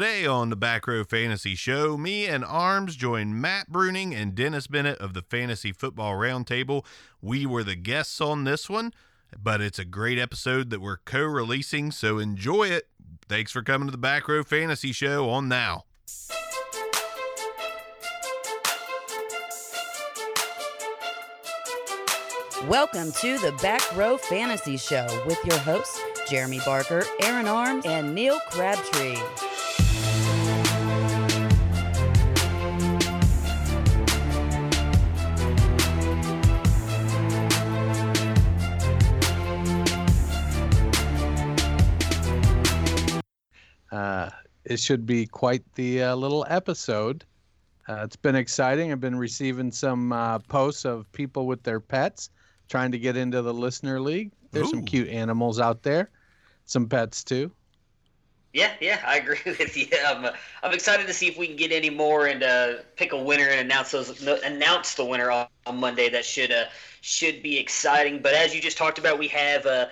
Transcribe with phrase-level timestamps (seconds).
[0.00, 4.68] Today on the Back Row Fantasy Show, me and Arms join Matt Bruening and Dennis
[4.68, 6.84] Bennett of the Fantasy Football Roundtable.
[7.20, 8.94] We were the guests on this one,
[9.36, 12.86] but it's a great episode that we're co releasing, so enjoy it.
[13.28, 15.84] Thanks for coming to the Back Row Fantasy Show on now.
[22.68, 28.14] Welcome to the Back Row Fantasy Show with your hosts, Jeremy Barker, Aaron Arms, and
[28.14, 29.47] Neil Crabtree.
[43.90, 44.30] Uh,
[44.64, 47.24] it should be quite the uh, little episode.
[47.88, 48.92] Uh, it's been exciting.
[48.92, 52.30] I've been receiving some uh, posts of people with their pets
[52.68, 54.30] trying to get into the listener league.
[54.50, 56.10] There's some cute animals out there,
[56.64, 57.50] some pets too.
[58.52, 59.86] Yeah, yeah, I agree with you.
[60.06, 60.26] I'm,
[60.62, 63.48] I'm excited to see if we can get any more and uh, pick a winner
[63.48, 66.08] and announce those no, announce the winner on, on Monday.
[66.08, 66.64] That should uh,
[67.00, 68.20] should be exciting.
[68.20, 69.86] But as you just talked about, we have uh,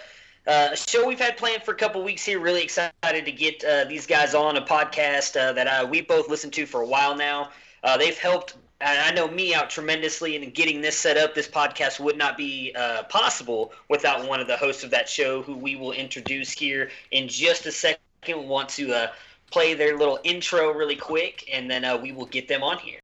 [0.47, 2.39] uh, a show we've had planned for a couple weeks here.
[2.39, 6.29] Really excited to get uh, these guys on a podcast uh, that uh, we both
[6.29, 7.51] listened to for a while now.
[7.83, 8.57] Uh, they've helped.
[8.81, 11.35] I know me out tremendously in getting this set up.
[11.35, 12.75] This podcast would not be
[13.09, 17.27] possible without one of the hosts of that show, who we will introduce here in
[17.27, 18.01] just a second.
[18.29, 19.11] We Want to
[19.51, 22.99] play their little intro really quick, and then we will get them on here.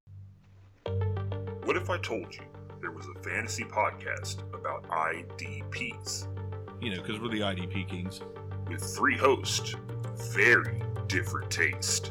[1.64, 2.42] What if I told you
[2.82, 6.26] there was a fantasy podcast about IDPs
[6.82, 8.22] You know, because we're the IDP Kings.
[8.68, 9.76] with three hosts,
[10.32, 12.10] very different taste?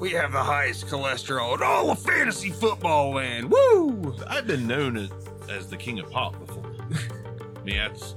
[0.00, 3.50] We have the highest cholesterol in all of fantasy football land.
[3.50, 4.16] Woo!
[4.26, 5.10] I've been known as,
[5.50, 6.64] as the King of Pop before.
[6.90, 8.14] I mean, that's,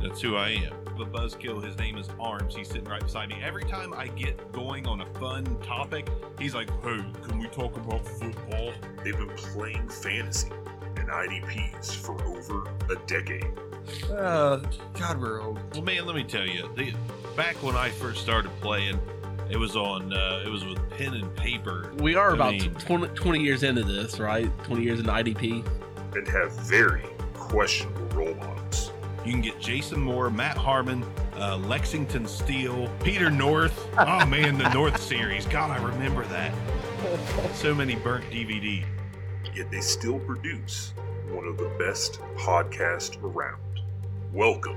[0.00, 0.72] that's who I am.
[0.96, 2.56] The buzzkill, his name is Arms.
[2.56, 3.36] He's sitting right beside me.
[3.42, 6.08] Every time I get going on a fun topic,
[6.40, 8.72] he's like, hey, can we talk about football?
[9.04, 10.50] They've been playing fantasy
[10.96, 13.52] and IDPs for over a decade.
[14.10, 14.56] Uh,
[14.98, 15.58] God, we're old.
[15.74, 16.94] Well, man, let me tell you, the,
[17.36, 18.98] back when I first started playing,
[19.50, 21.90] it was on, uh, it was with pen and paper.
[21.98, 24.50] We are I about mean- 20, 20 years into this, right?
[24.64, 25.64] 20 years into IDP.
[26.16, 27.04] and have very
[27.34, 28.92] questionable role models.
[29.24, 31.04] You can get Jason Moore, Matt Harmon,
[31.38, 33.88] uh, Lexington Steele, Peter North.
[33.98, 35.44] Oh man, the North series.
[35.46, 36.52] God, I remember that.
[37.54, 38.84] So many burnt DVD.
[39.54, 40.92] Yet they still produce
[41.30, 43.58] one of the best podcasts around.
[44.38, 44.76] Welcome,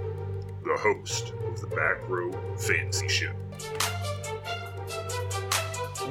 [0.63, 3.31] the host of the Back Row Fantasy Show.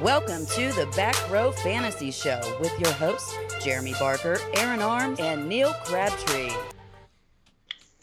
[0.01, 5.49] Welcome to the Back Row Fantasy Show with your hosts, Jeremy Barker, Aaron Arms, and
[5.49, 6.53] Neil Crabtree.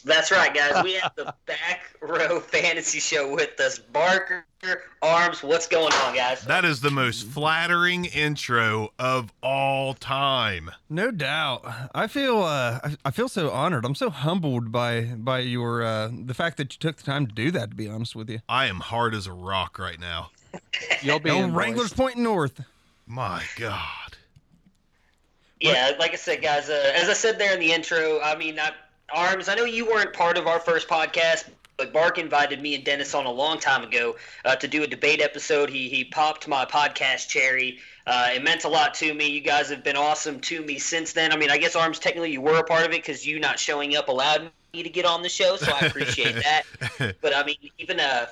[0.05, 0.83] That's right, guys.
[0.85, 3.79] We have the back row fantasy show with us.
[3.79, 4.45] Barker,
[5.03, 6.43] Arms, what's going on, guys?
[6.43, 10.71] That is the most flattering intro of all time.
[10.89, 11.65] No doubt.
[11.95, 13.85] I feel uh, I, I feel so honored.
[13.85, 17.35] I'm so humbled by by your uh, the fact that you took the time to
[17.35, 17.71] do that.
[17.71, 20.31] To be honest with you, I am hard as a rock right now.
[21.03, 21.55] You'll be no in.
[21.55, 22.61] Wranglers pointing north.
[23.07, 24.17] My God.
[25.61, 26.71] Yeah, like I said, guys.
[26.71, 28.71] Uh, as I said there in the intro, I mean, I,
[29.15, 29.49] Arms.
[29.49, 33.15] I know you weren't part of our first podcast, but Bark invited me and Dennis
[33.15, 35.71] on a long time ago uh, to do a debate episode.
[35.71, 37.79] He he popped my podcast cherry.
[38.07, 39.29] Uh, it meant a lot to me.
[39.29, 41.33] You guys have been awesome to me since then.
[41.33, 43.59] I mean, I guess Arms technically you were a part of it because you not
[43.59, 46.35] showing up allowed me to get on the show, so I appreciate
[46.99, 47.17] that.
[47.21, 48.27] But I mean, even uh,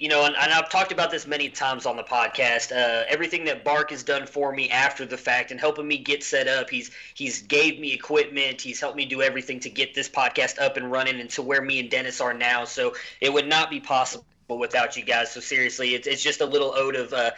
[0.00, 2.72] you know, and, and I've talked about this many times on the podcast.
[2.72, 6.24] Uh, everything that Bark has done for me after the fact and helping me get
[6.24, 8.62] set up, he's he's gave me equipment.
[8.62, 11.60] He's helped me do everything to get this podcast up and running and to where
[11.60, 12.64] me and Dennis are now.
[12.64, 15.32] So it would not be possible without you guys.
[15.32, 17.12] So seriously, it's it's just a little ode of.
[17.12, 17.30] Uh,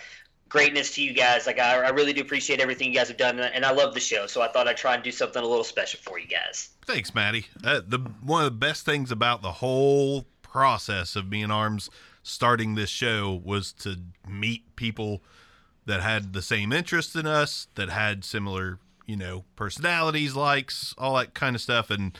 [0.48, 1.46] Greatness to you guys.
[1.46, 4.00] Like I, I really do appreciate everything you guys have done, and I love the
[4.00, 4.26] show.
[4.26, 6.68] So I thought I'd try and do something a little special for you guys.
[6.84, 7.46] Thanks, Maddie.
[7.64, 11.88] Uh, the one of the best things about the whole process of being Arms
[12.22, 15.22] starting this show was to meet people
[15.86, 21.16] that had the same interests in us, that had similar, you know, personalities, likes, all
[21.16, 22.16] that kind of stuff, and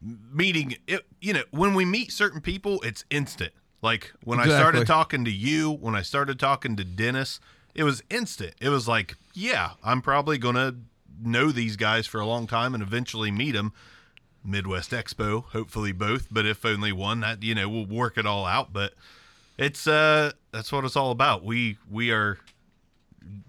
[0.00, 1.04] meeting it.
[1.20, 3.52] You know, when we meet certain people, it's instant.
[3.82, 7.38] Like when I started talking to you, when I started talking to Dennis,
[7.74, 8.54] it was instant.
[8.60, 10.76] It was like, yeah, I'm probably gonna
[11.22, 13.72] know these guys for a long time and eventually meet them.
[14.42, 18.46] Midwest Expo, hopefully both, but if only one, that you know, we'll work it all
[18.46, 18.72] out.
[18.72, 18.94] But
[19.58, 21.44] it's uh that's what it's all about.
[21.44, 22.38] We we are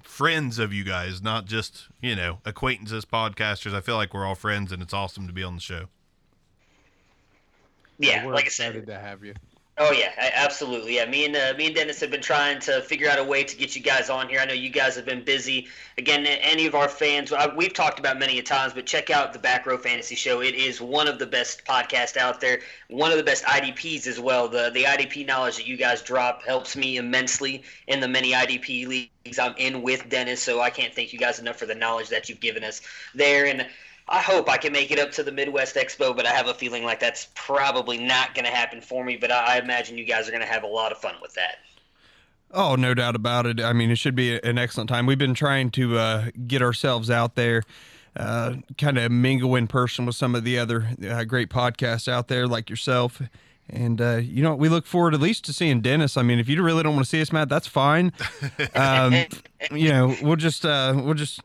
[0.03, 3.73] friends of you guys, not just, you know, acquaintances, podcasters.
[3.73, 5.85] I feel like we're all friends and it's awesome to be on the show.
[7.99, 9.33] Yeah, We're like I said, excited to have you.
[9.79, 10.95] Oh yeah, absolutely.
[10.95, 13.43] Yeah, me and uh, me and Dennis have been trying to figure out a way
[13.43, 14.39] to get you guys on here.
[14.39, 15.67] I know you guys have been busy.
[15.99, 19.39] Again, any of our fans, we've talked about many a times, but check out the
[19.39, 20.41] Back Row Fantasy Show.
[20.41, 24.19] It is one of the best podcasts out there, one of the best IDPs as
[24.19, 24.47] well.
[24.47, 28.87] The the IDP knowledge that you guys drop helps me immensely in the many IDP
[28.87, 30.41] leagues I'm in with Dennis.
[30.41, 32.81] So I can't thank you guys enough for the knowledge that you've given us
[33.13, 33.45] there.
[33.45, 33.67] And
[34.09, 36.53] I hope I can make it up to the Midwest Expo, but I have a
[36.53, 39.17] feeling like that's probably not going to happen for me.
[39.17, 41.33] But I, I imagine you guys are going to have a lot of fun with
[41.33, 41.57] that.
[42.51, 43.59] Oh, no doubt about it.
[43.59, 45.05] I mean, it should be an excellent time.
[45.05, 47.63] We've been trying to uh, get ourselves out there,
[48.15, 52.29] uh, kind of mingle in person with some of the other uh, great podcasts out
[52.29, 53.21] there, like yourself.
[53.69, 56.15] And uh, you know, we look forward at least to seeing Dennis.
[56.15, 58.13] I mean, if you really don't want to see us, Matt, that's fine.
[58.75, 59.13] Um,
[59.71, 61.41] you know, we'll just uh, we'll just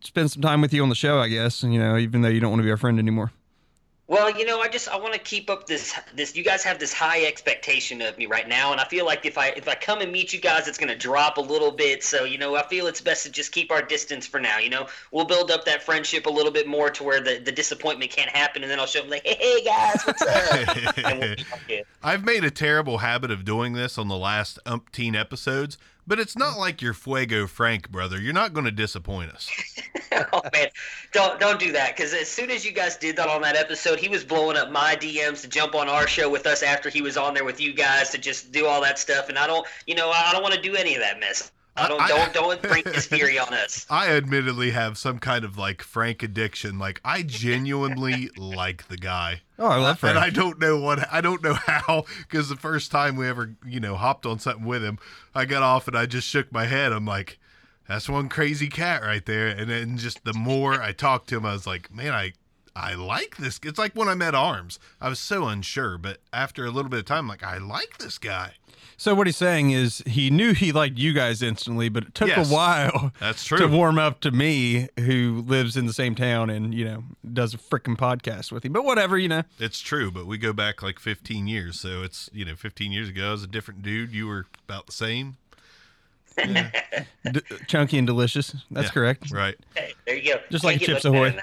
[0.00, 1.62] spend some time with you on the show, I guess.
[1.62, 3.32] And, You know, even though you don't want to be our friend anymore.
[4.06, 6.36] Well, you know, I just I want to keep up this this.
[6.36, 9.38] You guys have this high expectation of me right now, and I feel like if
[9.38, 12.04] I if I come and meet you guys, it's going to drop a little bit.
[12.04, 14.58] So you know, I feel it's best to just keep our distance for now.
[14.58, 17.50] You know, we'll build up that friendship a little bit more to where the, the
[17.50, 21.38] disappointment can't happen, and then I'll show them like, hey, hey guys, what's up?
[21.68, 26.18] we'll I've made a terrible habit of doing this on the last umpteen episodes but
[26.18, 28.20] it's not like you're Fuego Frank, brother.
[28.20, 29.50] You're not going to disappoint us.
[30.32, 30.68] oh man,
[31.12, 33.98] don't don't do that because as soon as you guys did that on that episode,
[33.98, 37.02] he was blowing up my DMs to jump on our show with us after he
[37.02, 39.66] was on there with you guys to just do all that stuff, and I don't,
[39.86, 41.50] you know, I don't want to do any of that mess.
[41.76, 43.84] I don't I, don't don't bring this fury on us.
[43.90, 46.78] I admittedly have some kind of like Frank addiction.
[46.78, 49.40] Like I genuinely like the guy.
[49.58, 50.16] Oh, I love Frank.
[50.16, 53.56] And I don't know what I don't know how because the first time we ever
[53.66, 54.98] you know hopped on something with him,
[55.34, 56.92] I got off and I just shook my head.
[56.92, 57.38] I'm like,
[57.88, 59.48] that's one crazy cat right there.
[59.48, 62.34] And then just the more I talked to him, I was like, man, I
[62.76, 63.58] I like this.
[63.62, 64.78] It's like when I met Arms.
[65.00, 67.98] I was so unsure, but after a little bit of time, I'm like I like
[67.98, 68.52] this guy.
[68.96, 72.28] So what he's saying is he knew he liked you guys instantly, but it took
[72.28, 73.12] yes, a while.
[73.20, 73.58] That's true.
[73.58, 77.54] To warm up to me, who lives in the same town and you know does
[77.54, 78.72] a freaking podcast with him.
[78.72, 79.42] But whatever, you know.
[79.58, 83.08] It's true, but we go back like 15 years, so it's you know 15 years
[83.08, 84.12] ago I was a different dude.
[84.12, 85.36] You were about the same.
[86.38, 86.70] Yeah.
[87.32, 88.54] D- chunky and delicious.
[88.70, 89.30] That's yeah, correct.
[89.30, 89.56] Right.
[89.74, 90.40] Hey, there you go.
[90.50, 91.38] Just like Chips Ahoy.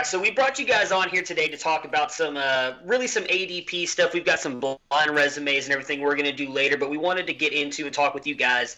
[0.00, 3.24] So we brought you guys on here today to talk about some, uh, really some
[3.24, 4.14] ADP stuff.
[4.14, 7.26] We've got some blind resumes and everything we're going to do later, but we wanted
[7.28, 8.76] to get into and talk with you guys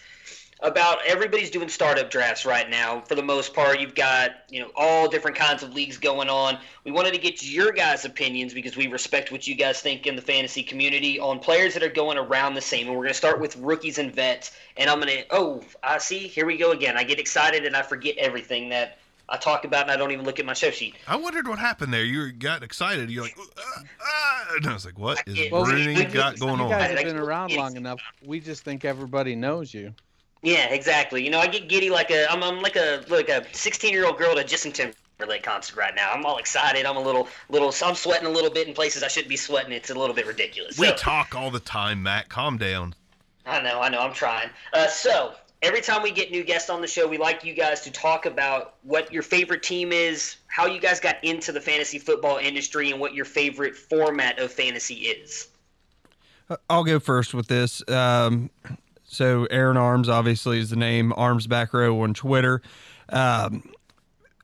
[0.60, 3.00] about everybody's doing startup drafts right now.
[3.00, 6.58] For the most part, you've got you know all different kinds of leagues going on.
[6.84, 10.16] We wanted to get your guys' opinions because we respect what you guys think in
[10.16, 12.86] the fantasy community on players that are going around the same.
[12.86, 14.52] And we're going to start with rookies and vets.
[14.76, 16.28] And I'm going to oh, I see.
[16.28, 16.96] Here we go again.
[16.96, 18.98] I get excited and I forget everything that
[19.28, 20.94] I talk about and I don't even look at my show sheet.
[21.08, 22.04] I wondered what happened there.
[22.04, 23.10] You got excited.
[23.10, 26.68] You're like, uh, uh, and I was like, what is well, Bruni got going on?
[26.68, 28.00] You guys have been around long enough.
[28.24, 29.94] We just think everybody knows you.
[30.42, 31.24] Yeah, exactly.
[31.24, 34.06] You know, I get giddy like a I'm, I'm like a like a 16 year
[34.06, 36.12] old girl at a Justin Timberlake concert right now.
[36.12, 36.84] I'm all excited.
[36.84, 37.72] I'm a little little.
[37.82, 39.72] I'm sweating a little bit in places I shouldn't be sweating.
[39.72, 40.78] It's a little bit ridiculous.
[40.78, 42.28] We so, talk all the time, Matt.
[42.28, 42.94] Calm down.
[43.46, 43.80] I know.
[43.80, 44.00] I know.
[44.00, 44.50] I'm trying.
[44.74, 47.80] Uh, so every time we get new guests on the show, we like you guys
[47.80, 51.98] to talk about what your favorite team is, how you guys got into the fantasy
[51.98, 55.48] football industry, and what your favorite format of fantasy is.
[56.68, 57.82] I'll go first with this.
[57.88, 58.50] Um,
[59.04, 62.60] so, Aaron Arms obviously is the name, Arms Back Row on Twitter.
[63.08, 63.70] Um,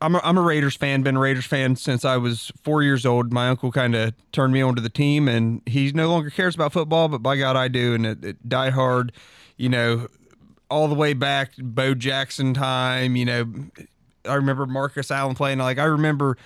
[0.00, 1.02] I'm a, I'm a Raiders fan.
[1.02, 3.34] Been a Raiders fan since I was four years old.
[3.34, 6.72] My uncle kind of turned me onto the team, and he no longer cares about
[6.72, 7.92] football, but by God, I do.
[7.94, 9.12] And it, it die hard,
[9.58, 10.08] you know,
[10.70, 13.16] all the way back Bo Jackson time.
[13.16, 13.52] You know,
[14.24, 15.58] I remember Marcus Allen playing.
[15.58, 16.36] Like I remember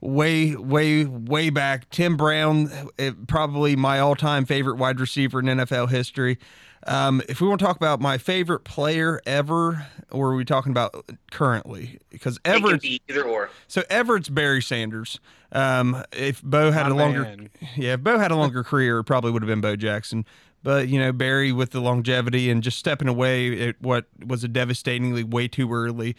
[0.00, 1.88] way, way, way back.
[1.90, 6.38] Tim Brown, it, probably my all-time favorite wide receiver in NFL history.
[6.86, 10.70] Um, if we want to talk about my favorite player ever, or are we talking
[10.70, 11.98] about currently?
[12.08, 13.50] Because Everett, be either or.
[13.66, 15.18] So Everett's Barry Sanders.
[15.50, 17.50] Um, if Bo had my a longer, man.
[17.76, 20.24] yeah, if Bo had a longer career, it probably would have been Bo Jackson.
[20.62, 24.48] But you know, Barry with the longevity and just stepping away at what was a
[24.48, 26.16] devastatingly way too early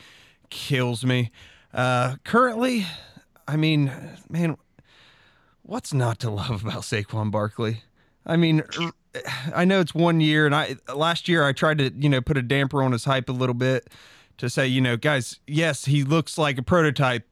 [0.50, 1.32] kills me.
[1.74, 2.86] Uh, currently,
[3.48, 3.92] I mean,
[4.30, 4.58] man,
[5.64, 7.84] what's not to love about Saquon Barkley?
[8.26, 8.64] I mean,
[9.56, 12.38] I know it's one year, and I last year I tried to you know put
[12.38, 13.88] a damper on his hype a little bit
[14.38, 17.28] to say you know guys, yes, he looks like a prototype,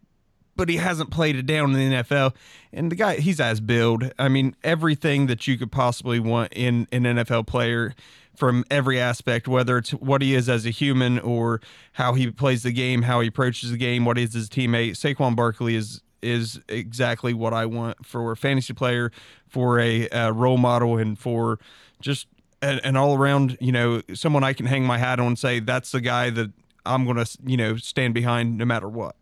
[0.57, 2.35] but he hasn't played it down in the NFL.
[2.73, 4.11] And the guy, he's as build.
[4.19, 7.95] I mean, everything that you could possibly want in an NFL player
[8.35, 11.61] from every aspect, whether it's what he is as a human or
[11.93, 14.91] how he plays the game, how he approaches the game, what is his teammate.
[14.91, 19.11] Saquon Barkley is is exactly what I want for a fantasy player,
[19.47, 21.59] for a, a role model, and for
[22.01, 22.27] just
[22.61, 25.59] an, an all around, you know, someone I can hang my hat on and say
[25.59, 26.51] that's the guy that
[26.85, 29.15] I'm going to, you know, stand behind no matter what.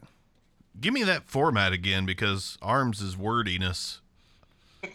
[0.79, 4.01] Give me that format again because Arms is wordiness.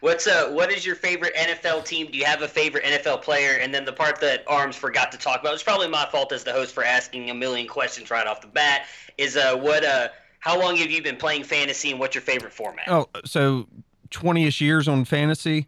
[0.00, 2.10] What's uh what is your favorite NFL team?
[2.10, 3.58] Do you have a favorite NFL player?
[3.60, 6.44] And then the part that Arms forgot to talk about, it's probably my fault as
[6.44, 10.08] the host for asking a million questions right off the bat, is uh what uh
[10.38, 12.86] how long have you been playing fantasy and what's your favorite format?
[12.88, 13.66] Oh, so
[14.10, 15.66] 20ish years on fantasy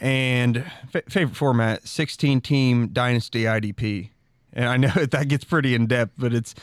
[0.00, 4.10] and f- favorite format 16 team dynasty IDP.
[4.52, 6.54] And I know that gets pretty in depth, but it's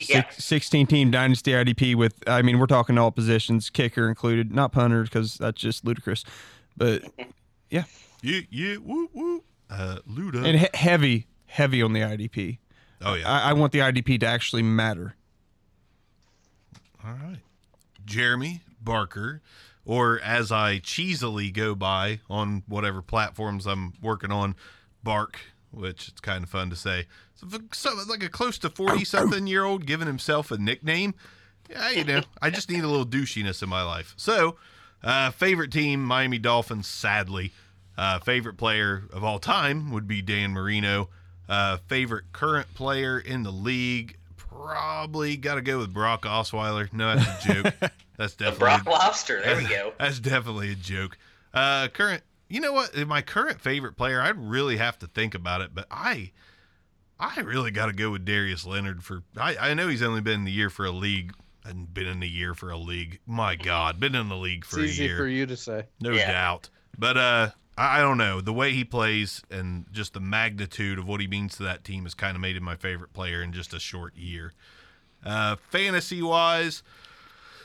[0.00, 0.22] Yeah.
[0.30, 4.70] six, 16 team dynasty IDP with, I mean, we're talking all positions, kicker included, not
[4.72, 6.24] punters because that's just ludicrous.
[6.76, 7.02] But
[7.70, 7.84] Yeah,
[8.22, 9.42] yeah, woo, woo.
[9.70, 10.44] Uh, Luda.
[10.44, 12.58] and he- heavy, heavy on the IDP.
[13.02, 13.28] oh, yeah.
[13.30, 15.14] I, I want the IDP to actually matter.
[17.04, 17.38] All right.
[18.04, 19.42] Jeremy Barker,
[19.84, 24.54] or as I cheesily go by on whatever platforms I'm working on,
[25.02, 25.38] Bark,
[25.70, 27.06] which it's kind of fun to say.
[27.38, 31.14] So, so like a close to 40 something year old giving himself a nickname.
[31.70, 34.14] Yeah, you know, I just need a little douchiness in my life.
[34.16, 34.56] So,
[35.02, 37.52] uh, favorite team, Miami Dolphins, sadly.
[37.96, 41.10] Uh, favorite player of all time would be Dan Marino.
[41.48, 46.92] Uh, favorite current player in the league, probably got to go with Brock Osweiler.
[46.92, 47.74] No, that's a joke.
[48.16, 49.40] That's The definitely Brock Lobster.
[49.40, 49.92] There we go.
[50.00, 51.16] That's definitely a joke.
[51.54, 52.96] Uh, current, you know what?
[53.06, 56.32] My current favorite player, I'd really have to think about it, but I,
[57.20, 59.22] I really got to go with Darius Leonard for.
[59.36, 61.32] I, I know he's only been in the year for a league
[61.64, 63.18] and been in the year for a league.
[63.26, 65.86] My God, been in the league for it's a easy year for you to say.
[66.00, 66.30] no Yeah.
[66.30, 66.70] doubt.
[66.96, 71.06] But uh, I, I don't know the way he plays and just the magnitude of
[71.06, 73.52] what he means to that team has kind of made him my favorite player in
[73.52, 74.52] just a short year.
[75.24, 76.82] Uh, fantasy wise,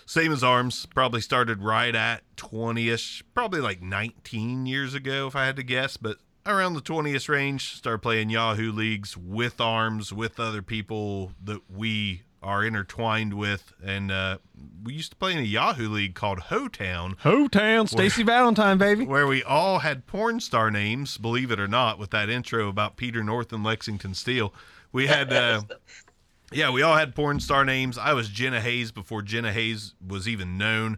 [0.08, 0.88] same as Arms.
[0.88, 5.64] Probably started right at twenty ish, probably like nineteen years ago if I had to
[5.64, 7.76] guess, but around the twentieth range.
[7.76, 14.12] start playing Yahoo leagues with Arms with other people that we are intertwined with, and
[14.12, 14.38] uh,
[14.84, 19.06] we used to play in a Yahoo league called Hotown Ho Town, Stacy Valentine, baby.
[19.06, 22.98] where we all had porn star names, believe it or not, with that intro about
[22.98, 24.54] Peter North and Lexington Steele.
[24.92, 25.62] We had, uh,
[26.52, 27.98] yeah, we all had porn star names.
[27.98, 30.98] I was Jenna Haze before Jenna Haze was even known.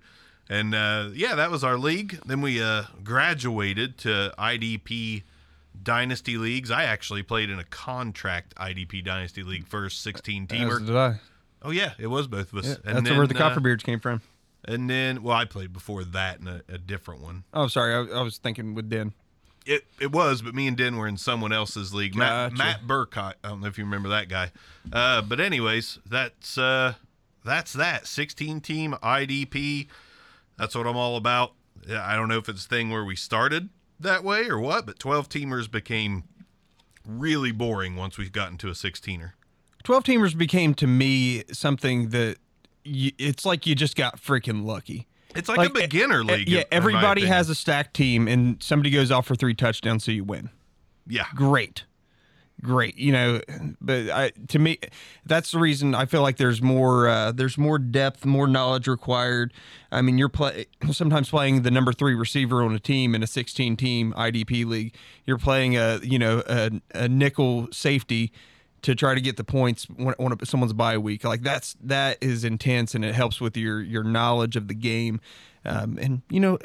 [0.50, 2.20] And uh, yeah, that was our league.
[2.26, 5.24] Then we uh, graduated to IDP
[5.86, 6.70] Dynasty Leagues.
[6.70, 10.86] I actually played in a contract IDP Dynasty League first, 16 As teamer.
[10.86, 11.20] did I.
[11.62, 12.66] Oh, yeah, it was both of us.
[12.68, 14.22] Yeah, And that's then, where the uh, Copperbeards came from.
[14.66, 17.44] And then, well, I played before that in a, a different one.
[17.54, 17.94] Oh, sorry.
[17.94, 19.14] I, I was thinking with Den.
[19.66, 22.16] It it was, but me and Den were in someone else's league.
[22.16, 22.58] Matt, Gotcha.
[22.64, 23.34] Matt Burkott.
[23.44, 24.52] I don't know if you remember that guy.
[24.94, 26.94] Uh, but anyways, that's uh,
[27.44, 28.06] that's that.
[28.06, 29.88] Sixteen team IDP.
[30.58, 31.54] That's what I'm all about.
[31.90, 35.00] I don't know if it's a thing where we started that way or what, but
[35.00, 36.24] twelve teamers became
[37.06, 39.36] really boring once we got into a sixteener.
[39.84, 42.38] 12 teamers became to me something that
[42.84, 45.06] you, it's like you just got freaking lucky.
[45.36, 46.50] It's like, Like, a beginner Uh, league.
[46.50, 50.04] yeah, in my everybody has a stacked team and somebody goes off for three touchdowns
[50.04, 50.50] so you win.
[51.06, 51.84] Yeah, Great.
[52.62, 53.42] Great, you know,
[53.82, 54.80] but I, to me,
[55.26, 59.54] that's the reason I feel like there's more, uh, there's more depth, more knowledge required.
[59.92, 63.28] I mean, you're play sometimes playing the number three receiver on a team in a
[63.28, 64.96] 16 team IDP league.
[65.26, 68.32] You're playing a, you know, a, a nickel safety
[68.86, 69.88] to try to get the points
[70.20, 71.24] on someone's bye week.
[71.24, 75.20] Like that's that is intense, and it helps with your your knowledge of the game.
[75.66, 76.60] Um, and you know,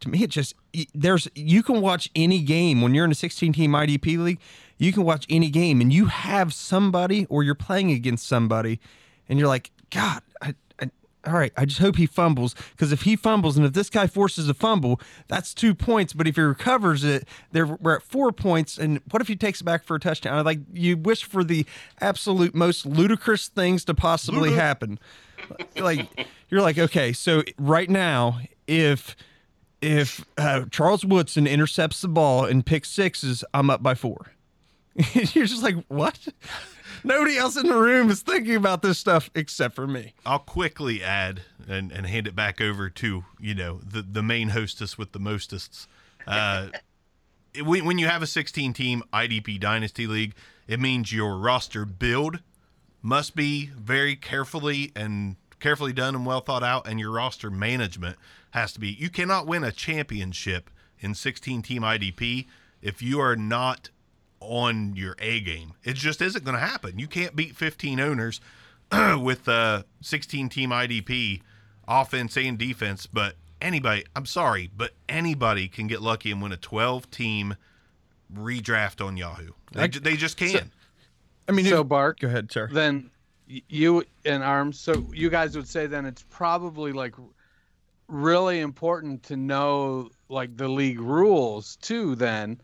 [0.00, 0.54] to me, it just
[0.94, 4.40] there's you can watch any game when you're in a 16 team IDP league.
[4.78, 8.80] You can watch any game, and you have somebody, or you're playing against somebody,
[9.28, 10.90] and you're like, God, I, I,
[11.26, 14.06] all right, I just hope he fumbles because if he fumbles and if this guy
[14.06, 16.12] forces a fumble, that's two points.
[16.12, 18.78] But if he recovers it, there we're at four points.
[18.78, 20.44] And what if he takes it back for a touchdown?
[20.44, 21.66] Like you wish for the
[22.00, 24.98] absolute most ludicrous things to possibly happen.
[25.76, 29.16] like you're like, okay, so right now, if
[29.80, 34.32] if uh, Charles Woodson intercepts the ball and picks sixes, I'm up by four.
[35.34, 36.18] you're just like, what?
[37.04, 40.14] Nobody else in the room is thinking about this stuff except for me.
[40.24, 44.48] I'll quickly add and, and hand it back over to you know the the main
[44.50, 45.86] hostess with the mostests.
[46.26, 46.68] Uh,
[47.64, 50.34] when, when you have a 16 team IDP Dynasty League,
[50.66, 52.40] it means your roster build
[53.02, 58.16] must be very carefully and carefully done and well thought out, and your roster management
[58.50, 58.88] has to be.
[58.88, 62.46] You cannot win a championship in 16 team IDP
[62.82, 63.90] if you are not
[64.48, 65.72] on your A game.
[65.84, 66.98] It just isn't going to happen.
[66.98, 68.40] You can't beat 15 owners
[69.18, 71.40] with a 16 team IDP
[71.88, 76.56] offense and defense, but anybody, I'm sorry, but anybody can get lucky and win a
[76.56, 77.56] 12 team
[78.34, 79.50] redraft on Yahoo.
[79.72, 80.48] They, I- they just can.
[80.48, 80.60] so-
[81.48, 82.68] I mean, so if- Bart, go ahead, sir.
[82.72, 83.10] then
[83.48, 87.14] you and arms so you guys would say then it's probably like
[88.08, 92.60] really important to know like the league rules too then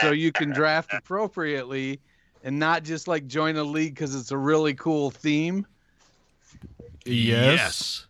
[0.00, 2.00] so you can draft appropriately
[2.44, 5.66] and not just like join a league because it's a really cool theme?
[7.04, 8.06] Yes.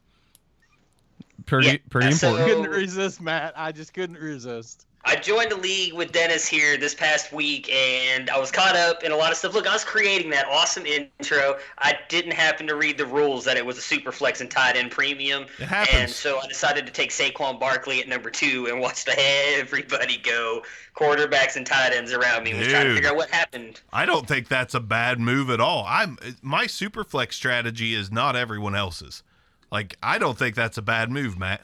[1.46, 2.56] Pretty, Yeah, pretty so- important.
[2.64, 3.52] couldn't resist matt.
[3.56, 8.30] I just couldn't resist I joined the league with Dennis here this past week, and
[8.30, 9.52] I was caught up in a lot of stuff.
[9.52, 11.58] Look, I was creating that awesome intro.
[11.78, 14.76] I didn't happen to read the rules that it was a super flex and tight
[14.76, 18.80] end premium, It and so I decided to take Saquon Barkley at number two and
[18.80, 20.62] watched everybody go
[20.96, 22.54] quarterbacks and tight ends around me.
[22.54, 23.82] Was trying to figure out what happened.
[23.92, 25.84] I don't think that's a bad move at all.
[25.86, 29.22] I'm my super flex strategy is not everyone else's.
[29.70, 31.62] Like I don't think that's a bad move, Matt.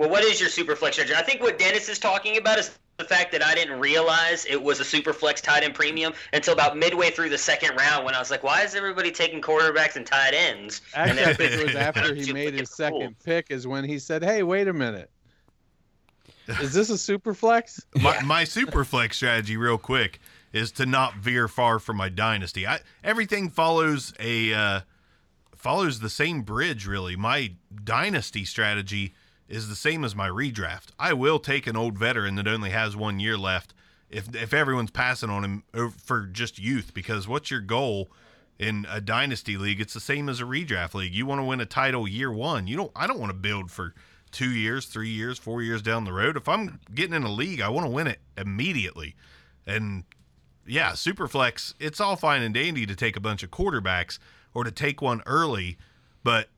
[0.00, 1.14] Well, what is your super flex strategy?
[1.14, 4.60] I think what Dennis is talking about is the fact that I didn't realize it
[4.60, 8.14] was a super flex tight end premium until about midway through the second round when
[8.14, 10.80] I was like, why is everybody taking quarterbacks and tight ends?
[10.96, 13.14] And actually i think it was after he made his for second rules.
[13.22, 15.10] pick is when he said hey wait a minute
[16.48, 20.18] is this a super flex My, my super flex strategy, real quick,
[20.54, 22.66] is to not veer far from my dynasty.
[22.66, 24.80] I everything follows a uh,
[25.54, 26.86] follows the same bridge.
[26.86, 27.52] Really, my
[27.84, 29.12] dynasty strategy
[29.50, 30.88] is the same as my redraft.
[30.98, 33.74] I will take an old veteran that only has one year left
[34.08, 36.94] if if everyone's passing on him for just youth.
[36.94, 38.10] Because what's your goal?
[38.58, 41.14] In a dynasty league, it's the same as a redraft league.
[41.14, 42.66] You want to win a title year one.
[42.66, 42.92] You don't.
[42.94, 43.94] I don't want to build for
[44.30, 46.36] two years, three years, four years down the road.
[46.36, 49.16] If I'm getting in a league, I want to win it immediately.
[49.66, 50.04] And
[50.66, 54.18] yeah, Superflex, it's all fine and dandy to take a bunch of quarterbacks
[54.52, 55.78] or to take one early,
[56.22, 56.48] but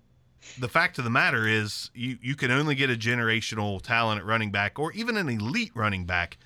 [0.59, 4.27] the fact of the matter is you, you can only get a generational talent at
[4.27, 6.39] running back or even an elite running back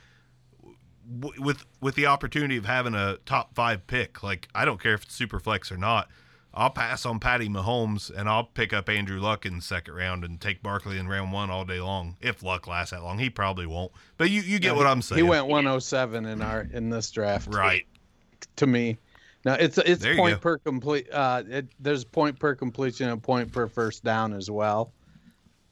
[1.20, 4.22] w- with with the opportunity of having a top five pick.
[4.22, 6.08] Like I don't care if it's super flex or not.
[6.56, 10.24] I'll pass on Patty Mahomes and I'll pick up Andrew Luck in the second round
[10.24, 12.16] and take Barkley in round one all day long.
[12.22, 13.92] If Luck lasts that long, he probably won't.
[14.16, 15.22] But you, you get what I'm saying.
[15.22, 17.86] he went 107 in our in this draft right.
[18.56, 18.96] to me.
[19.46, 20.40] Now it's it's There you point go.
[20.40, 21.06] per complete.
[21.10, 24.92] Uh, it, there's point per completion and point per first down as well,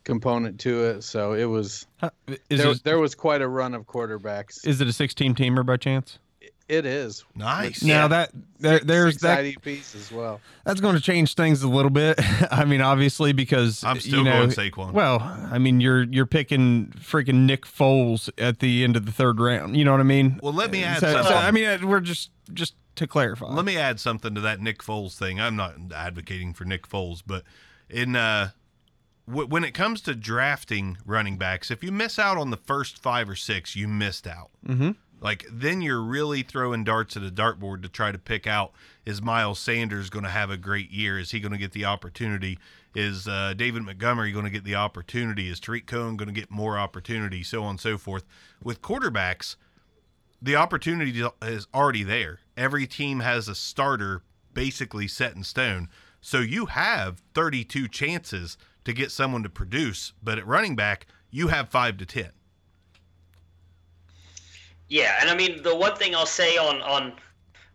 [0.05, 1.03] component to it.
[1.03, 2.11] So it was Huh,
[2.49, 4.65] Is, there, it, there was quite a run of quarterbacks.
[4.67, 6.21] is it a 16 teamer by chance?
[6.67, 7.25] It is.
[7.35, 7.83] Nice.
[7.83, 10.41] Now that there, there's Six that IDPs as well.
[10.65, 12.19] that's going to change things a little bit.
[12.53, 14.93] I mean, obviously because I'm still you know, going Saquon.
[14.93, 19.41] Well, I mean, you're you're picking freaking Nick Foles at the end of the third
[19.41, 19.77] round.
[19.77, 20.39] You know what I mean?
[20.43, 21.37] Well, let me add So, so, something.
[21.37, 23.47] I mean, uh, we're just just to clarify.
[23.47, 25.41] Let me add something to that Nick Foles thing.
[25.41, 27.45] I'm not advocating for Nick Foles, but
[27.89, 28.51] in uh,
[29.29, 32.99] w- when it comes to drafting running backs, if you miss out on the first
[32.99, 34.51] five or six, you missed out.
[34.67, 34.91] Mm-hmm.
[35.21, 38.73] Like then you're really throwing darts at a dartboard to try to pick out
[39.07, 41.19] is Miles Sanders going to have a great year?
[41.19, 42.59] Is he going to get the opportunity?
[42.95, 45.49] Is uh, David Montgomery going to get the opportunity?
[45.49, 47.43] Is Tarik Cohen going to get more opportunity?
[47.43, 48.25] So on and so forth.
[48.63, 49.57] With quarterbacks,
[50.45, 52.41] the opportunity is already there.
[52.55, 55.89] Every team has a starter basically set in stone.
[56.21, 61.49] So you have 32 chances to get someone to produce, but at running back, you
[61.49, 62.31] have 5 to 10.
[64.89, 67.15] Yeah, and I mean the one thing I'll say on on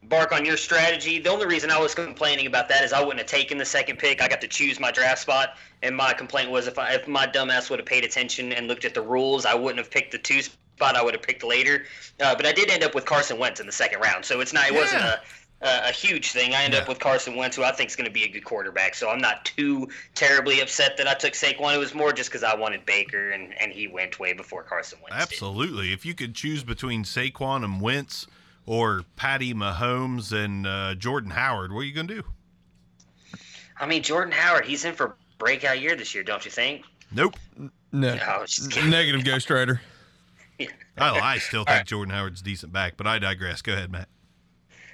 [0.04, 3.20] Bark on your strategy, the only reason I was complaining about that is I wouldn't
[3.20, 4.22] have taken the second pick.
[4.22, 7.26] I got to choose my draft spot, and my complaint was if I if my
[7.26, 10.20] dumbass would have paid attention and looked at the rules, I wouldn't have picked the
[10.20, 10.42] two
[10.80, 10.96] spot.
[10.96, 11.84] I would have picked later.
[12.22, 14.54] Uh, but I did end up with Carson Wentz in the second round, so it's
[14.54, 15.20] not it wasn't a
[15.62, 16.54] a, a huge thing.
[16.54, 18.46] I end up with Carson Wentz, who I think is going to be a good
[18.46, 18.96] quarterback.
[18.96, 21.76] So I'm not too terribly upset that I took Saquon.
[21.76, 25.00] It was more just because I wanted Baker, and, and he went way before Carson
[25.02, 25.18] Wentz.
[25.18, 25.34] did.
[25.34, 25.92] Absolutely.
[25.92, 28.26] If you could choose between Saquon and Wentz
[28.66, 32.24] or Patty Mahomes and uh, Jordan Howard, what are you going to do?
[33.78, 36.86] I mean, Jordan Howard, he's in for breakout year this year, don't you think?
[37.12, 37.36] Nope.
[37.92, 39.82] No, No, just negative Ghost Rider.
[40.60, 40.68] I,
[40.98, 43.62] oh, I still think Jordan Howard's decent back, but I digress.
[43.62, 44.10] Go ahead, Matt.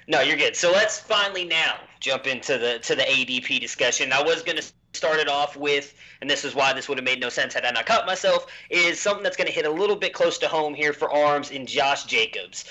[0.08, 0.54] No, you're good.
[0.54, 4.12] So let's finally now jump into the to the ADP discussion.
[4.12, 7.04] I was going to start it off with, and this is why this would have
[7.04, 9.70] made no sense had I not cut myself, is something that's going to hit a
[9.70, 12.64] little bit close to home here for Arms in Josh Jacobs.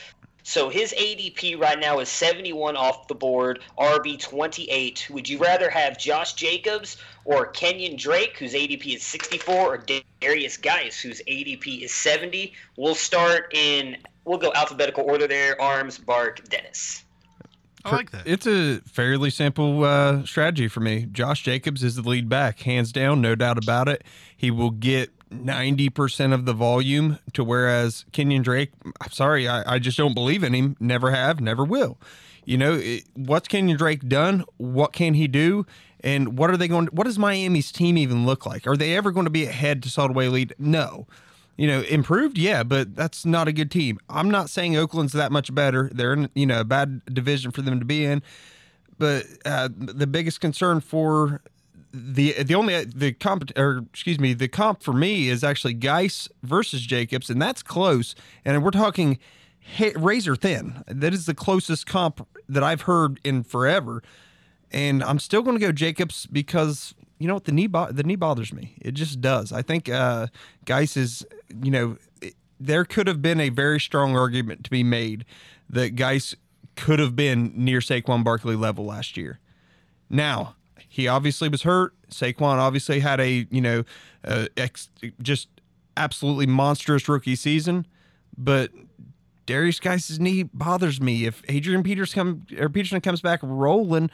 [0.48, 5.08] So his ADP right now is 71 off the board, RB 28.
[5.10, 9.84] Would you rather have Josh Jacobs or Kenyon Drake, whose ADP is 64, or
[10.22, 12.54] Derrius Guice, whose ADP is 70?
[12.78, 15.60] We'll start in, we'll go alphabetical order there.
[15.60, 17.04] Arms, Bark, Dennis.
[17.84, 18.28] I like that.
[18.28, 21.08] It's a fairly simple uh, strategy for me.
[21.12, 24.04] Josh Jacobs is the lead back, hands down, no doubt about it.
[24.38, 25.12] He will get
[25.44, 28.72] 90% of the volume to whereas Kenyon Drake,
[29.02, 30.76] I'm sorry, I, I just don't believe in him.
[30.80, 31.98] Never have, never will.
[32.46, 34.46] You know, it, what's Kenyon Drake done?
[34.58, 35.66] What can he do?
[36.02, 36.88] And what are they going?
[36.88, 38.68] What does Miami's team even look like?
[38.68, 40.54] Are they ever going to be ahead to solid way lead?
[40.60, 41.08] No.
[41.58, 43.98] You know, improved, yeah, but that's not a good team.
[44.10, 45.90] I'm not saying Oakland's that much better.
[45.94, 48.22] They're in, you know, a bad division for them to be in.
[48.98, 51.42] But uh, the biggest concern for
[51.96, 56.28] the the only the comp or excuse me the comp for me is actually Guice
[56.44, 58.16] versus Jacobs, and that's close.
[58.44, 59.18] And we're talking
[59.96, 60.84] razor thin.
[60.88, 64.04] That is the closest comp that I've heard in forever.
[64.72, 68.04] And I'm still going to go Jacobs because you know what the knee bo- the
[68.04, 68.76] knee bothers me.
[68.82, 69.54] It just does.
[69.54, 70.28] I think uh,
[70.66, 71.26] Guice is
[71.64, 75.24] you know it, there could have been a very strong argument to be made
[75.70, 76.36] that Guice
[76.76, 79.40] could have been near Saquon Barkley level last year.
[80.10, 80.56] Now
[80.88, 81.94] he obviously was hurt.
[82.10, 83.84] Saquon obviously had a you know
[84.24, 84.90] uh, ex-
[85.22, 85.50] just
[85.98, 87.86] absolutely monstrous rookie season,
[88.38, 88.72] but
[89.48, 91.26] Derrius Guice's knee bothers me.
[91.26, 94.10] If Adrian Peters come or Peterson comes back rolling,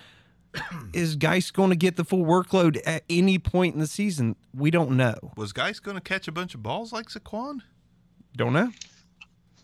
[0.93, 4.35] is Guice going to get the full workload at any point in the season?
[4.53, 5.15] We don't know.
[5.37, 7.61] Was Guice going to catch a bunch of balls like Saquon?
[8.35, 8.71] Don't know.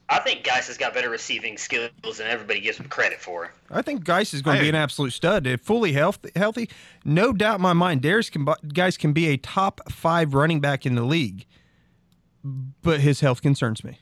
[0.09, 3.51] I think Guice has got better receiving skills than everybody gives him credit for.
[3.69, 5.45] I think Guice is going to be an absolute stud.
[5.45, 6.69] If fully healthy, healthy,
[7.03, 10.85] no doubt in my mind, Derrius can, Guice can be a top five running back
[10.85, 11.45] in the league.
[12.43, 13.99] But his health concerns me.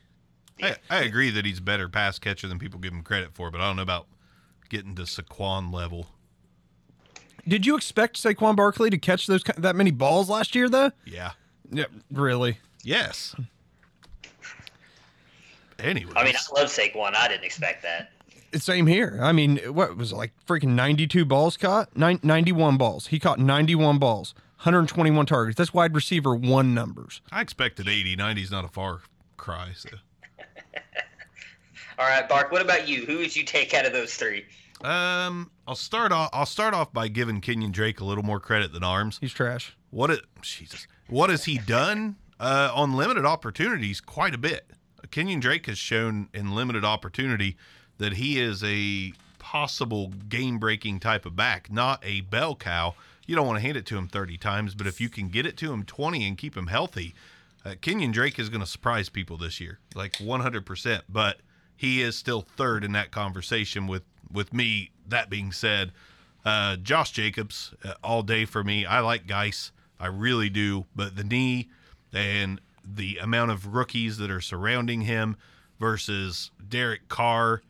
[0.61, 3.49] I, I agree that he's a better pass catcher than people give him credit for,
[3.49, 4.07] but I don't know about
[4.69, 6.07] getting to Saquon level.
[7.47, 10.91] Did you expect Saquon Barkley to catch those that many balls last year, though?
[11.05, 11.31] Yeah.
[11.71, 11.85] Yeah.
[12.11, 12.59] Really?
[12.83, 13.35] Yes.
[15.79, 16.13] Anyway.
[16.15, 17.15] I mean, I love Saquon.
[17.15, 18.11] I didn't expect that.
[18.61, 19.19] Same here.
[19.21, 21.95] I mean, what was it, like freaking 92 balls caught?
[21.97, 23.07] Nine, 91 balls.
[23.07, 25.57] He caught 91 balls, 121 targets.
[25.57, 27.21] That's wide receiver one numbers.
[27.31, 28.15] I expected 80.
[28.15, 29.01] 90 is not a far
[29.35, 29.71] cry.
[29.75, 29.89] So.
[31.99, 32.51] All right, Bark.
[32.51, 33.05] What about you?
[33.05, 34.45] Who would you take out of those three?
[34.83, 36.29] Um, I'll start off.
[36.31, 39.17] I'll start off by giving Kenyon Drake a little more credit than Arms.
[39.19, 39.75] He's trash.
[39.89, 40.21] What it?
[40.41, 40.87] Jesus.
[41.07, 44.01] What has he done uh, on limited opportunities?
[44.01, 44.69] Quite a bit.
[45.11, 47.57] Kenyon Drake has shown in limited opportunity
[47.97, 52.95] that he is a possible game-breaking type of back, not a bell cow.
[53.25, 55.45] You don't want to hand it to him 30 times, but if you can get
[55.45, 57.15] it to him 20 and keep him healthy,
[57.65, 61.01] uh, Kenyon Drake is going to surprise people this year, like 100%.
[61.09, 61.39] But
[61.75, 64.91] he is still third in that conversation with with me.
[65.07, 65.91] That being said,
[66.43, 68.85] uh, Josh Jacobs uh, all day for me.
[68.85, 71.69] I like Guice, I really do, but the knee
[72.13, 75.35] and the amount of rookies that are surrounding him
[75.79, 77.61] versus Derek Carr.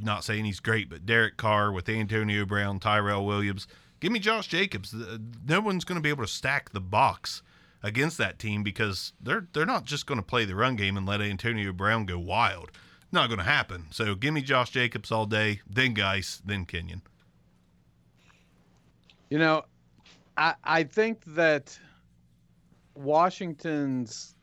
[0.00, 3.66] Not saying he's great, but Derek Carr with Antonio Brown, Tyrell Williams.
[4.00, 4.94] Give me Josh Jacobs.
[4.94, 7.42] Uh, no one's going to be able to stack the box
[7.82, 11.06] against that team because they're they're not just going to play the run game and
[11.06, 12.70] let Antonio Brown go wild.
[13.12, 13.86] Not going to happen.
[13.90, 17.02] So give me Josh Jacobs all day, then Guice, then Kenyon.
[19.30, 19.64] You know,
[20.36, 21.78] I I think that
[22.94, 24.35] Washington's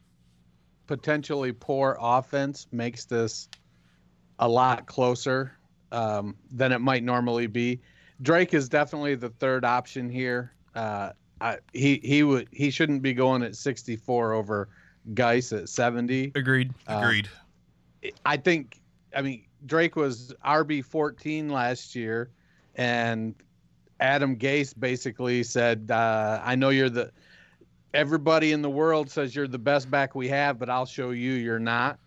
[0.97, 3.49] potentially poor offense makes this
[4.37, 5.57] a lot closer
[5.91, 7.81] um, than it might normally be.
[8.21, 10.53] Drake is definitely the third option here.
[10.75, 11.09] Uh,
[11.41, 14.69] I, he he would he shouldn't be going at 64 over
[15.15, 16.33] Guice at 70.
[16.35, 16.71] Agreed.
[16.87, 17.27] Uh, Agreed.
[18.23, 18.79] I think
[19.15, 22.29] I mean Drake was RB 14 last year,
[22.75, 23.33] and
[23.99, 27.11] Adam Gase basically said, uh, "I know you're the
[27.93, 31.33] everybody in the world says you're the best back we have, but I'll show you
[31.33, 31.99] you're not."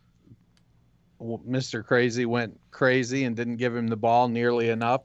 [1.20, 1.84] Mr.
[1.84, 5.02] Crazy went crazy and didn't give him the ball nearly enough.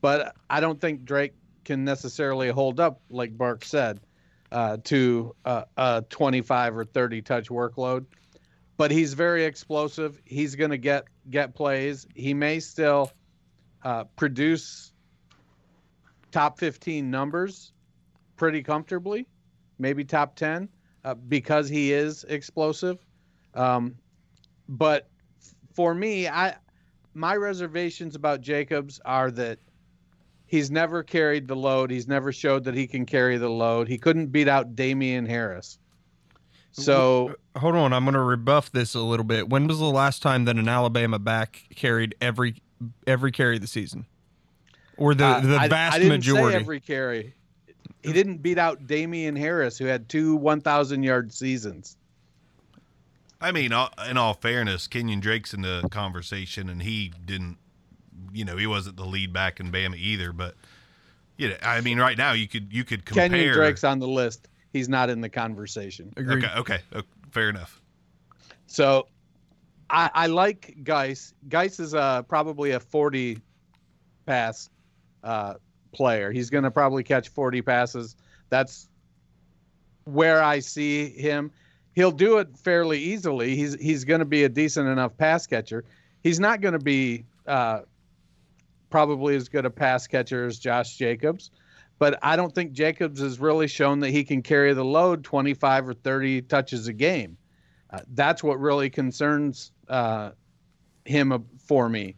[0.00, 1.32] But I don't think Drake
[1.64, 4.00] can necessarily hold up, like Bark said,
[4.52, 8.04] uh, to a, a 25 or 30 touch workload.
[8.76, 10.20] But he's very explosive.
[10.24, 12.06] He's going to get get plays.
[12.14, 13.12] He may still
[13.82, 14.92] uh, produce
[16.32, 17.72] top 15 numbers
[18.36, 19.28] pretty comfortably,
[19.78, 20.68] maybe top 10,
[21.04, 22.98] uh, because he is explosive.
[23.54, 23.94] Um,
[24.68, 25.08] but
[25.74, 26.56] for me, I
[27.14, 29.58] my reservations about Jacobs are that
[30.46, 31.90] he's never carried the load.
[31.90, 33.88] He's never showed that he can carry the load.
[33.88, 35.78] He couldn't beat out Damien Harris.
[36.72, 39.48] So hold on, I'm going to rebuff this a little bit.
[39.48, 42.56] When was the last time that an Alabama back carried every
[43.06, 44.06] every carry of the season,
[44.96, 46.52] or the the uh, vast I, I didn't majority?
[46.52, 47.34] Say every carry.
[48.02, 51.96] He didn't beat out Damien Harris, who had two 1,000 yard seasons.
[53.40, 53.72] I mean,
[54.08, 57.58] in all fairness, Kenyon Drake's in the conversation, and he didn't
[58.34, 60.32] you know, he wasn't the lead back in Bama either.
[60.32, 60.54] But
[61.38, 63.28] you know, I mean, right now you could you could compare.
[63.28, 64.48] Kenyon Drake's on the list.
[64.72, 66.12] He's not in the conversation.
[66.16, 66.44] Agreed.
[66.44, 67.80] Okay, okay, okay, fair enough.
[68.66, 69.06] So
[69.88, 71.32] I, I like Guice.
[71.48, 73.38] Guice is uh, probably a 40
[74.26, 74.68] pass
[75.22, 75.54] uh,
[75.94, 76.30] player.
[76.30, 78.16] He's going to probably catch 40 passes.
[78.50, 78.88] That's
[80.04, 81.50] where I see him.
[81.94, 83.56] He'll do it fairly easily.
[83.56, 85.84] He's he's going to be a decent enough pass catcher.
[86.22, 87.80] He's not going to be uh,
[88.90, 91.50] probably as good a pass catcher as Josh Jacobs,
[91.98, 95.88] but I don't think Jacobs has really shown that he can carry the load 25
[95.88, 97.36] or 30 touches a game.
[97.90, 100.30] Uh, that's what really concerns uh,
[101.04, 102.16] him for me.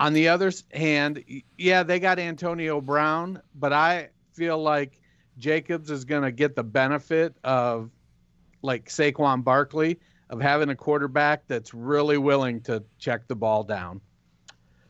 [0.00, 1.22] On the other hand,
[1.58, 4.98] yeah, they got Antonio Brown, but I feel like
[5.36, 7.90] Jacobs is going to get the benefit of
[8.62, 14.00] like Saquon Barkley of having a quarterback that's really willing to check the ball down.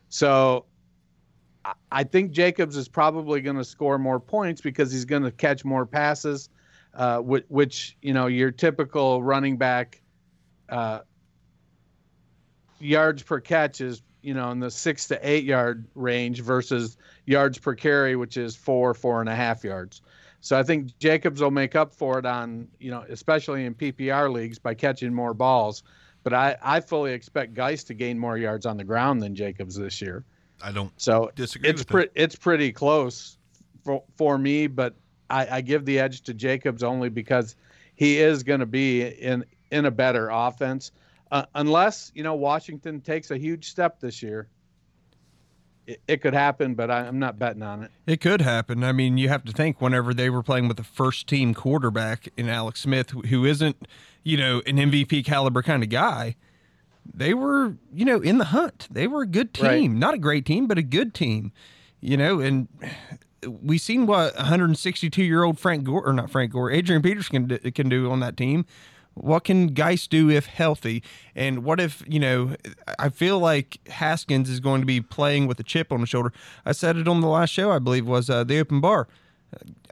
[0.07, 0.65] So
[1.91, 5.65] I think Jacobs is probably going to score more points because he's going to catch
[5.65, 6.47] more passes,
[6.93, 10.01] uh, which, which, you know your typical running back
[10.69, 10.99] uh,
[12.79, 17.57] yards per catch is you know in the six to eight yard range versus yards
[17.57, 20.01] per carry, which is four four and a half yards.
[20.41, 24.31] So I think Jacobs will make up for it on, you know, especially in PPR
[24.31, 25.83] leagues by catching more balls.
[26.23, 29.75] But I, I fully expect Guice to gain more yards on the ground than Jacobs
[29.75, 30.23] this year.
[30.61, 33.37] I don't So disagree it's pretty it's pretty close
[33.83, 34.95] for for me, but
[35.29, 37.55] I, I give the edge to Jacobs only because
[37.95, 40.91] he is going to be in in a better offense,
[41.31, 44.47] uh, unless you know Washington takes a huge step this year.
[45.87, 47.91] It, it could happen, but I, I'm not betting on it.
[48.05, 48.83] It could happen.
[48.83, 52.29] I mean, you have to think whenever they were playing with a first team quarterback
[52.37, 53.87] in Alex Smith, who- isn't,
[54.23, 56.35] you know, an MVP caliber kind of guy,
[57.11, 58.87] they were, you know, in the hunt.
[58.91, 59.65] They were a good team.
[59.65, 59.89] Right.
[59.91, 61.51] Not a great team, but a good team,
[61.99, 62.67] you know, and
[63.47, 67.71] we seen what 162 year old Frank Gore, or not Frank Gore, Adrian Peterson can,
[67.71, 68.67] can do on that team.
[69.13, 71.03] What can Guice do if healthy?
[71.35, 72.55] And what if, you know,
[72.97, 76.31] I feel like Haskins is going to be playing with a chip on his shoulder.
[76.65, 79.07] I said it on the last show, I believe, was uh, the open bar.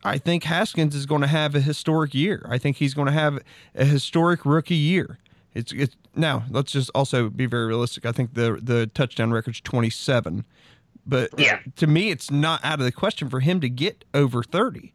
[0.05, 2.45] I think Haskins is going to have a historic year.
[2.49, 3.39] I think he's going to have
[3.75, 5.19] a historic rookie year.
[5.53, 8.05] It's it's now let's just also be very realistic.
[8.05, 10.45] I think the the touchdown record's 27.
[11.05, 11.59] But Yeah.
[11.75, 14.93] to me it's not out of the question for him to get over 30.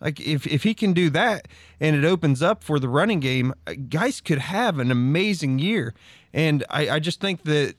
[0.00, 1.48] Like if if he can do that
[1.80, 5.94] and it opens up for the running game, uh, Guice could have an amazing year.
[6.32, 7.74] And I, I just think that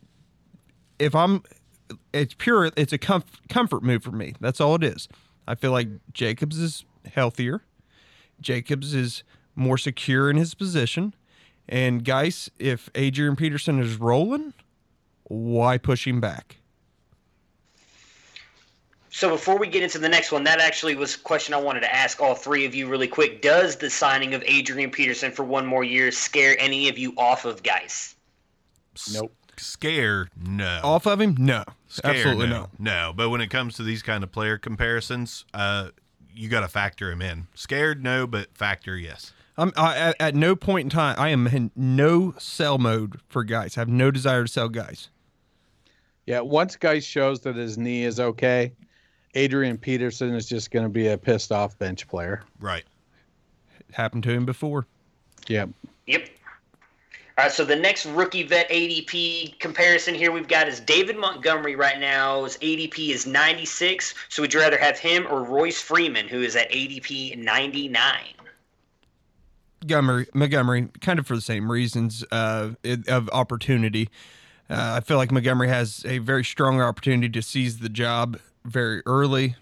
[0.97, 1.43] if I'm,
[2.13, 4.33] it's pure, it's a comf- comfort move for me.
[4.39, 5.07] That's all it is.
[5.47, 7.61] I feel like Jacobs is healthier.
[8.41, 9.23] Jacobs is
[9.55, 11.13] more secure in his position.
[11.67, 14.53] And Guice, if Adrian Peterson is rolling,
[15.23, 16.57] why push him back?
[19.15, 21.79] So before we get into the next one, that actually was a question I wanted
[21.79, 23.41] to ask all three of you really quick.
[23.41, 27.45] Does the signing of Adrian Peterson for one more year scare any of you off
[27.45, 28.17] of Guice?
[29.13, 29.33] Nope.
[29.55, 30.81] Scare, no.
[30.83, 31.37] Off of him?
[31.39, 32.63] No, Scare, absolutely no.
[32.77, 33.07] no.
[33.07, 35.91] No, but when it comes to these kind of player comparisons, uh,
[36.33, 37.47] you got to factor him in.
[37.55, 39.31] Scared, no, but factor, yes.
[39.57, 43.45] I'm I, at, at no point in time I am in no sell mode for
[43.45, 43.77] Guice.
[43.77, 45.07] I have no desire to sell Guice.
[46.25, 48.73] Yeah, once Guice shows that his knee is okay,
[49.35, 52.43] Adrian Peterson is just going to be a pissed off bench player.
[52.59, 52.83] Right.
[53.79, 54.87] It happened to him before.
[55.47, 55.69] Yep.
[56.07, 56.29] Yep.
[57.37, 61.75] All right, so the next rookie vet ADP comparison here we've got is David Montgomery
[61.75, 62.45] right now.
[62.45, 64.13] His ADP is 96.
[64.29, 68.17] So would you rather have him or Royce Freeman, who is at ADP 99?
[69.81, 72.71] Montgomery, Montgomery, kind of for the same reasons uh,
[73.09, 74.09] of opportunity.
[74.69, 79.01] Uh, I feel like Montgomery has a very strong opportunity to seize the job very
[79.05, 79.55] early,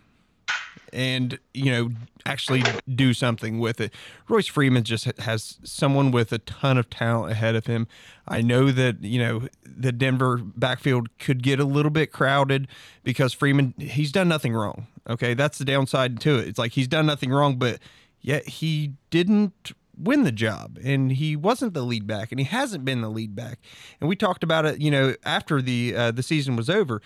[0.91, 1.89] and you know
[2.25, 2.63] actually
[2.93, 3.93] do something with it.
[4.29, 7.87] Royce Freeman just has someone with a ton of talent ahead of him.
[8.27, 12.67] I know that you know the Denver backfield could get a little bit crowded
[13.03, 14.87] because Freeman he's done nothing wrong.
[15.09, 16.47] Okay, that's the downside to it.
[16.47, 17.79] It's like he's done nothing wrong, but
[18.21, 22.83] yet he didn't win the job and he wasn't the lead back and he hasn't
[22.83, 23.59] been the lead back
[24.01, 26.99] and we talked about it you know after the uh, the season was over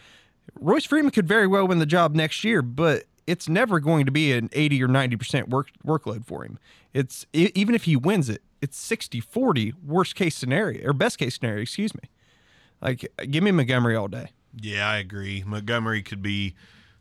[0.59, 4.11] Royce Freeman could very well win the job next year but it's never going to
[4.11, 6.57] be an 80 or 90% work workload for him
[6.93, 11.35] it's even if he wins it it's 60 40 worst case scenario or best case
[11.35, 12.09] scenario excuse me
[12.81, 14.29] like give me Montgomery all day
[14.59, 15.43] Yeah, I agree.
[15.45, 16.55] Montgomery could be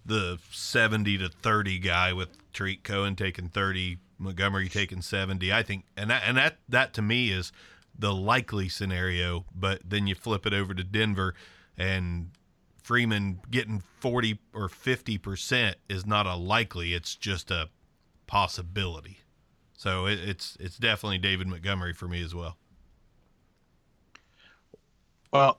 [0.05, 5.53] the 70 to 30 guy with Tarik Cohen taking 30, Montgomery taking 70.
[5.53, 7.53] I think and that and that that to me is
[7.99, 11.35] the likely scenario, but then you flip it over to Denver
[11.79, 12.31] and
[12.87, 17.69] Freeman getting 40 or 50% is not a likely, it's just a
[18.29, 19.19] possibility.
[19.73, 22.57] So it, it's it's definitely David Montgomery for me as well.
[25.33, 25.59] Well,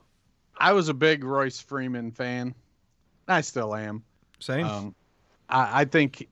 [0.56, 2.54] I was a big Royce Freeman fan.
[3.28, 4.02] I still am.
[4.40, 4.66] Same.
[4.66, 4.94] Um,
[5.50, 6.26] I, I think,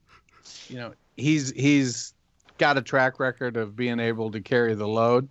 [0.68, 2.14] you know, he's he's
[2.56, 5.28] got a track record of being able to carry the load.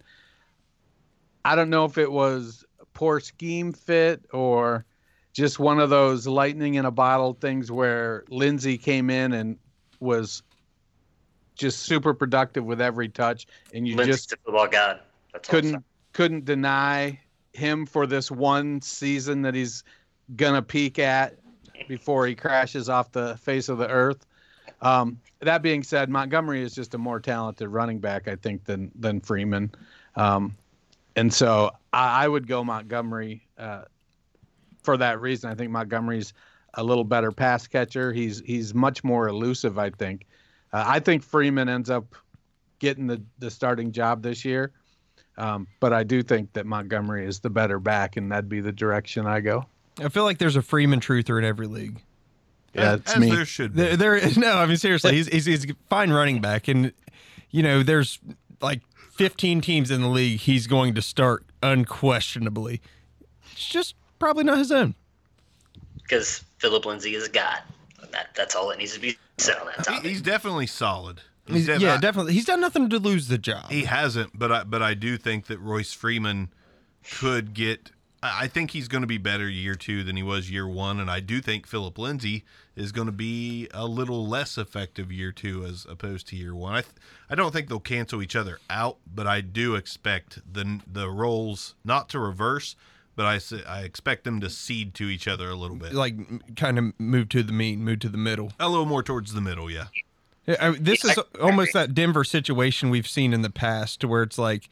[1.44, 4.86] I don't know if it was poor scheme fit or
[5.36, 9.58] just one of those lightning in a bottle things where Lindsay came in and
[10.00, 10.42] was
[11.56, 15.02] just super productive with every touch, and you Lindsay's just football god.
[15.34, 17.20] That's couldn't couldn't deny
[17.54, 19.84] him for this one season that he's
[20.38, 21.38] gonna peak at
[21.90, 24.26] before he crashes off the face of the earth.
[24.82, 28.90] Um, that being said, Montgomery is just a more talented running back, I think, than
[28.96, 29.70] than Freeman,
[30.16, 30.56] um,
[31.18, 33.84] and so I, I would go Montgomery uh,
[34.86, 35.50] for that reason.
[35.50, 36.34] I think Montgomery's
[36.76, 38.14] a little better pass catcher.
[38.14, 39.78] He's he's much more elusive.
[39.78, 40.26] I think.
[40.72, 42.16] Uh, I think Freeman ends up
[42.80, 44.72] getting the the starting job this year.
[45.38, 48.72] Um, but I do think that Montgomery is the better back, and that'd be the
[48.72, 49.66] direction I go.
[50.00, 52.02] I feel like there's a Freeman truther in every league.
[52.74, 53.32] Yeah, it's as me.
[53.32, 53.82] there should be.
[53.82, 56.94] There, there no, I mean seriously, he's, he's he's a fine running back, and
[57.50, 58.20] you know there's
[58.62, 58.82] like
[59.14, 62.82] 15 teams in the league he's going to start unquestionably.
[63.52, 64.96] It's just probably not his own.
[66.04, 67.60] because Phillip Lindsay is a God.
[68.12, 70.04] That that's all that needs to be said on that He- topic.
[70.10, 71.22] he's definitely solid.
[71.48, 72.34] He's, def- yeah, I- definitely.
[72.34, 73.70] He's done nothing to lose the job.
[73.70, 76.50] He hasn't, but I but I do think that Royce Freeman
[77.20, 77.92] could get.
[78.24, 81.00] I I think he's going to be better year two than he was year one,
[81.00, 82.44] and I do think Phillip Lindsay
[82.76, 86.74] is going to be a little less effective year two as opposed to year one.
[86.76, 86.94] I th-
[87.30, 91.76] I don't think they'll cancel each other out, but I do expect the the roles
[91.84, 92.76] not to reverse,
[93.16, 96.16] but I, I expect them to cede to each other a little bit, like
[96.56, 98.52] kind of move to the mean, move to the middle.
[98.60, 99.70] a little more towards the middle.
[99.70, 99.88] Yeah,
[100.46, 104.24] Yeah, I, this is almost that Denver situation we've seen in the past, to where
[104.24, 104.70] it's like,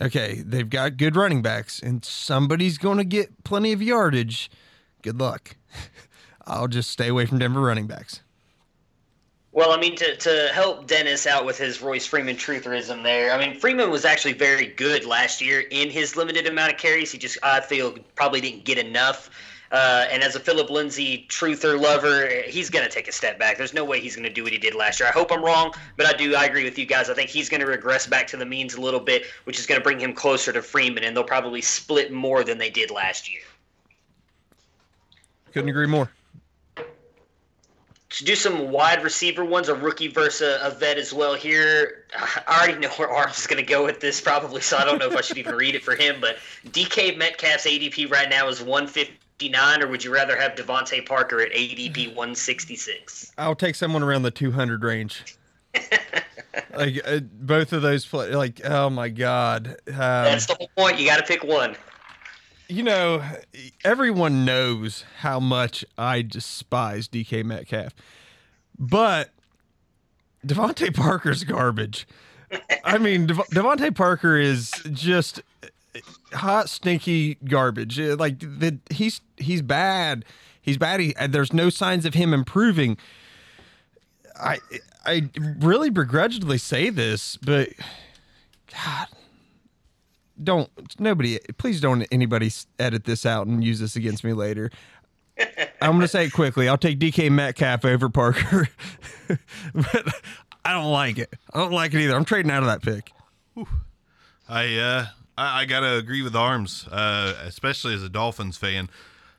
[0.00, 4.50] okay, they've got good running backs, and somebody's going to get plenty of yardage.
[5.02, 5.56] Good luck.
[6.46, 8.22] I'll just stay away from Denver running backs.
[9.58, 13.44] Well, I mean, to, to help Dennis out with his Royce Freeman trutherism there, I
[13.44, 17.10] mean, Freeman was actually very good last year in his limited amount of carries.
[17.10, 19.30] He just, I feel, probably didn't get enough.
[19.72, 23.58] Uh, and as a Phillip Lindsay truther lover, he's going to take a step back.
[23.58, 25.08] There's no way he's going to do what he did last year.
[25.08, 26.36] I hope I'm wrong, but I do.
[26.36, 27.10] I agree with you guys.
[27.10, 29.66] I think he's going to regress back to the means a little bit, which is
[29.66, 32.92] going to bring him closer to Freeman, and they'll probably split more than they did
[32.92, 33.42] last year.
[35.50, 36.12] Couldn't agree more.
[38.10, 42.06] To do some wide receiver ones, a rookie versus a, vet as well here.
[42.16, 44.98] I already know where Arms is going to go with this probably, so I don't
[44.98, 46.16] know if I should even read it for him.
[46.18, 51.42] But DK Metcalf's ADP right now is 159, or would you rather have DeVante Parker
[51.42, 53.32] at ADP 166?
[53.36, 55.36] I'll take someone around the 200 range.
[56.74, 59.76] like uh, both of those play, like oh my god.
[59.86, 60.98] Um, That's the whole point.
[60.98, 61.76] You got to pick one.
[62.68, 63.22] You know,
[63.82, 67.94] everyone knows how much I despise DK Metcalf,
[68.78, 69.30] but
[70.46, 72.06] DeVante Parker's garbage.
[72.84, 75.40] I mean, Dev- DeVante Parker is just
[76.34, 77.98] hot, stinky garbage.
[77.98, 80.26] Uh, Like the he's he's bad.
[80.60, 81.00] He's bad.
[81.00, 82.98] He, and there's no signs of him improving.
[84.38, 84.58] I
[85.06, 87.70] I really begrudgingly say this, but
[88.70, 89.06] God,
[90.42, 94.70] don't nobody please don't anybody edit this out and use this against me later.
[95.80, 96.68] I'm gonna say it quickly.
[96.68, 98.68] I'll take DK Metcalf over Parker,
[99.74, 100.22] but
[100.64, 101.32] I don't like it.
[101.52, 102.16] I don't like it either.
[102.16, 103.12] I'm trading out of that pick.
[104.48, 108.90] I uh I, I gotta agree with Arms, uh, especially as a Dolphins fan.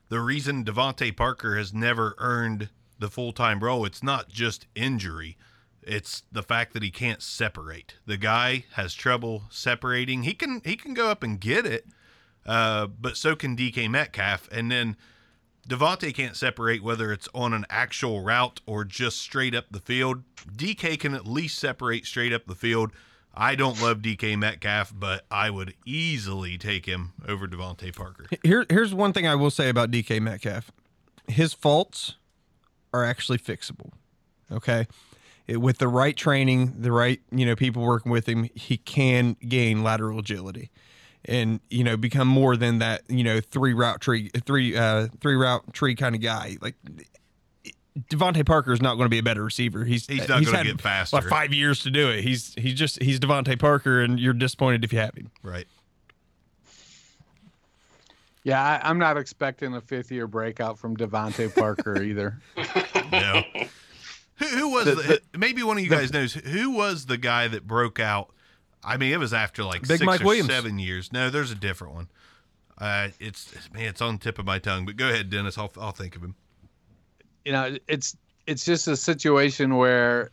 [0.07, 5.37] The reason DeVante Parker has never earned the full time role, it's not just injury.
[5.89, 7.95] It's the fact that he can't separate.
[8.05, 10.21] The guy has trouble separating.
[10.21, 11.87] He can he can go up and get it,
[12.45, 14.47] uh, but so can DK Metcalf.
[14.51, 14.97] And then
[15.67, 20.21] DeVante can't separate whether it's on an actual route or just straight up the field.
[20.55, 22.91] DK can at least separate straight up the field.
[23.33, 28.27] I don't love DK Metcalf, but I would easily take him over DeVante Parker.
[28.43, 30.69] Here, here's one thing I will say about DK Metcalf:
[31.27, 32.15] his faults
[32.93, 33.91] are actually fixable.
[34.51, 34.87] Okay,
[35.49, 39.35] It- with the right training, the right you know people working with him, he can
[39.47, 40.69] gain lateral agility,
[41.25, 45.35] and you know become more than that you know three route tree, three uh three
[45.35, 46.57] route tree kind of guy.
[46.61, 46.75] Like
[48.09, 49.83] DeVante Parker is not going to be a better receiver.
[49.85, 51.17] He's He's not gonna had, get faster.
[51.17, 52.23] Like five years to do it.
[52.23, 55.31] He's he's just he's DeVante Parker, and you're disappointed if you have him.
[55.41, 55.65] Right.
[58.43, 62.39] Yeah, I, am not expecting a fifth year breakout from DeVante Parker either.
[63.11, 63.43] no.
[64.39, 67.47] Who, who was the, the, maybe one of you guys knows who was the guy
[67.47, 68.31] that broke out?
[68.83, 70.49] I mean, it was after like Big six Mike or Williams.
[70.49, 71.11] seven years.
[71.11, 72.07] No, there's a different one.
[72.77, 74.85] Uh, it's man, it's on the tip of my tongue.
[74.85, 75.57] But go ahead, Dennis.
[75.57, 76.35] I'll I'll think of him.
[77.43, 78.15] You know, it's
[78.47, 80.31] it's just a situation where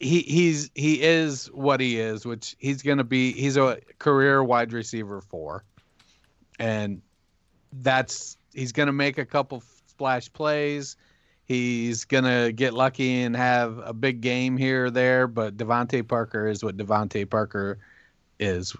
[0.00, 3.32] he he's he is what he is, which he's going to be.
[3.32, 5.64] He's a career wide receiver four,
[6.58, 7.00] and
[7.72, 10.96] that's he's going to make a couple splash plays.
[11.46, 16.48] He's to get lucky and have a big game here or there, but DeVante Parker
[16.48, 17.78] is what DeVante Parker
[18.40, 18.74] is,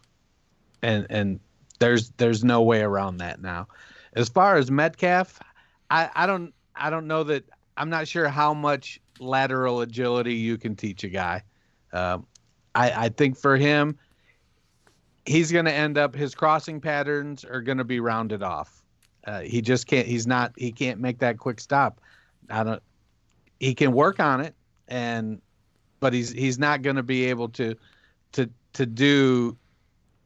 [0.82, 1.38] and and
[1.78, 3.68] there's there's no way around that now.
[4.14, 5.38] As far as Metcalf,
[5.90, 7.44] I I don't I don't know that
[7.76, 11.42] I'm not sure how much lateral agility you can teach a guy.
[11.92, 12.26] Um,
[12.74, 13.96] I, I think for him,
[15.24, 18.82] he's going to end up his crossing patterns are going to be rounded off.
[19.24, 20.06] Uh, he just can't.
[20.06, 20.52] He's not.
[20.56, 22.00] He can't make that quick stop.
[22.50, 22.82] I don't.
[23.60, 24.54] He can work on it,
[24.88, 25.40] and
[26.00, 27.74] but he's he's not going to be able to
[28.32, 29.56] to to do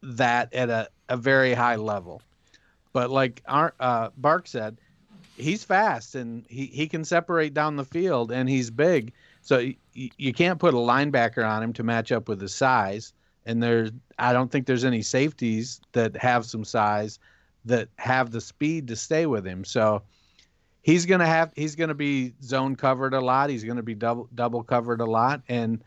[0.03, 2.23] that at a, a very high level.
[2.93, 4.79] But like our, uh, Bark said,
[5.37, 9.12] he's fast and he, he can separate down the field and he's big.
[9.43, 13.12] So y- you can't put a linebacker on him to match up with his size.
[13.47, 17.18] And there's I don't think there's any safeties that have some size
[17.64, 19.64] that have the speed to stay with him.
[19.64, 20.03] So
[20.83, 23.51] he's gonna have he's gonna be zone covered a lot.
[23.51, 25.43] He's gonna be double double covered a lot.
[25.49, 25.83] And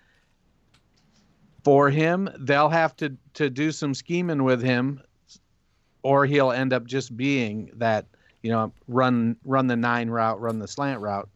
[1.63, 5.01] for him, they'll have to to do some scheming with him,
[6.01, 8.05] or he'll end up just being that
[8.43, 11.29] you know, run run the nine route, run the slant route.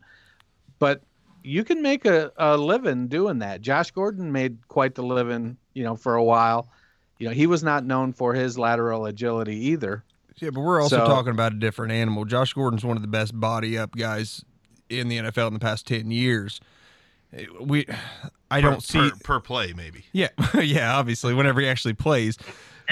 [0.77, 1.01] But
[1.43, 3.61] you can make a, a living doing that.
[3.61, 6.69] Josh Gordon made quite the living, you know, for a while.
[7.17, 10.03] You know, he was not known for his lateral agility either.
[10.39, 12.25] Yeah, but we're also so, talking about a different animal.
[12.25, 14.43] Josh Gordon's one of the best body up guys
[14.89, 16.61] in the NFL in the past ten years.
[17.59, 17.85] We,
[18.49, 20.05] I per, don't see per, per, play maybe.
[20.13, 20.29] Yeah,
[20.61, 22.37] yeah, obviously whenever he actually plays,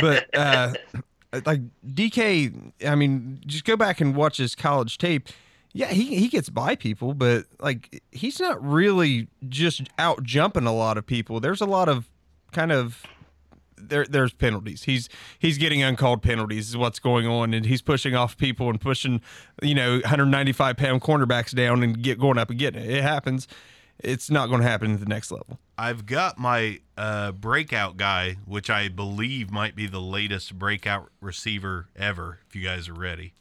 [0.01, 0.73] but uh,
[1.45, 5.29] like DK, I mean, just go back and watch his college tape.
[5.73, 10.73] Yeah, he he gets by people, but like he's not really just out jumping a
[10.73, 11.39] lot of people.
[11.39, 12.09] There's a lot of
[12.53, 13.03] kind of
[13.77, 14.83] there there's penalties.
[14.83, 15.09] He's
[15.39, 19.21] he's getting uncalled penalties is what's going on, and he's pushing off people and pushing
[19.61, 22.89] you know 195 pound cornerbacks down and get going up and getting it.
[22.89, 23.47] It happens
[23.99, 25.59] it's not going to happen at the next level.
[25.77, 31.89] I've got my uh, breakout guy, which I believe might be the latest breakout receiver
[31.95, 32.39] ever.
[32.47, 33.33] If you guys are ready,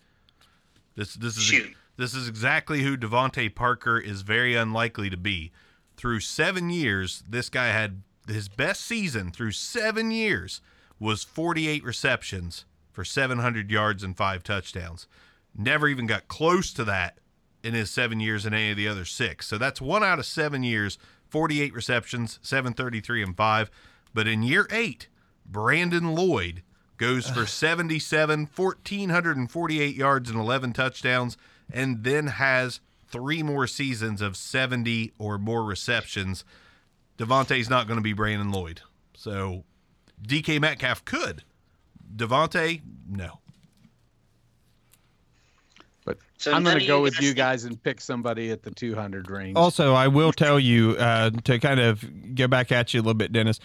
[0.97, 1.75] this this is Shoot.
[1.97, 5.53] this is exactly who DeVante Parker is very unlikely to be.
[5.97, 10.61] Through seven years, this guy had his best season through seven years
[10.99, 15.07] was 48 receptions for 700 yards and five touchdowns.
[15.57, 17.19] Never even got close to that
[17.63, 19.47] in his seven years in any of the other six.
[19.47, 20.99] So that's one out of seven years,
[21.29, 23.71] 48 receptions, 733 and five.
[24.13, 25.09] But in year eight,
[25.45, 26.63] Brandon Lloyd
[26.97, 31.37] goes for 77, 1,448 yards and 11 touchdowns,
[31.73, 36.45] and then has three more seasons of 70 or more receptions.
[37.19, 38.81] DeVante's not going to be Brandon Lloyd.
[39.15, 39.65] So
[40.23, 41.43] DK Metcalf could.
[42.17, 43.41] DeVante, no.
[46.45, 49.57] So I'm going to go with you guys and pick somebody at the 200 range.
[49.57, 53.15] Also, I will tell you uh, to kind of get back at you a little
[53.15, 53.61] bit, Dennis.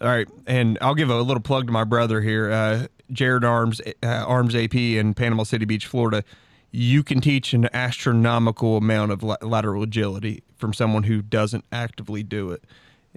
[0.00, 3.80] All right, and I'll give a little plug to my brother here, uh, Jared Arms,
[4.02, 6.24] uh, Arms AP in Panama City Beach, Florida.
[6.72, 12.50] You can teach an astronomical amount of lateral agility from someone who doesn't actively do
[12.50, 12.64] it.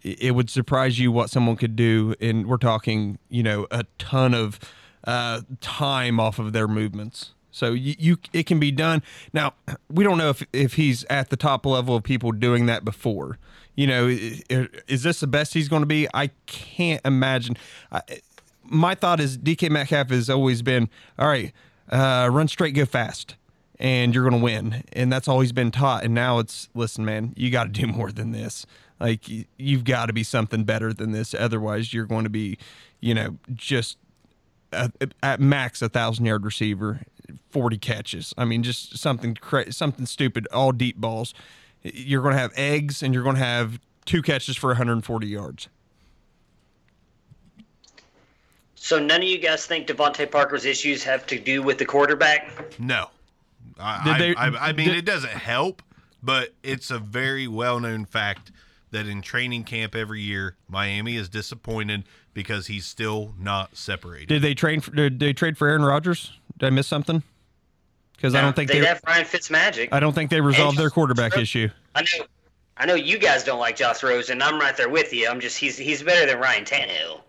[0.03, 4.33] It would surprise you what someone could do, and we're talking, you know, a ton
[4.33, 4.59] of
[5.03, 7.33] uh, time off of their movements.
[7.51, 9.01] So you, you, it can be done.
[9.33, 9.53] Now
[9.89, 13.37] we don't know if if he's at the top level of people doing that before.
[13.75, 16.07] You know, is this the best he's going to be?
[16.13, 17.55] I can't imagine.
[17.91, 18.01] I,
[18.63, 21.53] my thought is DK Metcalf has always been all right.
[21.89, 23.35] Uh, run straight, go fast,
[23.79, 24.83] and you're going to win.
[24.91, 26.03] And that's all he's been taught.
[26.03, 28.65] And now it's listen, man, you got to do more than this.
[28.99, 29.21] Like
[29.57, 31.33] you've got to be something better than this.
[31.33, 32.57] Otherwise, you're going to be,
[32.99, 33.97] you know, just
[34.71, 37.01] at max a thousand yard receiver
[37.49, 38.33] 40 catches.
[38.37, 41.33] I mean, just something cra- something stupid, all deep balls.
[41.81, 45.69] You're going to have eggs and you're going to have two catches for 140 yards.
[48.75, 52.79] So none of you guys think DeVante Parker's issues have to do with the quarterback?
[52.79, 53.09] No.
[53.77, 55.81] I, they, I, I, I mean, did, it doesn't help,
[56.23, 58.51] but it's a very well known fact
[58.91, 64.27] that in training camp every year, Miami is disappointed because he's still not separated.
[64.29, 64.81] Did they train?
[64.81, 66.31] For, did they trade for Aaron Rodgers?
[66.57, 67.23] Did I miss something?
[68.15, 68.85] Because I don't think they they.
[68.85, 69.89] have Ryan Fitzmagic.
[69.91, 71.41] I don't think they resolved their quarterback Rosen.
[71.43, 71.69] issue.
[71.95, 72.25] I know,
[72.77, 74.41] I know you guys don't like Josh Rosen.
[74.41, 75.29] I'm right there with you.
[75.29, 77.21] I'm just he's he's better than Ryan Tannehill.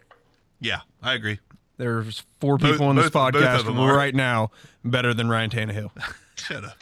[0.60, 1.38] Yeah, I agree.
[1.76, 3.96] There's four Both- people on this both- both of podcast them are.
[3.96, 4.50] right now
[4.84, 5.90] better than Ryan Tannehill.
[6.36, 6.76] Shut up.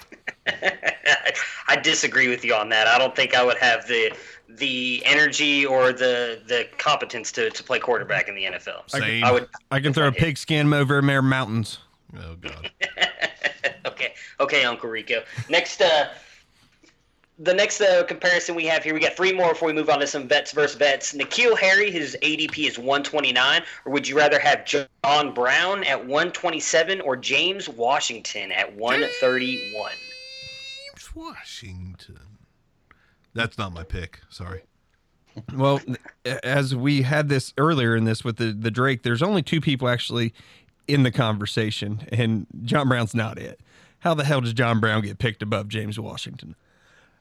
[1.69, 2.87] I disagree with you on that.
[2.87, 4.13] I don't think I would have the
[4.49, 8.89] the energy or the the competence to, to play quarterback in the NFL.
[8.89, 9.25] Same.
[9.25, 9.49] I would.
[9.71, 11.79] I can throw a pigskin over Mare Mountains.
[12.17, 12.71] Oh God.
[13.87, 15.23] okay, okay, Uncle Rico.
[15.51, 16.09] Next, uh,
[17.39, 20.01] the next uh, comparison we have here, we got three more before we move on
[20.01, 21.13] to some vets versus vets.
[21.13, 27.01] N'Keal Harry, his ADP is 129, or would you rather have John Brown at 127
[27.03, 29.93] or James Washington at 131?
[29.93, 32.28] James Washington.
[33.39, 34.21] That's not my pick.
[34.29, 34.63] Sorry.
[35.55, 35.81] Well,
[36.43, 39.89] as we had this earlier in this with the the Drake, there's only two people
[39.89, 40.35] actually
[40.89, 43.61] in the conversation, and John Brown's not it.
[44.01, 46.57] How the hell does John Brown get picked above James Washington?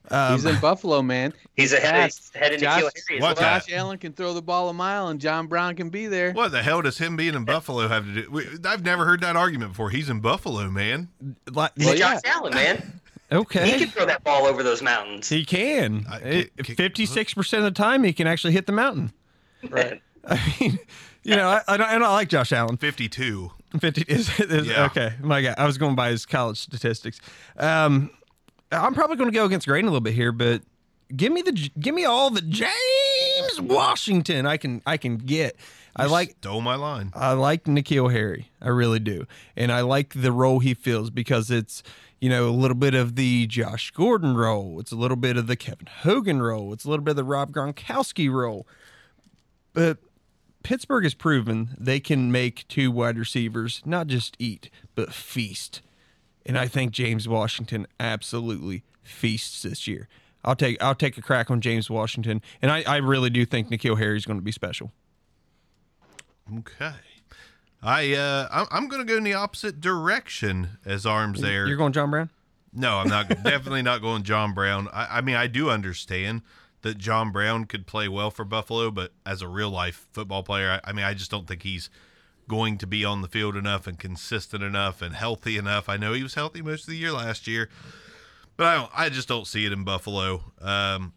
[0.10, 1.32] Um, He's in Buffalo, man.
[1.56, 2.36] He's ahead, fast.
[2.36, 3.36] ahead of Josh- N'Keal Harry as well.
[3.36, 3.66] that?
[3.68, 6.32] Josh Allen can throw the ball a mile, and John Brown can be there.
[6.34, 8.32] What the hell does him being in Buffalo have to do?
[8.32, 9.92] we- I've never heard that argument before.
[9.92, 11.10] He's in Buffalo, man.
[11.52, 12.32] Like, He's Well, Josh yeah.
[12.34, 13.00] Allen, man.
[13.30, 15.28] He can throw that ball over those mountains.
[15.30, 16.06] he can.
[16.10, 19.12] I- kick- kick- Fifty-six percent of the time, he can actually hit the mountain.
[19.70, 20.02] Right.
[20.28, 20.80] I mean,
[21.24, 22.78] you know, I, I, don't, I don't like Josh Allen.
[22.78, 23.52] Fifty-two.
[23.82, 24.86] 50 is, is Yeah.
[24.86, 25.14] okay.
[25.22, 27.20] My God, I was going by his college statistics.
[27.58, 28.10] Um,
[28.72, 30.62] I'm probably going to go against grain a little bit here, but
[31.16, 35.58] give me the give me all the James Washington I can I can get.
[35.96, 37.12] I like Stole my line.
[37.16, 38.52] I like N'Keal Harry.
[38.62, 39.26] I really do.
[39.56, 41.82] And I like the role he fills because it's,
[42.20, 44.80] you know, a little bit of the Josh Gordon role.
[44.80, 46.74] It's a little bit of the Kevin Hogan role.
[46.74, 48.68] It's a little bit of the Rob Gronkowski role.
[49.74, 50.00] But
[50.64, 55.82] Pittsburgh has proven they can make two wide receivers not just eat, but feast.
[56.46, 60.08] And I think James Washington absolutely feasts this year.
[60.44, 63.70] I'll take I'll take a crack on James Washington, and I, I really do think
[63.70, 64.92] N'Keal Harry is going to be special.
[66.60, 66.94] Okay.
[67.82, 71.68] I uh, I'm, going to go in the opposite direction as arms there.
[71.68, 72.30] You're going John Brown?
[72.74, 73.30] No, I'm not.
[73.44, 74.88] definitely not going John Brown.
[74.92, 76.42] I, I mean, I do understand
[76.82, 80.80] that John Brown could play well for Buffalo, but as a real life football player,
[80.84, 81.90] I, I mean, I just don't think he's
[82.48, 85.90] going to be on the field enough and consistent enough and healthy enough.
[85.90, 87.70] I know he was healthy most of the year last year,
[88.56, 88.92] but I don't.
[88.94, 90.52] I just don't see it in Buffalo.
[90.62, 91.14] Um,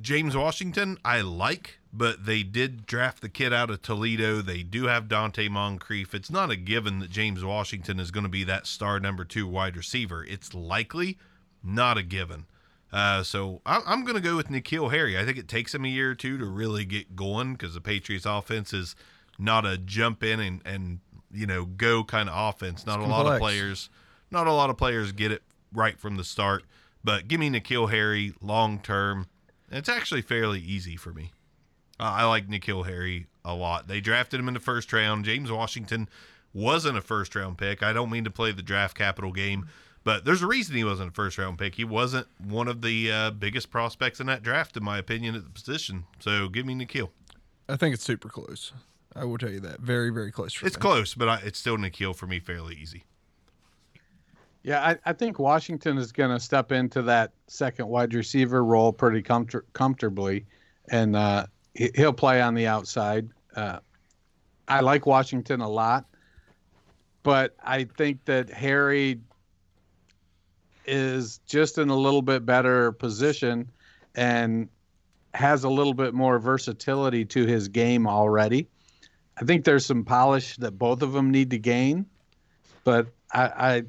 [0.00, 4.42] James Washington, I like, but they did draft the kid out of Toledo.
[4.42, 6.14] They do have Donte Moncrief.
[6.14, 9.46] It's not a given that James Washington is going to be that star number two
[9.46, 10.24] wide receiver.
[10.24, 11.18] It's likely,
[11.62, 12.46] not a given.
[12.92, 15.18] Uh, so I- I'm going to go with N'Keal Harry.
[15.18, 17.80] I think it takes him a year or two to really get going because the
[17.80, 18.94] Patriots offense is
[19.38, 21.00] not a jump in and, and
[21.32, 22.86] you know go kind of offense.
[22.86, 23.90] Not It's a lot of players,
[24.30, 26.64] not a lot of players get it right from the start.
[27.04, 29.26] But give me N'Keal Harry long term.
[29.70, 31.30] It's actually fairly easy for me.
[32.00, 33.88] Uh, I like N'Keal Harry a lot.
[33.88, 35.24] They drafted him in the first round.
[35.24, 36.08] James Washington
[36.54, 37.82] wasn't a first round pick.
[37.82, 39.68] I don't mean to play the draft capital game,
[40.04, 41.74] but there's a reason he wasn't a first round pick.
[41.74, 45.44] He wasn't one of the uh, biggest prospects in that draft, in my opinion, at
[45.44, 46.04] the position.
[46.20, 47.10] So give me N'Keal.
[47.68, 48.72] I think it's super close.
[49.16, 49.80] I will tell you that.
[49.80, 50.52] Very, very close.
[50.54, 50.80] For It's me.
[50.80, 53.04] close, but I, it's still N'Keal for me, fairly easy.
[54.62, 58.92] Yeah, I, I think Washington is going to step into that second wide receiver role
[58.92, 60.46] pretty comfort- comfortably,
[60.90, 63.28] and uh, he, he'll play on the outside.
[63.54, 63.78] Uh,
[64.66, 66.04] I like Washington a lot,
[67.22, 69.20] but I think that Harry
[70.86, 73.70] is just in a little bit better position
[74.14, 74.68] and
[75.34, 78.68] has a little bit more versatility to his game already.
[79.40, 82.06] I think there's some polish that both of them need to gain,
[82.84, 83.82] but I, I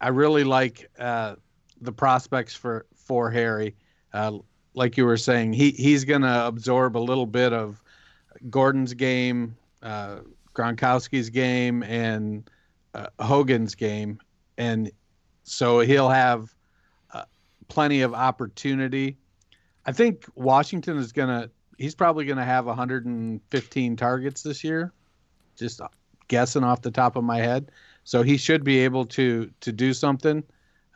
[0.00, 1.36] I really like uh,
[1.80, 3.74] the prospects for for Harry.
[4.12, 4.38] Uh,
[4.76, 7.82] like you were saying, he he's going to absorb a little bit of
[8.50, 10.18] Gordon's game, uh,
[10.54, 12.48] Gronkowski's game, and
[12.94, 14.20] uh, Hogan's game,
[14.58, 14.92] and
[15.42, 16.54] so he'll have
[17.12, 17.24] uh,
[17.68, 19.16] plenty of opportunity.
[19.86, 21.50] I think Washington is going to.
[21.78, 24.92] He's probably going to have 115 targets this year,
[25.56, 25.80] just
[26.28, 27.70] guessing off the top of my head.
[28.04, 30.44] So he should be able to to do something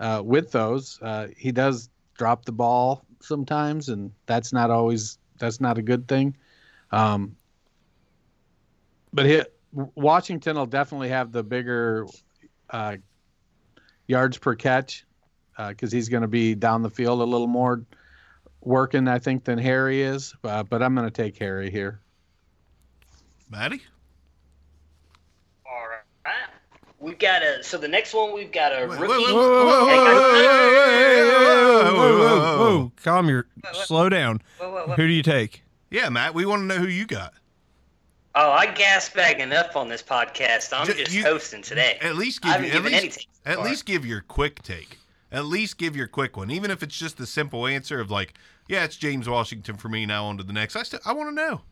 [0.00, 0.98] uh, with those.
[1.00, 6.08] Uh, he does drop the ball sometimes, and that's not always that's not a good
[6.08, 6.36] thing.
[6.90, 7.36] Um,
[9.12, 9.42] but he,
[9.72, 12.06] Washington will definitely have the bigger
[12.70, 12.96] uh,
[14.06, 15.04] yards per catch
[15.68, 17.84] because he's going to be down the field a little more
[18.62, 20.34] working, I think, than Harry is.
[20.42, 22.00] Uh, but I'm going to take Harry here.
[23.50, 23.82] Maddie?
[25.66, 26.34] All right.
[26.98, 27.62] We've got a.
[27.62, 29.08] So the next one, we've got a Wait, rookie.
[29.08, 29.34] wait, wait,
[32.10, 32.78] Whoa, whoa, whoa, whoa, whoa, whoa, whoa, whoa.
[32.84, 32.92] whoa.
[33.02, 34.40] Calm your, slow down.
[34.58, 34.94] Whoa, whoa, whoa.
[34.94, 35.62] Who do you take?
[35.90, 37.34] Yeah, Matt, we want to know who you got.
[38.34, 40.72] Oh, I gas bag enough on this podcast.
[40.72, 41.98] I'm Ju- just you- hosting today.
[42.00, 43.64] At least give haven't at least, any takes so at far.
[43.64, 44.98] least give your quick take.
[45.32, 48.34] At least give your quick one, even if it's just the simple answer of like,
[48.68, 50.06] yeah, it's James Washington for me.
[50.06, 50.76] Now on to the next.
[50.76, 51.62] I still I want to know.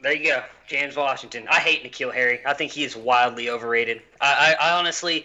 [0.00, 1.46] There you go, James Washington.
[1.50, 2.40] I hate N'Keal Harry.
[2.44, 4.02] I think he is wildly overrated.
[4.20, 5.24] I, I, I honestly.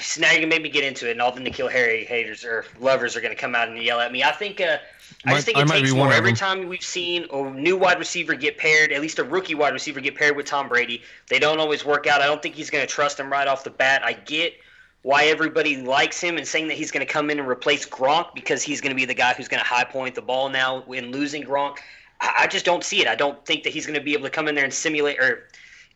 [0.00, 2.44] So now you're gonna make me get into it, and all the N'Keal Harry haters
[2.44, 4.22] or lovers are gonna come out and yell at me.
[4.22, 4.60] I think.
[4.60, 4.78] Uh,
[5.24, 6.12] I Might- just think it takes more.
[6.12, 9.72] Every time we've seen a new wide receiver get paired, at least a rookie wide
[9.72, 12.20] receiver get paired with Tom Brady, they don't always work out.
[12.20, 14.02] I don't think he's going to trust him right off the bat.
[14.04, 14.54] I get
[15.02, 18.34] why everybody likes him and saying that he's going to come in and replace Gronk
[18.34, 20.82] because he's going to be the guy who's going to high point the ball now
[20.82, 21.78] in losing Gronk.
[22.20, 23.08] I I just don't see it.
[23.08, 25.18] I don't think that he's going to be able to come in there and simulate
[25.18, 25.48] or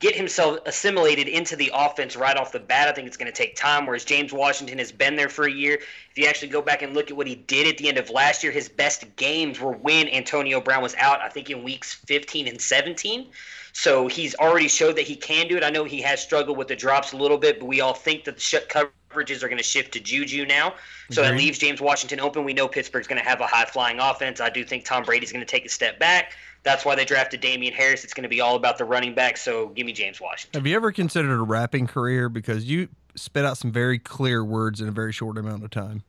[0.02, 2.88] get himself assimilated into the offense right off the bat.
[2.88, 3.86] I think it's going to take time.
[3.86, 5.74] Whereas James Washington has been there for a year.
[6.10, 8.10] If you actually go back and look at what he did at the end of
[8.10, 11.20] last year, his best games were when Antonio Brown was out.
[11.20, 13.28] I think in weeks 15 and 17.
[13.72, 15.62] So he's already showed that he can do it.
[15.62, 18.24] I know he has struggled with the drops a little bit, but we all think
[18.24, 20.74] that the sh- coverages are going to shift to Juju now.
[21.10, 21.44] So that Agreed.
[21.44, 22.44] leaves James Washington open.
[22.44, 24.40] We know Pittsburgh's going to have a high flying offense.
[24.40, 26.32] I do think Tom Brady's going to take a step back.
[26.64, 28.04] That's why they drafted Damien Harris.
[28.04, 29.36] It's going to be all about the running back.
[29.36, 30.60] So give me James Washington.
[30.60, 32.28] Have you ever considered a rapping career?
[32.28, 36.04] Because you spit out some very clear words in a very short amount of time.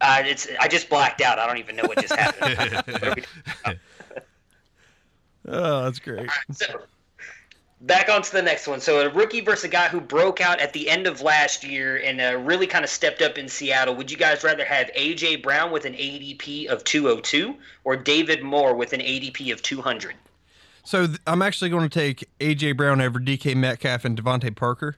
[0.00, 1.38] Uh, it's I just blacked out.
[1.38, 3.26] I don't even know what just happened.
[5.50, 6.28] Oh, that's great.
[6.52, 6.66] So,
[7.82, 8.80] back on to the next one.
[8.80, 11.96] So, a rookie versus a guy who broke out at the end of last year
[11.98, 13.94] and uh, really kind of stepped up in Seattle.
[13.94, 15.36] Would you guys rather have A.J.
[15.36, 17.54] Brown with an ADP of 202
[17.84, 20.14] or David Moore with an ADP of 200?
[20.84, 24.96] So th- I'm actually going to take AJ Brown over DK Metcalf and DeVante Parker.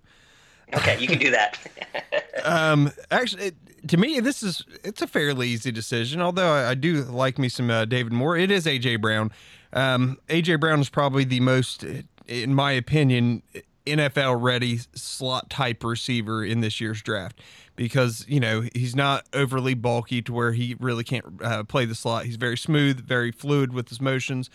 [0.73, 1.59] Okay, you can do that.
[2.43, 6.23] Um, actually, it, to me, this is it's a fairly easy decision.
[6.23, 8.35] Although I, I do like me some uh, David Moore.
[8.35, 9.31] It is AJ Brown.
[9.75, 11.85] Um, AJ Brown is probably the most,
[12.31, 13.43] in my opinion,
[13.87, 17.41] NFL ready slot type receiver in this year's draft
[17.77, 21.95] because you know he's not overly bulky to where he really can't uh, play the
[21.95, 22.25] slot.
[22.25, 24.49] He's very smooth, very fluid with his motions.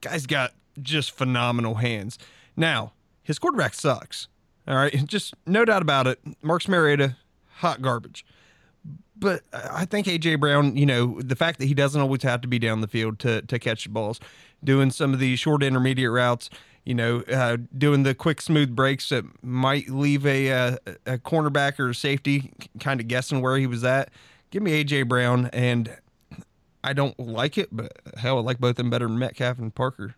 [0.00, 2.18] Guy's got just phenomenal hands.
[2.56, 4.28] Now his quarterback sucks.
[4.68, 6.20] All right, just no doubt about it.
[6.42, 7.16] Marcus Mariota,
[7.56, 8.24] hot garbage.
[9.16, 12.48] But I think AJ Brown, you know, the fact that he doesn't always have to
[12.48, 14.18] be down the field to to catch the balls,
[14.62, 16.50] doing some of the short intermediate routes,
[16.84, 20.76] you know, uh, doing the quick smooth breaks that might leave a uh,
[21.06, 24.10] a cornerback or a safety kind of guessing where he was at.
[24.50, 25.96] Give me AJ Brown, and
[26.82, 29.74] I don't like it, but hell, I like both of them better than Metcalf and
[29.74, 30.16] Parker.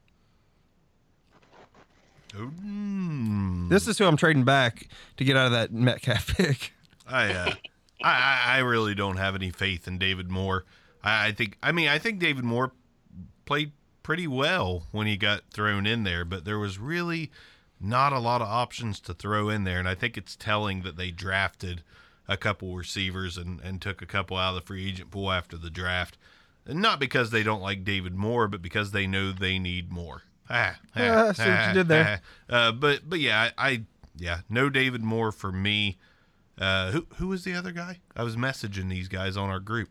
[2.32, 3.68] Mm.
[3.68, 4.88] This is who I'm trading back
[5.18, 6.72] to get out of that Metcalf pick.
[7.06, 7.54] I, uh,
[8.02, 10.64] I I I really don't have any faith in David Moore.
[11.02, 12.72] I, I think I mean I think David Moore
[13.44, 13.72] played
[14.04, 17.32] pretty well when he got thrown in there, but there was really
[17.80, 20.96] not a lot of options to throw in there, and I think it's telling that
[20.96, 21.82] they drafted
[22.28, 25.56] a couple receivers and, and took a couple out of the free agent pool after
[25.56, 26.16] the draft.
[26.66, 30.22] And not because they don't like David Moore, but because they know they need more.
[30.50, 32.20] Ah, ah, Yeah, I see what you did there.
[32.50, 32.54] ah.
[32.68, 33.82] Uh, but but yeah, I, I
[34.14, 35.96] yeah no David Moore for me.
[36.58, 38.00] Uh, who who was the other guy?
[38.14, 39.88] I was messaging these guys on our group.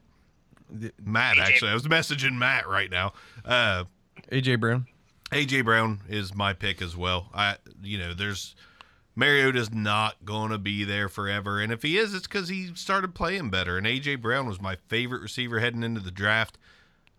[1.04, 3.14] Matt, actually, I was messaging Matt right now.
[3.44, 3.86] Uh,
[4.34, 4.88] AJ Brown.
[5.32, 7.30] AJ Brown is my pick as well.
[7.36, 8.56] I, you know, there's
[9.16, 13.52] Mariota's not gonna be there forever, and if he is, it's because he started playing
[13.52, 13.78] better.
[13.78, 16.58] And AJ Brown was my favorite receiver heading into the draft.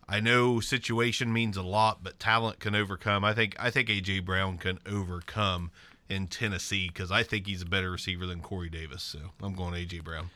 [0.09, 3.23] I know situation means a lot, but talent can overcome.
[3.23, 5.71] I think I think AJ Brown can overcome
[6.09, 9.03] in Tennessee because I think he's a better receiver than Corey Davis.
[9.03, 10.31] So I'm going AJ Brown.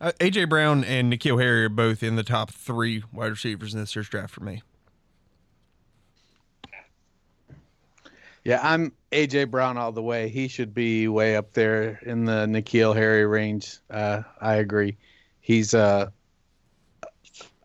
[0.00, 3.78] Uh, AJ Brown and N'Keal Harry are both in the top three wide receivers in
[3.78, 4.62] this year's draft for me.
[8.44, 10.28] Yeah, I'm AJ Brown all the way.
[10.28, 13.78] He should be way up there in the N'Keal Harry range.
[13.88, 14.96] Uh, I agree.
[15.40, 16.12] He's a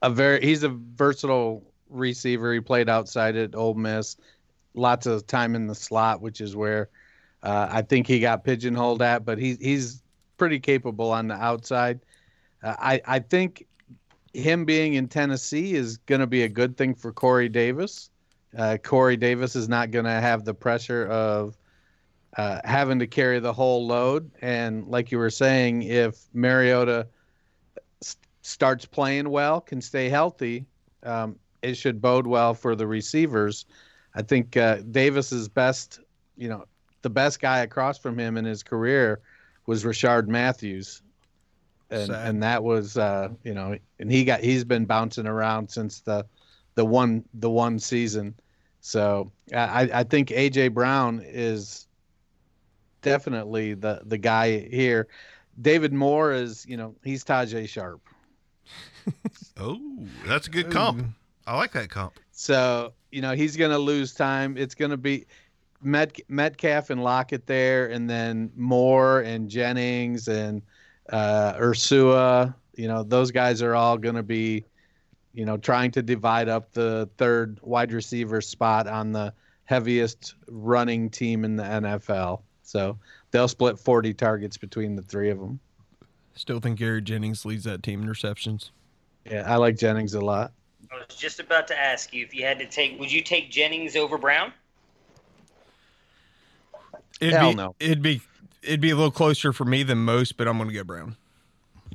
[0.03, 2.53] a very he's a versatile receiver.
[2.53, 4.17] He played outside at Ole Miss,
[4.75, 6.89] lots of time in the slot, which is where
[7.41, 9.25] uh, I think he got pigeonholed at.
[9.25, 10.03] But he's he's
[10.37, 11.99] pretty capable on the outside.
[12.61, 13.65] Uh, I I think
[14.33, 18.11] him being in Tennessee is going to be a good thing for Corey Davis.
[18.57, 21.55] Uh, Corey Davis is not going to have the pressure of
[22.37, 24.31] uh, having to carry the whole load.
[24.41, 27.07] And like you were saying, if Mariota
[28.01, 30.65] s- starts playing well, can stay healthy,
[31.03, 33.65] um, it should bode well for the receivers.
[34.15, 35.99] I think uh, Davis's best,
[36.35, 36.65] you know,
[37.03, 39.19] the best guy across from him in his career
[39.67, 41.03] was Rishard Matthews,
[41.91, 42.27] and Sad.
[42.27, 46.25] and that was uh, you know, and he got he's been bouncing around since the
[46.75, 48.35] the one the one season.
[48.87, 51.87] So I I think AJ Brown is
[53.01, 55.09] definitely the the guy here.
[55.61, 58.01] David Moore is you know he's Tajae Sharpe.
[59.59, 59.79] Oh,
[60.27, 61.03] that's a good comp.
[61.47, 62.19] I like that comp.
[62.31, 64.55] So you know he's going to lose time.
[64.55, 65.25] It's going to be
[65.81, 70.61] Met, Metcalf and Lockett there, and then Moore and Jennings and
[71.09, 72.53] uh, Ursua.
[72.75, 74.63] You know those guys are all going to be,
[75.37, 79.31] you know, trying to divide up the third wide receiver spot on the
[79.65, 82.41] heaviest running team in the NFL.
[82.63, 82.97] So
[83.29, 85.59] they'll split 40 targets between the three of them.
[86.33, 88.71] Still think Gary Jennings leads that team in receptions.
[89.29, 90.53] Yeah, I like Jennings a lot.
[90.91, 92.99] I was just about to ask you if you had to take.
[92.99, 94.51] Would you take Jennings over Brown?
[97.21, 97.75] It'd Hell be, no.
[97.79, 98.21] It'd be
[98.63, 101.15] it'd be a little closer for me than most, but I'm going to go Brown.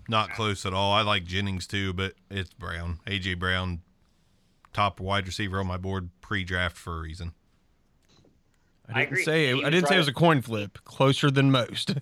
[0.08, 0.92] Not close at all.
[0.92, 2.98] I like Jennings too, but it's Brown.
[3.06, 3.80] AJ Brown,
[4.72, 7.32] top wide receiver on my board pre-draft for a reason.
[8.88, 9.24] I I didn't agree.
[9.24, 10.78] say it, I didn't say it was a coin flip.
[10.84, 11.94] Closer than most.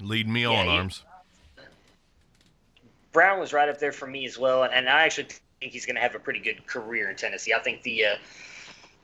[0.00, 1.02] Lead me Yeah, on, he- arms.
[3.12, 5.26] Brown was right up there for me as well, and, and I actually
[5.58, 7.52] think he's going to have a pretty good career in Tennessee.
[7.52, 8.14] I think the uh,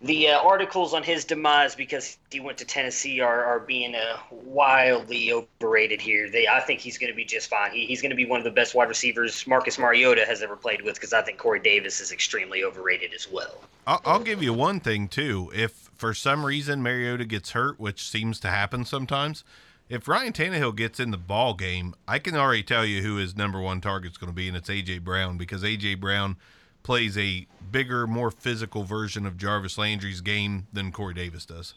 [0.02, 4.18] the uh, articles on his demise because he went to Tennessee are, are being uh,
[4.30, 6.28] wildly overrated here.
[6.30, 7.70] They, I think he's going to be just fine.
[7.72, 10.54] He, he's going to be one of the best wide receivers Marcus Mariota has ever
[10.54, 13.54] played with because I think Corey Davis is extremely overrated as well.
[13.86, 15.50] I'll, I'll give you one thing too.
[15.54, 19.44] If for some reason Mariota gets hurt, which seems to happen sometimes,
[19.88, 23.36] if Ryan Tannehill gets in the ball game, I can already tell you who his
[23.36, 26.36] number one target's going to be, and it's AJ Brown because AJ Brown
[26.86, 31.74] plays a bigger, more physical version of Jarvis Landry's game than Corey Davis does.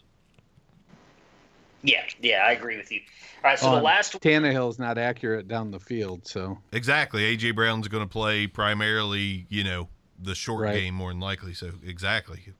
[1.82, 3.00] Yeah, yeah, I agree with you.
[3.42, 7.22] All right, so the Um, last Tannehill's not accurate down the field, so Exactly.
[7.36, 9.88] AJ Brown's going to play primarily, you know,
[10.18, 10.72] the short Right.
[10.72, 11.54] game more than likely.
[11.54, 12.54] So exactly.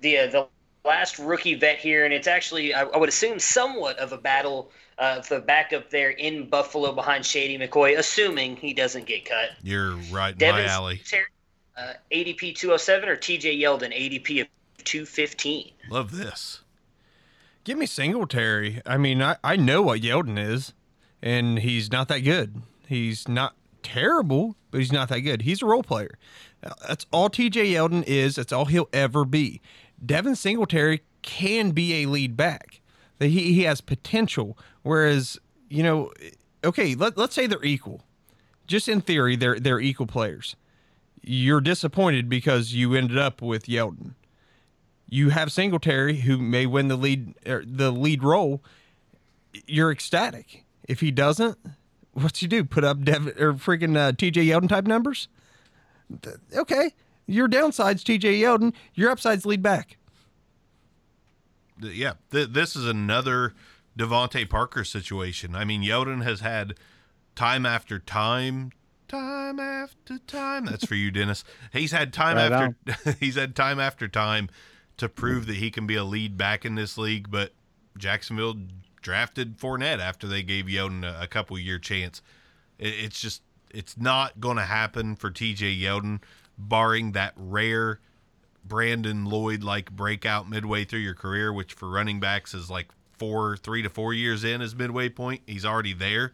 [0.00, 0.48] the uh, the
[0.84, 4.70] last rookie vet here, and it's actually I, I would assume somewhat of a battle
[4.98, 9.50] uh, for the backup there in Buffalo behind Shady McCoy, assuming he doesn't get cut.
[9.62, 11.02] You're right in Devin my alley.
[11.76, 14.48] Uh, ADP 207 or TJ Yeldon ADP of
[14.84, 15.72] 215.
[15.90, 16.62] Love this.
[17.64, 18.80] Give me Singletary.
[18.86, 20.72] I mean, I, I know what Yeldon is,
[21.20, 22.62] and he's not that good.
[22.88, 25.42] He's not terrible, but he's not that good.
[25.42, 26.16] He's a role player.
[26.88, 28.36] That's all TJ Yeldon is.
[28.36, 29.60] That's all he'll ever be.
[30.04, 32.80] Devin Singletary can be a lead back.
[33.18, 34.58] That He, he has potential.
[34.82, 35.38] Whereas,
[35.68, 36.12] you know,
[36.64, 38.02] okay, let, let's say they're equal.
[38.66, 40.56] Just in theory, they're they're equal players.
[41.22, 44.14] You're disappointed because you ended up with Yeldon
[45.08, 48.62] you have Singletary who may win the lead er, the lead role.
[49.66, 50.64] You're ecstatic.
[50.88, 51.58] If he doesn't,
[52.12, 52.64] what's he do?
[52.64, 54.44] Put up Dev or freaking uh, T.J.
[54.46, 55.28] Yeldon type numbers?
[56.54, 56.94] Okay,
[57.26, 58.40] your downside's T.J.
[58.40, 58.72] Yeldon.
[58.94, 59.96] Your upside's lead back.
[61.80, 63.54] Yeah, th- this is another
[63.98, 65.54] DeVante Parker situation.
[65.54, 66.74] I mean, Yeldon has had
[67.34, 68.72] time after time,
[69.08, 70.66] time after time.
[70.66, 71.44] That's for you, Dennis.
[71.72, 74.48] He's had time Right after he's had time after time
[74.96, 77.30] to prove that he can be a lead back in this league.
[77.30, 77.52] But
[77.96, 78.56] Jacksonville
[79.00, 82.22] drafted Fournette after they gave Yeldon a, a couple year chance.
[82.78, 85.76] It, it's just it's not going to happen for T.J.
[85.76, 86.22] Yeldon,
[86.58, 88.00] barring that rare
[88.68, 92.88] Brandon Lloyd like breakout midway through your career, which for running backs is like
[93.18, 95.42] four, three to four years in is midway point.
[95.46, 96.32] He's already there.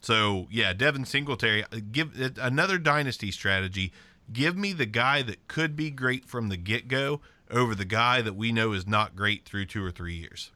[0.00, 3.92] So yeah, Devin Singletary, uh, give another dynasty strategy.
[4.32, 7.20] Give me the guy that could be great from the get go
[7.50, 10.50] over the guy that we know is not great through two or three years.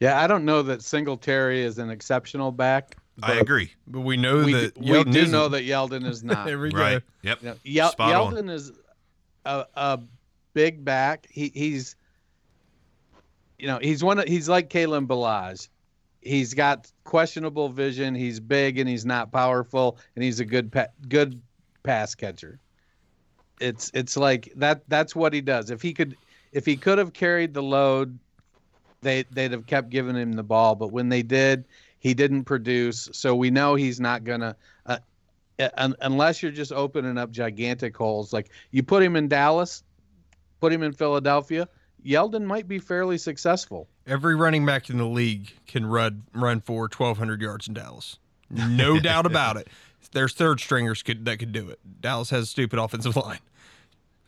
[0.00, 2.96] yeah, I don't know that Singletary is an exceptional back.
[3.22, 3.72] I agree.
[3.86, 5.32] But we know We, that we Yeldon do isn't.
[5.32, 6.46] know that Yeldon is not.
[6.46, 6.98] there we Right.
[7.00, 7.04] go.
[7.22, 7.42] Yep.
[7.42, 8.34] You know, Yel- Spot on.
[8.34, 8.72] Yeldon is
[9.44, 10.00] a, a
[10.54, 11.26] big back.
[11.30, 11.96] He, he's,
[13.58, 14.18] you know, he's one.
[14.20, 15.68] Of, he's like Kalen Ballage.
[16.20, 18.14] He's got questionable vision.
[18.14, 21.40] He's big and he's not powerful, and he's a good pa- good
[21.82, 22.58] pass catcher.
[23.60, 24.82] It's it's like that.
[24.88, 25.70] That's what he does.
[25.70, 26.16] If he could,
[26.52, 28.16] if he could have carried the load,
[29.00, 30.74] they they'd have kept giving him the ball.
[30.76, 31.64] But when they did,
[31.98, 33.08] he didn't produce.
[33.12, 34.56] So we know he's not gonna.
[34.86, 34.98] Uh,
[35.76, 38.32] un- unless you're just opening up gigantic holes.
[38.32, 39.82] Like you put him in Dallas,
[40.60, 41.68] put him in Philadelphia,
[42.04, 43.88] Yeldon might be fairly successful.
[44.06, 48.18] Every running back in the league can run run for 1,200 yards in Dallas.
[48.50, 49.68] No doubt about it.
[50.12, 51.78] There's third stringers could that could do it.
[52.00, 53.40] Dallas has a stupid offensive line,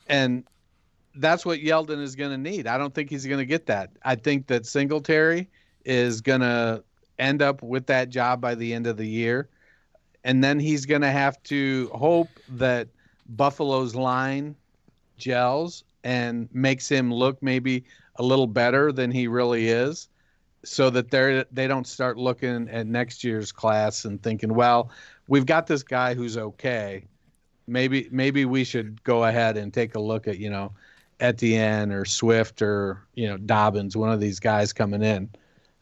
[0.09, 0.45] and
[1.15, 2.67] that's what Yeldon is going to need.
[2.67, 3.91] I don't think he's going to get that.
[4.05, 5.49] I think that Singletary
[5.85, 6.85] is going to
[7.21, 9.49] end up with that job by the end of the year,
[10.25, 12.89] and then he's going to have to hope that
[13.29, 14.57] Buffalo's line
[15.17, 17.85] gels and makes him look maybe
[18.17, 20.09] a little better than he really is
[20.65, 24.91] so that they're they don't start looking at next year's class and thinking well
[25.31, 27.05] we've got this guy who's okay.
[27.67, 30.73] Maybe maybe we should go ahead and take a look at you know
[31.21, 35.31] Etienne or Swift or you know Dobbins one of these guys coming in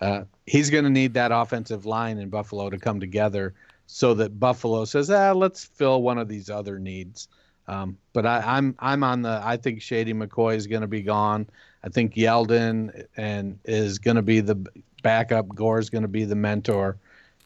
[0.01, 3.55] uh, he's going to need that offensive line in Buffalo to come together
[3.87, 7.29] so that Buffalo says ah let's fill one of these other needs
[7.69, 9.41] um, but I, I'm I'm on the.
[9.45, 11.47] I think Shady McCoy is going to be gone.
[11.85, 14.57] I think Yeldon and is going to be the
[15.03, 15.49] backup.
[15.51, 16.97] Gore is going to be the mentor,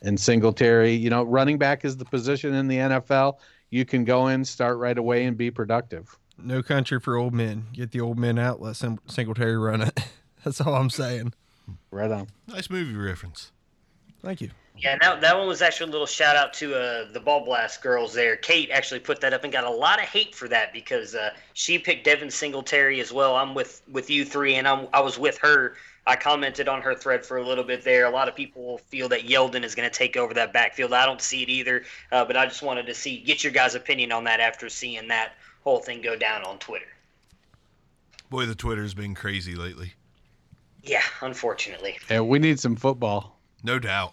[0.00, 0.92] and Singletary.
[0.92, 3.38] You know, running back is the position in the NFL.
[3.70, 6.16] You can go in, start right away, and be productive.
[6.38, 7.66] No country for old men.
[7.72, 8.62] Get the old men out.
[8.62, 10.00] Let Singletary run it.
[10.44, 11.34] That's all I'm saying.
[11.90, 12.28] Right on.
[12.46, 13.52] Nice movie reference.
[14.22, 14.50] Thank you.
[14.78, 17.82] Yeah, that, that one was actually a little shout out to uh, the Ball Blast
[17.82, 18.36] girls there.
[18.36, 21.30] Kate actually put that up and got a lot of hate for that because uh,
[21.52, 23.36] she picked Devin Singletary as well.
[23.36, 25.76] I'm with, with you three, and I'm, I was with her.
[26.06, 28.06] I commented on her thread for a little bit there.
[28.06, 30.92] A lot of people feel that Yeldon is going to take over that backfield.
[30.92, 33.74] I don't see it either, uh, but I just wanted to see get your guys'
[33.74, 36.86] opinion on that after seeing that whole thing go down on Twitter.
[38.30, 39.92] Boy, the Twitter's been crazy lately.
[40.82, 41.98] Yeah, unfortunately.
[42.10, 43.38] Yeah, we need some football.
[43.62, 44.12] No doubt.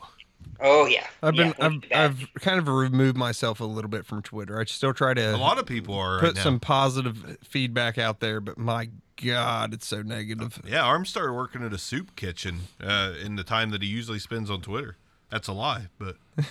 [0.62, 1.08] Oh yeah.
[1.24, 4.60] I've been yeah, I've, I've kind of removed myself a little bit from Twitter.
[4.60, 8.20] I still try to A lot of people are put right some positive feedback out
[8.20, 8.90] there, but my
[9.24, 10.62] god, it's so negative.
[10.68, 14.20] Yeah, Arm started working at a soup kitchen uh, in the time that he usually
[14.20, 14.98] spends on Twitter.
[15.30, 16.18] That's a lie, but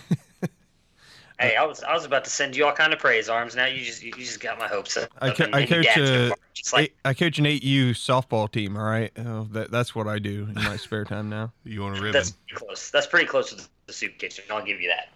[1.41, 3.55] Hey, I was I was about to send you all kind of praise, arms.
[3.55, 5.09] Now you just you just got my hopes up.
[5.21, 6.33] I, co- I coach uh, a,
[6.73, 8.77] like, I coach an eight U softball team.
[8.77, 11.53] All right, oh, that, that's what I do in my spare time now.
[11.65, 12.13] You want a ribbon?
[12.13, 12.91] That's close.
[12.91, 14.45] That's pretty close to the soup kitchen.
[14.51, 15.11] I'll give you that.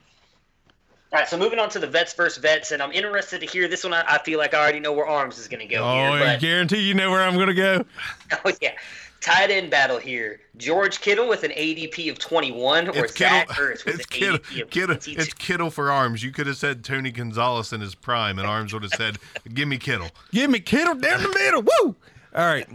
[1.12, 3.68] All right, so moving on to the vets versus vets, and I'm interested to hear
[3.68, 3.92] this one.
[3.92, 5.82] I, I feel like I already know where Arms is going to go.
[5.84, 7.84] Oh, here, I guarantee you know where I'm going to go.
[8.44, 8.72] Oh yeah,
[9.22, 10.40] tight end battle here.
[10.56, 14.10] George Kittle with an ADP of 21 or it's Zach Kittle, Ertz with it's an
[14.10, 15.20] Kittle, ADP of Kittle, 22.
[15.20, 16.22] It's Kittle for Arms.
[16.22, 19.18] You could have said Tony Gonzalez in his prime, and Arms would have said,
[19.54, 21.62] "Give me Kittle." Give me Kittle down the middle.
[21.62, 21.96] Woo!
[22.34, 22.68] All right,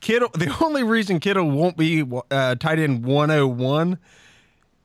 [0.00, 0.28] Kittle.
[0.34, 3.98] The only reason Kittle won't be uh, tight end 101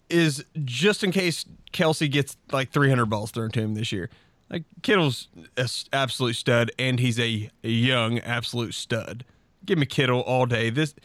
[0.09, 4.09] is just in case Kelce gets like 300 balls thrown to him this year.
[4.49, 9.23] Like Kittle's an absolute stud, and he's a, a young absolute stud.
[9.65, 10.69] Give me Kittle all day.
[10.69, 10.95] This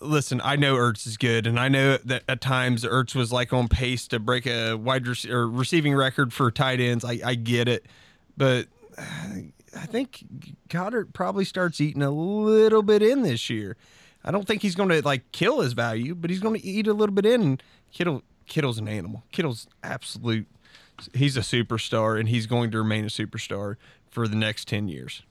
[0.00, 3.52] listen, I know Ertz is good, and I know that at times Ertz was like
[3.52, 7.04] on pace to break a wide rec- or receiving record for tight ends.
[7.04, 7.86] I, I get it,
[8.36, 8.66] but
[8.98, 10.24] I think
[10.68, 13.76] Goedert probably starts eating a little bit in this year.
[14.24, 16.86] I don't think he's going to like kill his value, but he's going to eat
[16.86, 17.60] a little bit in.
[17.92, 19.24] Kittle Kittle's an animal.
[19.32, 20.46] Kittle's absolute.
[21.14, 23.76] He's a superstar, and he's going to remain a superstar
[24.10, 25.22] for the next ten years.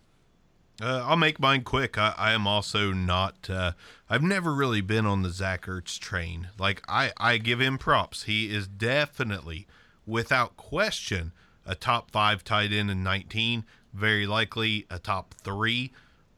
[0.82, 1.98] Uh, I'll make mine quick.
[1.98, 3.50] I, I am also not.
[3.50, 3.74] Uh,
[4.10, 6.50] I've never really been on the Zach Ertz train.
[6.58, 8.24] Like I, I give him props.
[8.24, 9.68] He is definitely,
[10.06, 11.34] without question,
[11.66, 13.66] a top five tight end in 19.
[13.94, 15.92] Very likely a top three.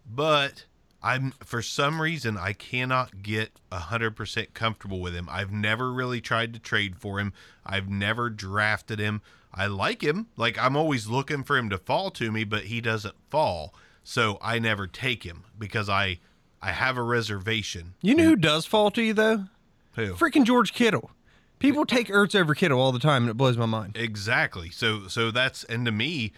[0.10, 0.66] But
[1.04, 5.28] I'm for some reason I cannot get hundred percent comfortable with him.
[5.30, 7.34] I've never really tried to trade for him.
[7.66, 9.22] I've never drafted him.
[9.54, 10.28] I like him.
[10.36, 13.74] Like I'm always looking for him to fall to me, but he doesn't fall.
[14.04, 16.20] So I never take him because I
[16.62, 17.96] I have a reservation.
[18.02, 19.46] You know who does fall to you though?
[19.96, 20.14] Who?
[20.14, 21.12] Freaking George Kittle.
[21.60, 23.96] People take Ertz over Kittle all the time, and it blows my mind.
[23.96, 24.70] Exactly.
[24.70, 26.34] So so that's and to me,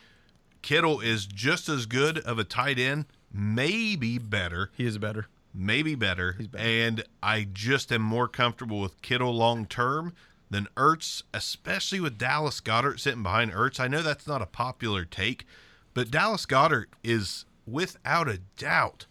[0.62, 4.72] Kittle is just as good of a tight end, maybe better.
[4.76, 5.28] He is better.
[5.54, 6.34] Maybe better.
[6.38, 6.64] He's better.
[6.64, 10.14] And I just am more comfortable with Kittle long term
[10.50, 13.80] than Ertz, especially with Dallas Goedert sitting behind Ertz.
[13.80, 15.46] I know that's not a popular take,
[15.94, 19.06] but Dallas Goedert is without a doubt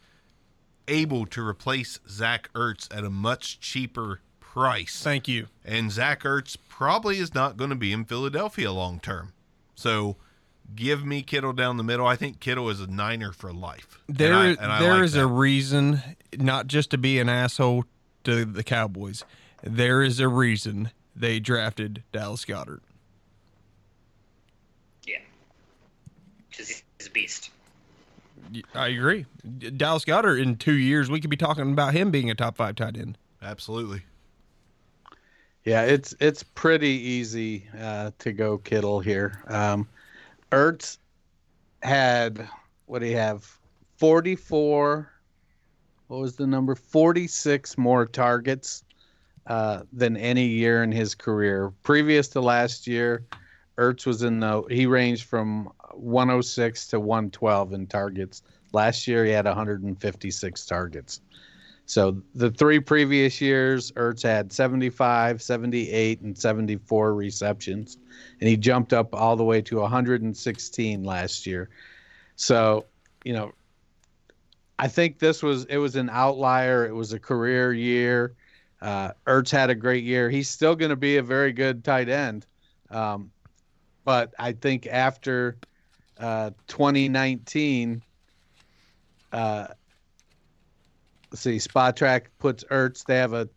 [0.89, 5.01] able to replace Zach Ertz at a much cheaper price.
[5.03, 5.47] Thank you.
[5.65, 9.33] And Zach Ertz probably is not going to be in Philadelphia long term.
[9.75, 10.17] So
[10.75, 12.07] give me Kittle down the middle.
[12.07, 13.99] I think Kittle is a Niner for life.
[14.09, 15.23] There, and I, and I there like is that.
[15.23, 16.03] a reason,
[16.37, 17.85] not just to be an asshole
[18.25, 19.25] to the Cowboys.
[19.63, 22.81] There is a reason they drafted Dallas Goedert.
[25.07, 25.19] Yeah.
[26.51, 27.51] Because he's a beast.
[28.75, 29.27] I agree.
[29.77, 32.75] Dallas Goedert in two years, we could be talking about him being a top five
[32.75, 33.19] tight end.
[33.43, 34.03] Absolutely.
[35.65, 39.43] Yeah, it's it's pretty easy uh, to go Kittle here.
[39.47, 39.89] Um,
[40.51, 40.99] Ertz
[41.83, 42.49] had
[42.87, 43.49] what do you have?
[43.97, 45.13] Forty four.
[46.09, 46.75] What was the number?
[46.75, 48.83] Forty six more targets
[49.47, 51.73] uh, than any year in his career.
[51.85, 53.25] Previous to last year,
[53.79, 58.43] Ertz was in the he ranged from 106 to 112 in targets.
[58.73, 61.21] Last year he had 156 targets.
[61.85, 67.99] So the three previous years, Ertz had 75, 78, and 74 receptions,
[68.41, 71.71] and he jumped up all the way to 116 last year.
[72.37, 72.87] So,
[73.25, 73.53] you know,
[74.79, 76.87] I think this was it was an outlier.
[76.87, 78.35] It was a career year.
[78.81, 80.31] Uh, Ertz had a great year.
[80.31, 82.47] He's still going to be a very good tight end,
[82.91, 83.31] um,
[84.05, 85.57] but I think after
[86.19, 88.03] uh, 2019.
[89.33, 89.67] Uh,
[91.31, 93.05] let's see, Spotrac puts Ertz.
[93.05, 93.49] They have a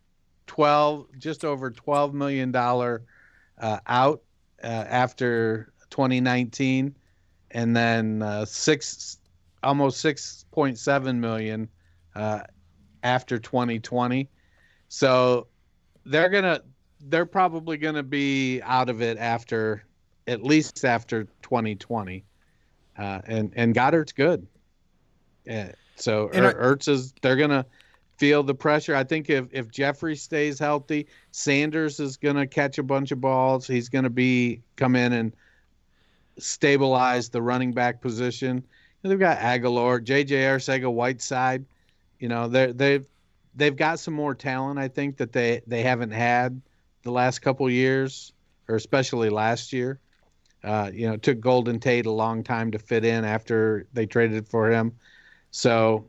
[0.46, 3.02] 12, just over 12 million dollar
[3.60, 4.22] uh, out
[4.62, 6.96] uh, after 2019,
[7.52, 9.18] and then uh, six,
[9.62, 11.68] almost 6.7 million
[12.14, 12.40] uh,
[13.02, 14.28] after 2020.
[14.88, 15.46] So
[16.04, 16.62] they're gonna,
[17.00, 19.84] they're probably gonna be out of it after,
[20.26, 22.24] at least after 2020.
[22.98, 24.46] Uh, and and Goedert's good.
[25.44, 25.72] Yeah.
[25.96, 27.66] So er, Ertz is they're gonna
[28.16, 28.94] feel the pressure.
[28.94, 33.66] I think if if Jeffery stays healthy, Sanders is gonna catch a bunch of balls.
[33.66, 35.32] He's gonna be come in and
[36.38, 38.62] stabilize the running back position.
[39.02, 40.36] And they've got Agholor, J.J.
[40.36, 41.64] Arcega, Whiteside.
[42.18, 43.06] You know they they've
[43.54, 44.78] they've got some more talent.
[44.78, 46.60] I think that they they haven't had
[47.02, 48.32] the last couple years,
[48.68, 50.00] or especially last year.
[50.66, 54.04] Uh, you know, it took Golden Tate a long time to fit in after they
[54.04, 54.92] traded for him.
[55.52, 56.06] So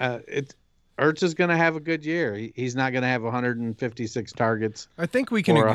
[0.00, 0.54] uh, it
[0.98, 2.34] Ertz is going to have a good year.
[2.34, 4.88] He, he's not going to have 156 targets.
[4.98, 5.68] I think we can agree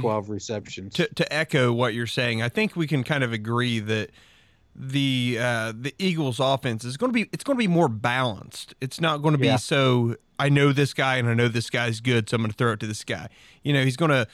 [0.00, 0.94] 112 receptions.
[0.94, 4.10] To, to echo what you're saying, I think we can kind of agree that
[4.74, 8.74] the uh, the Eagles offense is going to be it's going to be more balanced.
[8.80, 9.56] It's not going to be yeah.
[9.56, 12.56] so I know this guy and I know this guy's good, so I'm going to
[12.56, 13.28] throw it to this guy.
[13.62, 14.26] You know, he's going to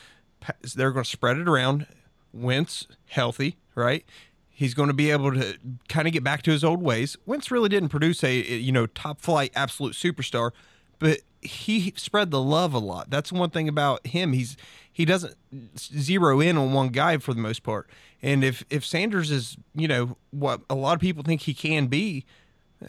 [0.77, 1.87] they're going to spread it around.
[2.33, 4.05] Wentz healthy, right?
[4.51, 5.57] He's going to be able to
[5.89, 7.17] kind of get back to his old ways.
[7.27, 10.51] Wentz really didn't produce a you know top flight absolute superstar,
[10.99, 13.11] but he spread the love a lot.
[13.11, 14.33] That's one thing about him.
[14.33, 14.57] He's
[14.93, 15.37] he doesn't
[15.79, 17.89] zero in on one guy for the most part.
[18.21, 21.87] And if if Sanders is you know what a lot of people think he can
[21.87, 22.25] be,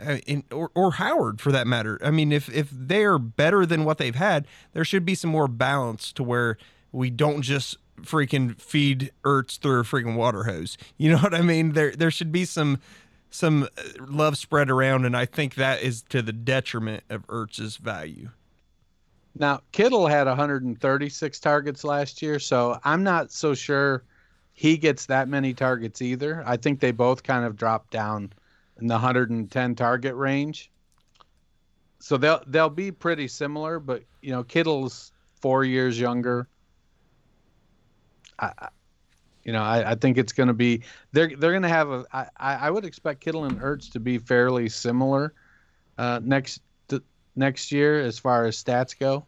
[0.05, 1.99] uh, in, or, or Howard for that matter.
[2.03, 5.47] I mean, if if they're better than what they've had, there should be some more
[5.47, 6.57] balance to where
[6.91, 10.77] we don't just freaking feed Ertz through a freaking water hose.
[10.97, 11.73] You know what I mean?
[11.73, 12.79] There there should be some
[13.29, 13.67] some uh,
[14.07, 18.29] love spread around, and I think that is to the detriment of Ertz's value.
[19.35, 24.03] Now Kittle had 136 targets last year, so I'm not so sure
[24.53, 26.43] he gets that many targets either.
[26.45, 28.33] I think they both kind of drop down
[28.81, 30.71] in the 110 target range.
[31.99, 36.47] So they'll they'll be pretty similar, but you know Kittle's four years younger.
[38.39, 38.69] I,
[39.43, 42.05] you know, I, I think it's going to be they're they're going to have a.
[42.11, 45.33] I, I would expect Kittle and Ertz to be fairly similar
[45.97, 46.61] uh, next
[47.39, 49.25] next year as far as stats go.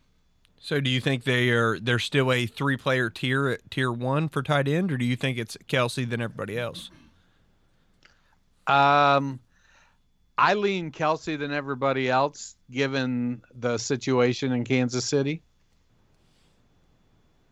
[0.60, 4.30] So, do you think they are they're still a three player tier at tier one
[4.30, 6.92] for tight end, or do you think it's Kelce than everybody else?
[8.68, 9.40] Um,
[10.38, 15.42] I lean Kelce than everybody else, given the situation in Kansas City.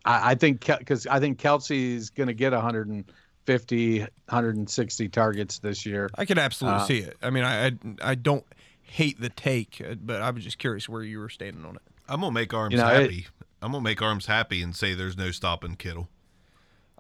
[0.10, 5.86] I, I think because I think Kelce is going to get 150, 160 targets this
[5.86, 6.10] year.
[6.16, 7.18] I could absolutely uh, see it.
[7.22, 8.46] I mean, I, I, I don't
[8.82, 11.82] hate the take, uh, but I was just curious where you were standing on it.
[12.08, 13.20] I'm gonna make arms you know, happy.
[13.20, 16.10] It, I'm gonna make arms happy and say there's no stopping Kittle.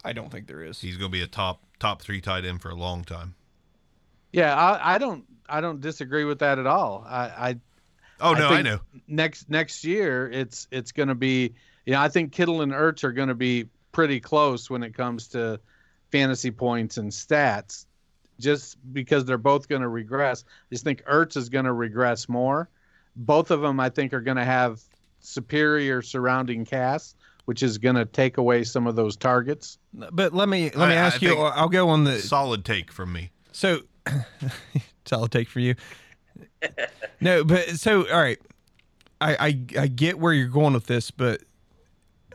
[0.06, 0.80] I don't think there is.
[0.80, 3.34] He's gonna be a top top three tight end for a long time.
[4.32, 7.04] Yeah, I, I don't I don't disagree with that at all.
[7.08, 7.60] I, I
[8.22, 8.80] oh no, I, I know.
[9.08, 11.56] Next next year, it's it's going to be
[11.90, 14.94] you know, I think Kittle and Ertz are going to be pretty close when it
[14.94, 15.60] comes to
[16.12, 17.88] fantasy points and stats,
[18.40, 20.44] just because they're both going to regress.
[20.48, 22.70] I just think Ertz is going to regress more.
[23.16, 24.80] Both of them, I think, are going to have
[25.20, 27.16] superior surrounding casts,
[27.46, 29.80] which is going to take away some of those targets.
[29.92, 31.40] But let me let me I, ask I you.
[31.40, 33.32] I'll go on the solid take from me.
[33.52, 33.80] So,
[35.06, 35.74] solid take for you.
[37.20, 38.40] no, but so all right.
[39.22, 41.42] I, I I get where you're going with this, but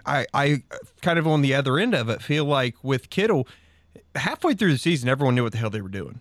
[0.06, 0.62] I, I
[1.02, 3.48] kind of on the other end of it feel like with Kittle,
[4.14, 6.20] halfway through the season, everyone knew what the hell they were doing.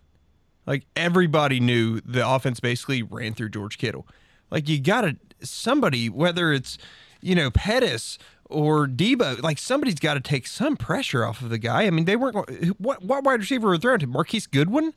[0.65, 4.07] Like everybody knew the offense basically ran through George Kittle.
[4.49, 6.77] Like you got to somebody, whether it's
[7.21, 11.57] you know Pettis or Deebo, like somebody's got to take some pressure off of the
[11.57, 11.83] guy.
[11.83, 12.79] I mean, they weren't.
[12.79, 14.93] What what wide receiver were thrown to Marquise Goodwin?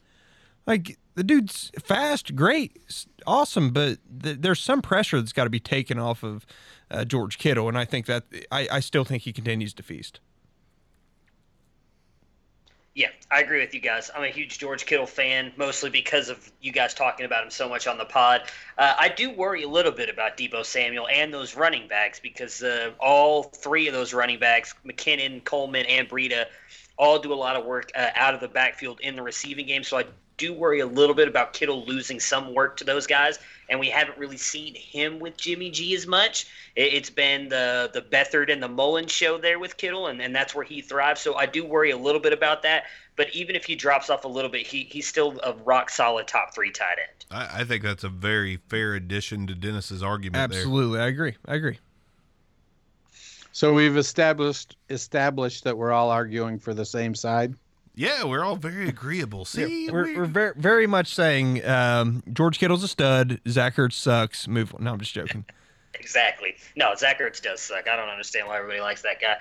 [0.67, 2.79] Like the dude's fast, great,
[3.27, 6.47] awesome, but th- there's some pressure that's got to be taken off of
[6.91, 10.21] uh, George Kittle, and I think that I, I still think he continues to feast.
[12.95, 14.11] Yeah, I agree with you guys.
[14.15, 17.69] I'm a huge George Kittle fan, mostly because of you guys talking about him so
[17.69, 18.43] much on the pod.
[18.79, 22.63] Uh, I do worry a little bit about Deebo Samuel and those running backs because
[22.63, 26.47] uh, all three of those running backs, McKinnon, Coleman, and Breida,
[26.97, 29.83] all do a lot of work uh, out of the backfield in the receiving game.
[29.83, 30.05] So I
[30.37, 33.89] do worry a little bit about Kittle losing some work to those guys, and we
[33.89, 36.47] haven't really seen him with Jimmy G as much.
[36.77, 40.55] It's been the the Beathard and the Mullen show there with Kittle, and, and that's
[40.55, 41.21] where he thrives.
[41.21, 42.85] So I do worry a little bit about that.
[43.17, 46.27] But even if he drops off a little bit, he he's still a rock solid
[46.29, 47.25] top three tight end.
[47.31, 50.43] I, I think that's a very fair addition to Dennis's argument.
[50.43, 51.07] Absolutely, there.
[51.07, 51.37] I agree.
[51.47, 51.79] I agree.
[53.53, 57.55] So we've established established that we're all arguing for the same side.
[57.99, 59.47] Yeah, we're all very agreeable.
[59.47, 63.41] See, yeah, we're, we're, very, very much saying um, George Kittle's a stud.
[63.49, 64.47] Zach Ertz sucks.
[64.47, 64.85] Move on.
[64.85, 65.47] No, I'm just joking.
[65.95, 66.57] exactly.
[66.77, 67.89] No, Zach Ertz does suck.
[67.89, 69.39] I don't understand why everybody likes that guy.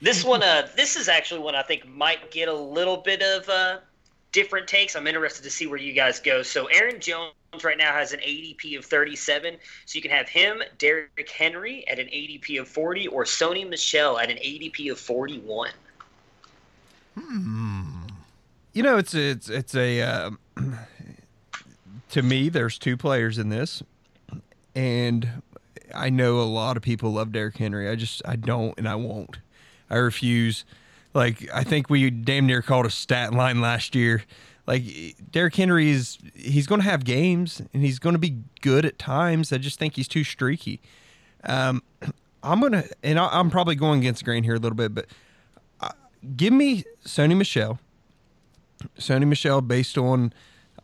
[0.00, 3.48] This one, uh, this is actually one I think might get a little bit of
[3.48, 3.78] uh,
[4.30, 4.94] different takes.
[4.94, 6.42] I'm interested to see where you guys go.
[6.42, 7.34] So Aaron Jones
[7.64, 9.56] right now has an ADP of 37.
[9.86, 14.20] So you can have him, Derrick Henry at an ADP of 40, or Sony Michel
[14.20, 15.70] at an ADP of 41.
[17.18, 17.87] Hmm.
[18.78, 20.30] You know, it's a, it's it's a uh,
[22.10, 22.48] to me.
[22.48, 23.82] There's two players in this,
[24.72, 25.42] and
[25.92, 27.88] I know a lot of people love Derrick Henry.
[27.88, 29.38] I just I don't, and I won't.
[29.90, 30.64] I refuse.
[31.12, 34.22] Like I think we damn near called a stat line last year.
[34.64, 34.84] Like
[35.28, 38.96] Derrick Henry is he's going to have games and he's going to be good at
[38.96, 39.52] times.
[39.52, 40.80] I just think he's too streaky.
[41.42, 41.82] Um,
[42.44, 45.06] I'm gonna and I'm probably going against the grain here a little bit, but
[46.36, 47.80] give me Sony Michel.
[48.98, 50.32] Sony Michel, based on,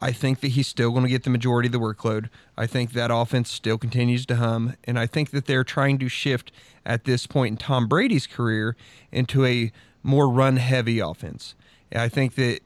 [0.01, 2.29] I think that he's still going to get the majority of the workload.
[2.57, 6.09] I think that offense still continues to hum, and I think that they're trying to
[6.09, 6.53] shift
[6.85, 8.77] at this point in Tom Brady's career
[9.13, 9.73] into a
[10.03, 11.55] more run-heavy offense.
[11.91, 12.61] And I think that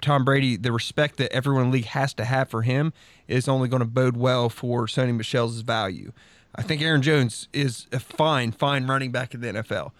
[0.00, 2.92] Tom Brady, the respect that everyone in the league has to have for him,
[3.26, 6.12] is only going to bode well for Sony Michel's value.
[6.54, 9.92] I think Aaron Jones is a fine, fine running back in the NFL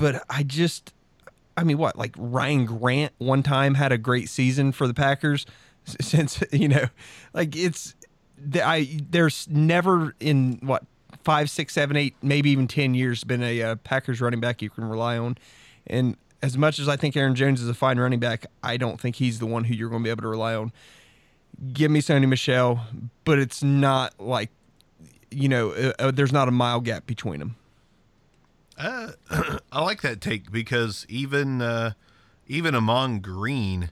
[0.00, 0.94] but I just,
[1.60, 5.44] I mean, what like Ryan Grant one time had a great season for the Packers.
[6.00, 6.86] Since you know,
[7.34, 7.94] like it's,
[8.54, 10.84] I there's never in what
[11.22, 14.70] five, six, seven, eight, maybe even ten years been a uh, Packers running back you
[14.70, 15.36] can rely on,
[15.86, 18.98] and as much as I think Aaron Jones is a fine running back, I don't
[18.98, 20.72] think he's the one who you're going to be able to rely on.
[21.72, 22.86] Give me Sony Michel,
[23.24, 24.48] but it's not like,
[25.30, 27.56] you know, uh, uh, there's not a mile gap between them.
[28.80, 29.12] Uh,
[29.72, 31.92] I like that take because even uh,
[32.46, 33.90] even Ahman Green,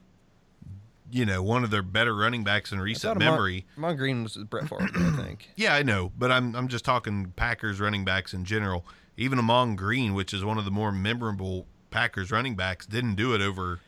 [1.11, 3.65] you know, one of their better running backs in recent memory.
[3.77, 5.49] Ahman Green was Brett Favre, I think.
[5.55, 8.85] Yeah, I know, but I'm I'm just talking Packers running backs in general.
[9.15, 13.33] Even Ahman Green, which is one of the more memorable Packers running backs, didn't do
[13.33, 13.81] it over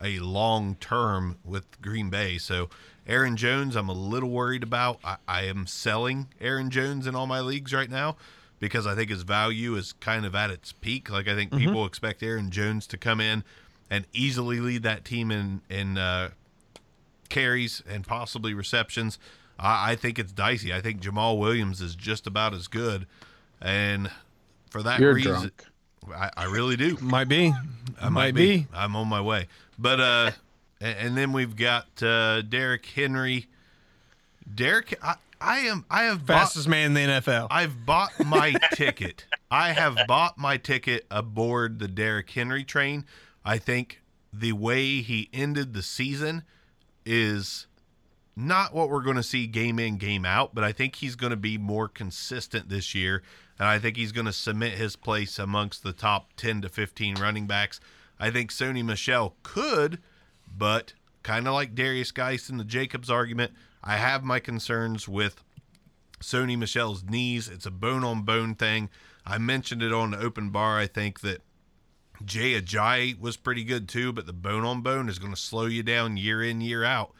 [0.00, 2.38] a long term with Green Bay.
[2.38, 2.68] So
[3.06, 4.98] Aaron Jones, I'm a little worried about.
[5.04, 8.16] I, I am selling Aaron Jones in all my leagues right now
[8.60, 11.10] because I think his value is kind of at its peak.
[11.10, 11.64] Like I think mm-hmm.
[11.64, 13.44] people expect Aaron Jones to come in
[13.90, 16.30] and easily lead that team in in uh,
[17.28, 19.18] carries and possibly receptions.
[19.58, 20.72] I, I think it's dicey.
[20.72, 23.06] I think Jamaal Williams is just about as good,
[23.60, 24.10] and
[24.70, 25.52] for that You're reason,
[26.14, 26.96] I, I, really do.
[27.00, 27.52] Might be.
[28.00, 28.58] I might, might be.
[28.58, 28.66] be.
[28.74, 29.48] I'm on my way.
[29.78, 30.30] But uh,
[30.80, 33.46] and, and then we've got uh, Derrick Henry.
[34.52, 35.84] Derrick, I, I am.
[35.90, 37.48] I have fastest bought, man in the NFL.
[37.50, 39.26] I've bought my ticket.
[39.50, 43.04] I have bought my ticket aboard the Derrick Henry train.
[43.44, 44.02] I think
[44.32, 46.42] the way he ended the season
[47.06, 47.66] is
[48.36, 51.30] not what we're going to see game in game out, but I think he's going
[51.30, 53.22] to be more consistent this year,
[53.58, 57.14] and I think he's going to cement his place amongst the top ten to fifteen
[57.16, 57.80] running backs.
[58.20, 59.98] I think Sony Michel could,
[60.46, 63.52] but kind of like Derrius Guice in the Jacobs argument
[63.82, 65.42] I have my concerns with
[66.20, 67.48] Sony Michel's knees.
[67.48, 68.90] It's a bone on bone thing.
[69.24, 70.78] I mentioned it on the open bar.
[70.78, 71.42] I think that
[72.24, 75.66] Jay Ajayi was pretty good too, but the bone on bone is going to slow
[75.66, 77.12] you down year in, year out.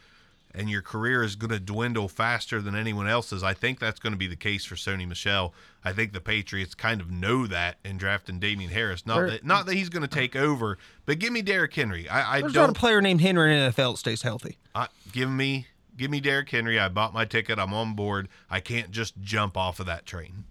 [0.53, 3.43] and your career is going to dwindle faster than anyone else's.
[3.43, 5.53] I think that's going to be the case for Sony Michel.
[5.85, 9.05] I think the Patriots kind of know that in drafting Damien Harris.
[9.05, 12.09] Not that not that he's going to take over, but give me Derrick Henry.
[12.09, 14.57] I, I There's don't not a player named Henry in the NFL that stays healthy.
[14.73, 15.67] I, give me
[15.99, 16.79] give me Derrick Henry.
[16.79, 17.59] I bought my ticket.
[17.59, 18.29] I'm on board.
[18.49, 20.45] I can't just jump off of that train.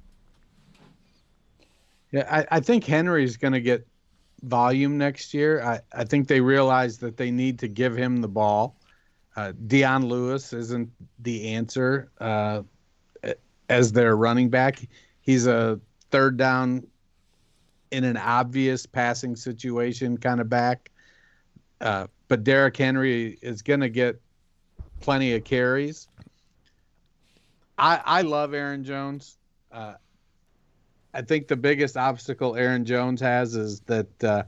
[2.12, 3.87] Yeah, I, I think Henry's going to get
[4.43, 5.62] volume next year.
[5.62, 8.77] I, I think they realize that they need to give him the ball.
[9.37, 12.62] Uh, Dion Lewis isn't the answer uh,
[13.69, 14.87] as their running back.
[15.23, 15.81] He's a
[16.11, 16.87] third down
[17.91, 20.91] in an obvious passing situation kind of back.
[21.81, 24.20] Uh, but Derrick Henry is going to get
[25.01, 26.09] plenty of carries.
[27.77, 29.39] I, I love Aaron Jones.
[29.70, 29.95] Uh,
[31.15, 34.43] I think the biggest obstacle Aaron Jones has is that uh,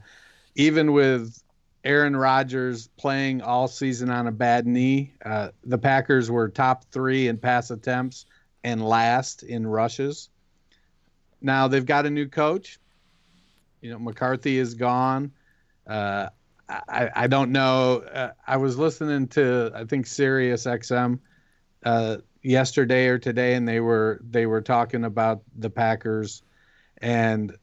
[0.55, 1.41] even with
[1.83, 7.27] Aaron Rodgers playing all season on a bad knee, uh, the Packers were top three
[7.27, 8.25] in pass attempts
[8.63, 10.29] and last in rushes.
[11.41, 12.79] Now they've got a new coach.
[13.81, 15.31] You know, McCarthy is gone.
[15.87, 16.29] Uh,
[16.87, 18.03] I, I don't know.
[18.13, 21.19] Uh, I was listening to I think Sirius XM
[21.83, 26.43] uh, yesterday or today, and they were they were talking about the Packers
[26.99, 27.55] and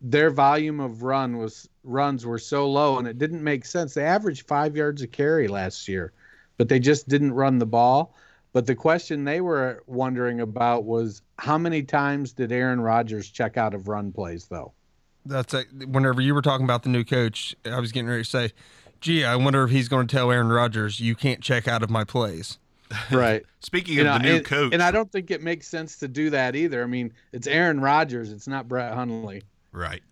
[0.00, 3.94] their volume of run was runs were so low and it didn't make sense.
[3.94, 6.12] They averaged five yards a carry last year,
[6.58, 8.14] but they just didn't run the ball.
[8.52, 13.56] But the question they were wondering about was how many times did Aaron Rodgers check
[13.56, 14.72] out of run plays though?
[15.24, 18.28] That's a, whenever you were talking about the new coach, I was getting ready to
[18.28, 18.52] say,
[19.00, 21.90] gee, I wonder if he's going to tell Aaron Rodgers, you can't check out of
[21.90, 22.58] my plays.
[23.10, 23.42] Right.
[23.60, 25.98] Speaking you of know, the new and, coach, and I don't think it makes sense
[26.00, 26.82] to do that either.
[26.82, 29.44] I mean, it's Aaron Rodgers, it's not Brett Hundley.
[29.72, 30.02] Right.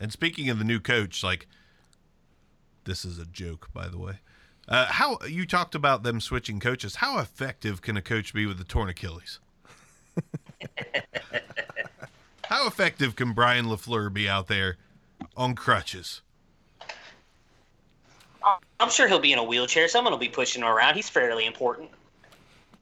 [0.00, 1.46] And speaking of the new coach, like
[2.84, 4.20] this is a joke, by the way.
[4.66, 6.96] Uh, how you talked about them switching coaches?
[6.96, 9.40] How effective can a coach be with a torn Achilles?
[12.48, 14.76] how effective can Brian Lafleur be out there
[15.36, 16.22] on crutches?
[18.80, 19.88] I'm sure he'll be in a wheelchair.
[19.88, 20.94] Someone will be pushing him around.
[20.94, 21.90] He's fairly important.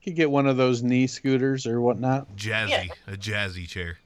[0.02, 2.34] Could get one of those knee scooters or whatnot.
[2.34, 2.86] Jazzy, yeah.
[3.06, 3.98] a jazzy chair.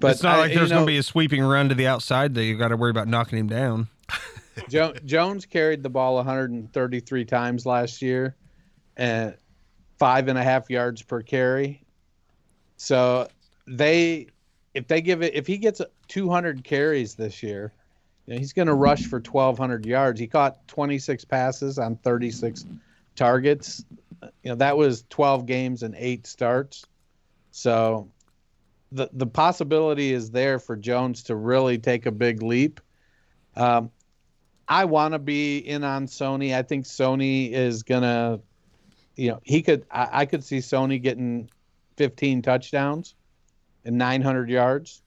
[0.00, 2.34] But it's not I, like there's going to be a sweeping run to the outside
[2.34, 3.88] that you got to worry about knocking him down.
[4.68, 8.36] jo- Jones carried the ball 133 times last year,
[8.96, 9.34] and
[9.98, 11.82] five and a half yards per carry.
[12.76, 13.28] So
[13.66, 14.28] they,
[14.74, 17.72] if they give it, if he gets 200 carries this year,
[18.26, 20.18] you know, he's going to rush for 1,200 yards.
[20.18, 22.64] He caught 26 passes on 36
[23.16, 23.84] targets.
[24.42, 26.86] You know that was 12 games and eight starts.
[27.50, 28.08] So
[28.92, 32.80] the the possibility is there for Jones to really take a big leap.
[33.56, 33.90] Um,
[34.66, 36.54] I want to be in on Sony.
[36.54, 38.40] I think Sony is gonna,
[39.16, 39.84] you know, he could.
[39.90, 41.50] I, I could see Sony getting
[41.96, 43.14] 15 touchdowns
[43.84, 45.02] and 900 yards.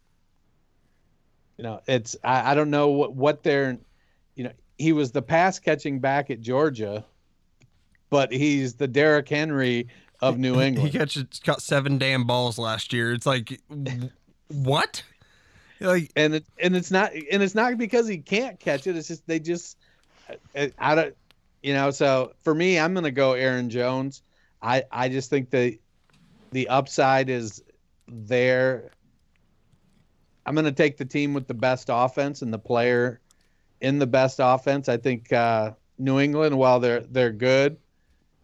[1.57, 3.77] You know, it's I, I don't know what what they're,
[4.35, 7.03] you know, he was the pass catching back at Georgia,
[8.09, 9.87] but he's the Derrick Henry
[10.21, 10.91] of New England.
[10.91, 13.11] he catches got seven damn balls last year.
[13.11, 13.59] It's like
[14.49, 15.03] what?
[15.79, 18.95] Like and it and it's not and it's not because he can't catch it.
[18.95, 19.77] It's just they just
[20.77, 21.15] I don't
[21.63, 21.91] you know.
[21.91, 24.21] So for me, I'm gonna go Aaron Jones.
[24.61, 25.79] I I just think the
[26.51, 27.63] the upside is
[28.07, 28.91] there.
[30.45, 33.19] I'm gonna take the team with the best offense and the player
[33.81, 34.89] in the best offense.
[34.89, 37.77] I think uh, New England, while they're they're good,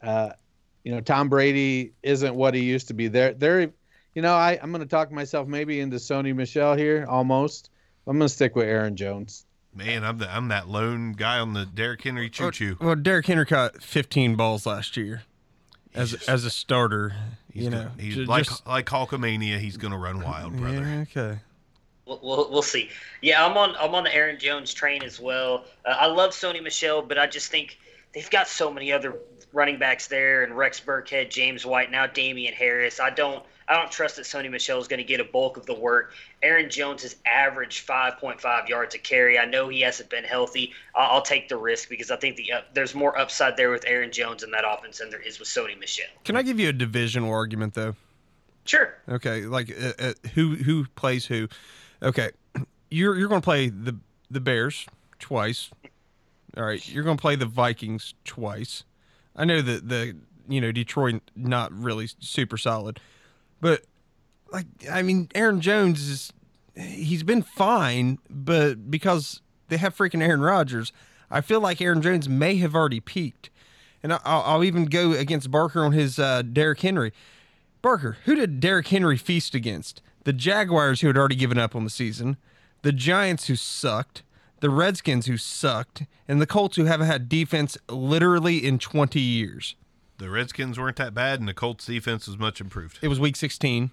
[0.01, 0.31] uh,
[0.83, 3.07] you know, Tom Brady isn't what he used to be.
[3.07, 3.71] They're they're,
[4.13, 7.69] you know, I I'm going to talk myself maybe into Sony Michel here almost.
[8.05, 9.45] I'm going to stick with Aaron Jones.
[9.73, 12.77] Man, I'm the I'm that lone guy on the Derrick Henry choo choo.
[12.79, 15.23] Well, well, Derrick Henry caught 15 balls last year
[15.95, 17.15] as just, as a starter.
[17.53, 19.59] You know, he's just, like like Hulkamania.
[19.59, 20.81] He's going to run wild, brother.
[20.81, 21.39] Yeah, okay.
[22.05, 22.89] We'll, we'll, we'll, see.
[23.21, 25.65] Yeah, I'm on I'm on the Aaron Jones train as well.
[25.85, 27.77] Uh, I love Sony Michel, but I just think
[28.13, 29.15] they've got so many other
[29.53, 32.99] running backs there, and Rex Burkhead, James White, now Damien Harris.
[32.99, 35.65] I don't I don't trust that Sony Michel is going to get a bulk of
[35.65, 36.13] the work.
[36.41, 39.39] Aaron Jones has averaged 5.5 yards a carry.
[39.39, 40.73] I know he hasn't been healthy.
[40.95, 43.85] I'll, I'll take the risk because I think the uh, there's more upside there with
[43.87, 46.07] Aaron Jones in that offense than there is with Sony Michel.
[46.23, 47.95] Can I give you a divisional argument though?
[48.65, 48.95] Sure.
[49.09, 51.47] Okay, like uh, uh, who who plays who?
[52.01, 52.31] Okay,
[52.89, 53.97] you're you're going to play the
[54.29, 54.85] the Bears
[55.19, 55.69] twice.
[56.55, 58.83] All right, you're going to play the Vikings twice.
[59.35, 60.15] I know that the
[60.47, 62.99] you know Detroit not really super solid,
[63.63, 63.81] but
[64.51, 66.33] like I mean Aaron Jones is
[66.75, 70.91] he's been fine, but because they have freaking Aaron Rodgers,
[71.31, 73.49] I feel like Aaron Jones may have already peaked.
[74.03, 77.13] and I'll, I'll even go against Barker on his uh, Derrick Henry.
[77.81, 80.01] Barker, who did Derrick Henry feast against?
[80.25, 82.37] The Jaguars, who had already given up on the season,
[82.81, 84.23] the Giants, who sucked,
[84.59, 89.75] the Redskins, who sucked, and the Colts, who haven't had defense literally in 20 years.
[90.17, 92.99] The Redskins weren't that bad, and the Colts defense was much improved.
[93.01, 93.91] It was week 16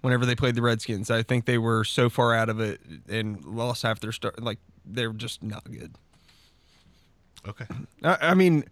[0.00, 1.10] whenever they played the Redskins.
[1.10, 4.42] I think they were so far out of it and lost half their start.
[4.42, 5.94] Like, they're just not good.
[7.46, 7.66] Okay.
[8.04, 8.64] I, I mean,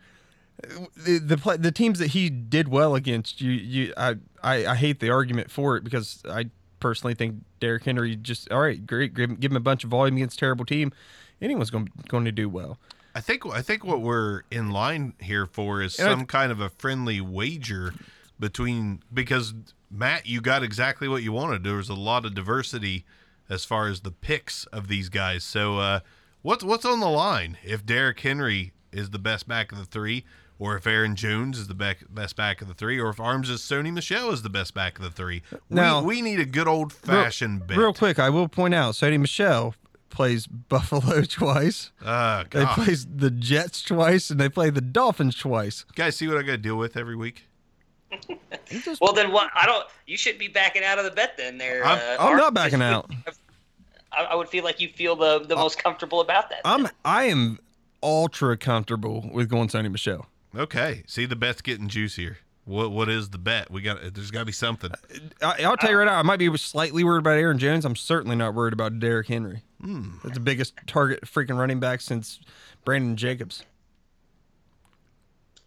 [0.96, 4.74] the the, play, the teams that he did well against, you, you, I, I, I
[4.74, 6.46] hate the argument for it because I
[6.80, 10.16] personally think Derrick Henry just all right, great, give, give him a bunch of volume
[10.16, 10.92] against a terrible team.
[11.40, 12.78] Anyone's going going to do well.
[13.14, 16.60] I think I think what we're in line here for is And some kind of
[16.60, 17.92] a friendly wager
[18.38, 19.54] between because
[19.90, 21.64] Matt, you got exactly what you wanted.
[21.64, 23.04] There was a lot of diversity
[23.48, 25.42] as far as the picks of these guys.
[25.44, 26.00] So uh,
[26.42, 27.58] what's what's on the line?
[27.64, 30.24] If Derrick Henry is the best back of the three,
[30.58, 31.74] or if Aaron Jones is the
[32.08, 34.98] best back of the three, or if Arms is Sony Michel is the best back
[34.98, 35.42] of the three.
[35.68, 37.76] Now- we, we need a good old fashioned bet.
[37.76, 39.74] Real quick, I will point out, Sony Michel
[40.10, 41.90] plays Buffalo twice.
[42.04, 42.74] Uh, They God.
[42.74, 45.84] plays the Jets twice, and they play the Dolphins twice.
[45.94, 47.46] guys, see what I got to deal with every week.
[49.00, 49.50] Well, then what?
[49.54, 49.84] I don't.
[50.06, 51.58] You should be backing out of the bet then.
[51.58, 53.10] There, I'm- uh, I'm not backing out.
[54.12, 56.60] I, I would feel like you feel the the most comfortable about that.
[56.64, 57.58] I'm I am
[58.02, 60.26] ultra comfortable with going Sony Michel.
[60.56, 61.02] Okay.
[61.06, 62.38] See, the bet's getting juicier.
[62.70, 63.68] What what is the bet?
[63.68, 64.92] We got there's got to be something.
[65.42, 67.84] I, I'll tell you right now, I might be slightly worried about Aaron Jones.
[67.84, 69.62] I'm certainly not worried about Derrick Henry.
[69.80, 70.18] Hmm.
[70.22, 72.38] That's the biggest target freaking running back since
[72.84, 73.64] Brandon Jacobs.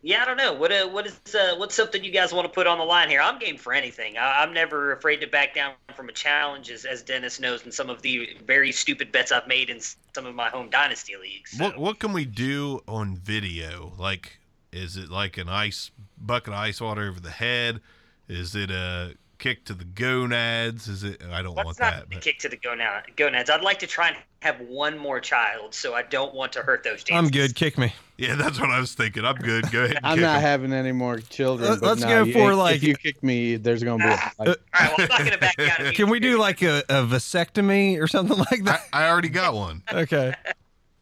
[0.02, 0.54] Yeah, I don't know.
[0.54, 3.10] What uh, what is uh, what's something you guys want to put on the line
[3.10, 3.20] here?
[3.20, 4.18] I'm game for anything.
[4.18, 7.74] I, I'm never afraid to back down from a challenge, as, as Dennis knows, and
[7.74, 11.52] some of the very stupid bets I've made in some of my home dynasty leagues.
[11.52, 11.66] So.
[11.66, 13.92] What what can we do on video?
[13.98, 14.40] Like,
[14.72, 15.92] is it like an ice
[16.26, 17.82] bucket of ice water over the head?
[18.28, 20.88] Is it a kick to the gonads?
[20.88, 21.22] Is it?
[21.32, 22.10] I don't Let's want not that.
[22.10, 23.50] But kick to the gonad, gonads.
[23.50, 26.84] I'd like to try and have one more child, so I don't want to hurt
[26.84, 27.26] those chances.
[27.28, 27.56] I'm good.
[27.56, 27.94] Kick me.
[28.18, 29.26] yeah, that's what I was thinking.
[29.26, 29.70] I'm good.
[29.72, 29.98] Go ahead.
[29.98, 30.42] and I'm kick not 'em.
[30.42, 31.70] having any more children.
[31.70, 34.10] Let, let's no, go for, if, like- If you kick me, there's gonna be.
[34.10, 34.32] A ah.
[34.38, 34.48] fight.
[34.48, 35.70] All right, well, I'm not going to back down.
[35.80, 38.82] if you- Can we do like a, a vasectomy or something like that?
[38.94, 40.34] I already got one, Okay.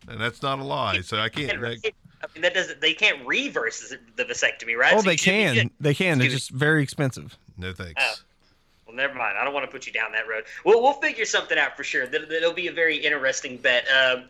[0.08, 1.02] and that's not a lie.
[1.02, 1.60] So I can't.
[2.24, 2.82] I mean, that doesn't.
[2.82, 4.94] They can't reverse the vasectomy, right?
[4.94, 5.72] Oh, So they you should be can.
[5.80, 6.18] They can.
[6.22, 7.38] It's Excuse just very expensive.
[7.58, 8.02] no thanks.
[8.04, 8.14] Oh.
[8.88, 9.38] Well, never mind.
[9.38, 10.44] I don't want to put you down that road.
[10.66, 12.08] We'll we'll figure something out for sure.
[12.08, 13.86] That, that'll be a very interesting bet.
[13.90, 14.26] Um,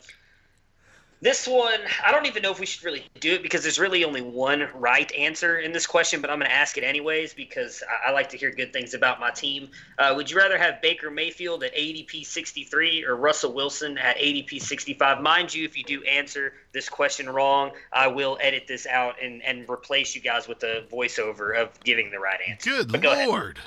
[1.22, 4.04] this one, I don't even know if we should really do it because there's really
[4.04, 7.84] only one right answer in this question, but I'm going to ask it anyways because
[7.88, 9.70] I, I like to hear good things about my team.
[10.00, 14.60] Uh, would you rather have Baker Mayfield at ADP 63 or Russell Wilson at ADP
[14.60, 15.22] 65?
[15.22, 19.44] Mind you, if you do answer this question wrong, I will edit this out and,
[19.44, 22.84] and replace you guys with a voiceover of giving the right answer.
[22.84, 23.28] Good go ahead.
[23.28, 23.60] lord.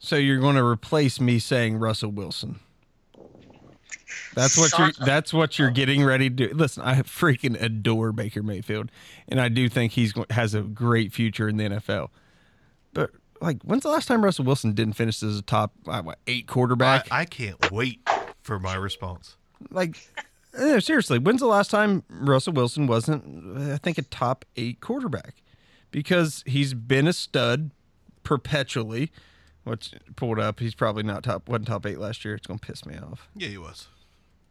[0.00, 2.58] So you're going to replace me saying Russell Wilson.
[4.38, 4.92] That's what you're.
[4.92, 6.54] Son That's what you're getting ready to do.
[6.54, 8.90] Listen, I freaking adore Baker Mayfield,
[9.26, 12.10] and I do think he's has a great future in the NFL.
[12.94, 13.10] But
[13.40, 16.46] like, when's the last time Russell Wilson didn't finish as a top uh, what, eight
[16.46, 17.08] quarterback?
[17.10, 18.00] I can't wait
[18.40, 19.36] for my response.
[19.72, 19.96] like,
[20.56, 25.42] eh, seriously, when's the last time Russell Wilson wasn't, I think, a top eight quarterback?
[25.90, 27.72] Because he's been a stud
[28.22, 29.10] perpetually.
[29.64, 31.46] Which pulled up, he's probably not top.
[31.48, 32.34] wasn't top eight last year.
[32.34, 33.28] It's gonna piss me off.
[33.36, 33.88] Yeah, he was.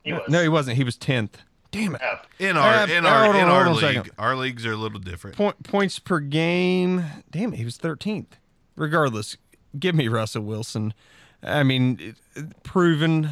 [0.07, 0.23] He was.
[0.29, 0.77] No, he wasn't.
[0.77, 1.37] He was tenth.
[1.71, 2.01] Damn it.
[2.03, 2.15] Oh.
[2.39, 4.65] In our Uh, in hold our on, in hold our on a league, our leagues
[4.65, 5.35] are a little different.
[5.37, 7.03] Point, points per game.
[7.29, 8.37] Damn it, he was thirteenth.
[8.75, 9.35] Regardless,
[9.77, 10.93] give me Russell Wilson.
[11.43, 13.29] I mean, it- it- proven,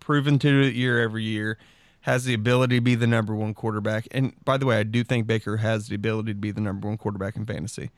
[0.00, 1.58] proven to it year every year,
[2.02, 4.06] has the ability to be the number one quarterback.
[4.10, 6.86] And by the way, I do think Baker has the ability to be the number
[6.88, 7.90] one quarterback in fantasy.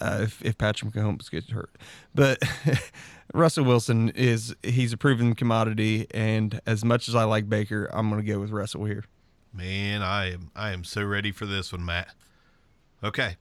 [0.00, 1.70] Uh, if, if Patrick Mahomes gets hurt,
[2.14, 2.38] but
[3.34, 8.10] Russell Wilson is he's a proven commodity, and as much as I like Baker, I'm
[8.10, 9.04] going to go with Russell here.
[9.52, 12.08] Man, I am I am so ready for this one, Matt.
[13.02, 13.36] Okay.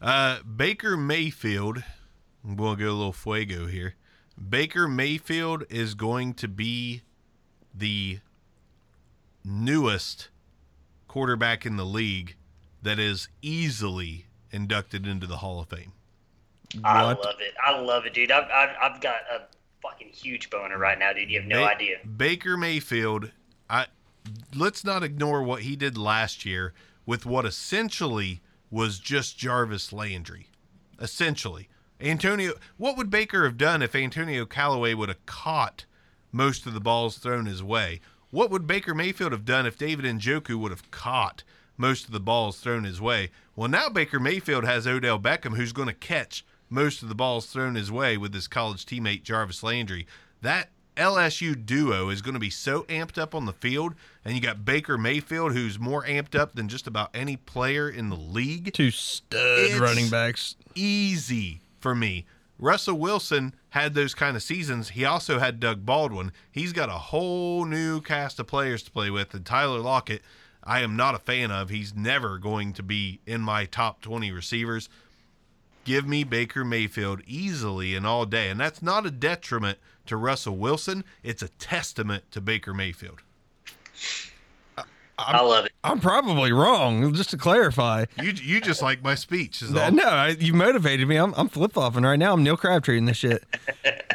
[0.00, 1.82] Uh Baker Mayfield.
[2.44, 3.94] We'll go a little fuego here.
[4.48, 7.02] Baker Mayfield is going to be
[7.74, 8.18] the
[9.44, 10.28] newest
[11.08, 12.36] quarterback in the league
[12.82, 15.92] that is easily inducted into the Hall of Fame.
[16.82, 17.54] I love it.
[17.64, 18.30] I love it, dude.
[18.30, 19.42] I've, I've, I've got a
[19.82, 21.30] fucking huge boner right now, dude.
[21.30, 21.96] You have no Ba- idea.
[22.04, 23.30] Baker Mayfield,
[23.68, 23.86] I
[24.54, 26.72] let's not ignore what he did last year
[27.04, 28.40] with what essentially
[28.70, 30.48] was just Jarvis Landry.
[31.00, 31.68] Essentially.
[32.00, 35.84] Antonio what would Baker have done if Antonio Callaway would have caught
[36.32, 38.00] most of the balls thrown his way?
[38.30, 41.44] What would Baker Mayfield have done if David Njoku would have caught
[41.76, 43.30] most of the balls thrown his way.
[43.56, 47.46] Well, now Baker Mayfield has Odell Beckham, who's going to catch most of the balls
[47.46, 50.06] thrown his way with his college teammate Jarvis Landry.
[50.42, 53.94] That LSU duo is going to be so amped up on the field,
[54.24, 58.10] and you got Baker Mayfield, who's more amped up than just about any player in
[58.10, 58.72] the league.
[58.72, 60.56] Two stud It's running backs.
[60.74, 62.26] Easy for me.
[62.58, 64.90] Russell Wilson had those kind of seasons.
[64.90, 66.32] He also had Doug Baldwin.
[66.50, 70.22] He's got a whole new cast of players to play with, and Tyler Lockett,
[70.64, 71.68] I am not a fan of.
[71.68, 74.88] He's never going to be in my top 20 receivers.
[75.84, 78.48] Give me Baker Mayfield easily and all day.
[78.48, 83.22] And that's not a detriment to Russell Wilson, it's a testament to Baker Mayfield.
[85.16, 85.72] I love it.
[85.84, 87.14] I'm probably wrong.
[87.14, 90.00] Just to clarify, You you just like my speech, is no, all.
[90.00, 91.16] I, you motivated me.
[91.16, 92.32] I'm, I'm flip flopping right now.
[92.32, 93.44] I'm Neil Crabtree in this shit.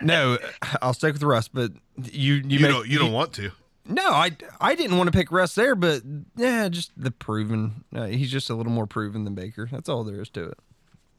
[0.01, 0.37] no,
[0.81, 1.47] I'll stick with Russ.
[1.47, 3.51] But you you, You make, don't you don't want to.
[3.89, 6.03] No, I I didn't want to pick Russ there, but
[6.35, 7.83] yeah, just the proven.
[7.93, 9.67] Uh, he's just a little more proven than Baker.
[9.69, 10.59] That's all there is to it.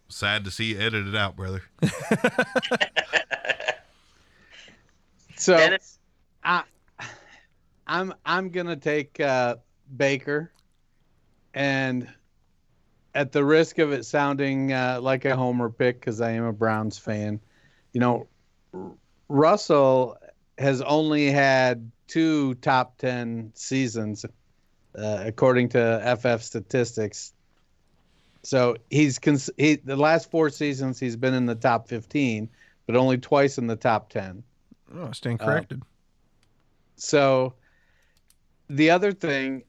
[0.09, 1.63] Sad to see you edit it out, brother.
[5.41, 5.99] So Dennis,
[6.45, 6.65] I,
[7.87, 9.57] I'm I'm gonna take uh,
[9.97, 10.53] Baker,
[11.55, 12.07] and
[13.15, 16.53] at the risk of it sounding uh, like a homer pick, because I am a
[16.53, 17.41] Browns fan,
[17.95, 18.27] you know,
[18.75, 18.93] R-
[19.31, 20.19] Russell
[20.59, 24.25] has only had two top ten seasons,
[24.99, 27.33] uh, according to FF statistics.
[28.43, 32.51] So he's cons- he, the last four seasons he's been in the top fifteen,
[32.87, 34.43] but only twice in the top ten.
[34.93, 35.83] Oh, I stand corrected.
[36.97, 37.55] So
[38.69, 39.63] the other thing,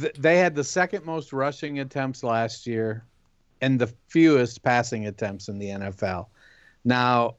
[0.00, 3.04] th- they had the second most rushing attempts last year
[3.60, 6.26] and the fewest passing attempts in the NFL.
[6.84, 7.36] Now,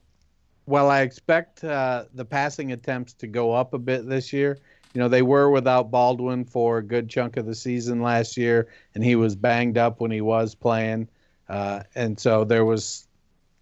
[0.68, 4.58] while I expect uh, the passing attempts to go up a bit this year,
[4.92, 8.68] you know, they were without Baldwin for a good chunk of the season last year,
[8.94, 11.08] and he was banged up when he was playing.
[11.48, 13.08] Uh, and so there was,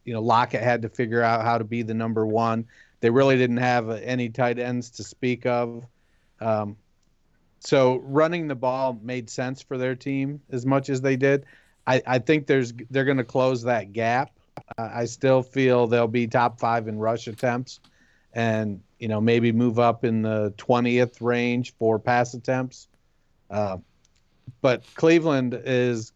[0.04, 2.66] you know, Lockett had to figure out how to be the number one.
[2.98, 5.86] They really didn't have uh, any tight ends to speak of.
[6.40, 6.76] Um,
[7.60, 11.46] so running the ball made sense for their team as much as they did.
[11.86, 14.35] I, I think there's they're going to close that gap.
[14.78, 17.80] Uh, I still feel they'll be top five in rush attempts,
[18.32, 22.88] and you know maybe move up in the twentieth range for pass attempts.
[23.50, 23.78] Uh,
[24.60, 26.12] but Cleveland is,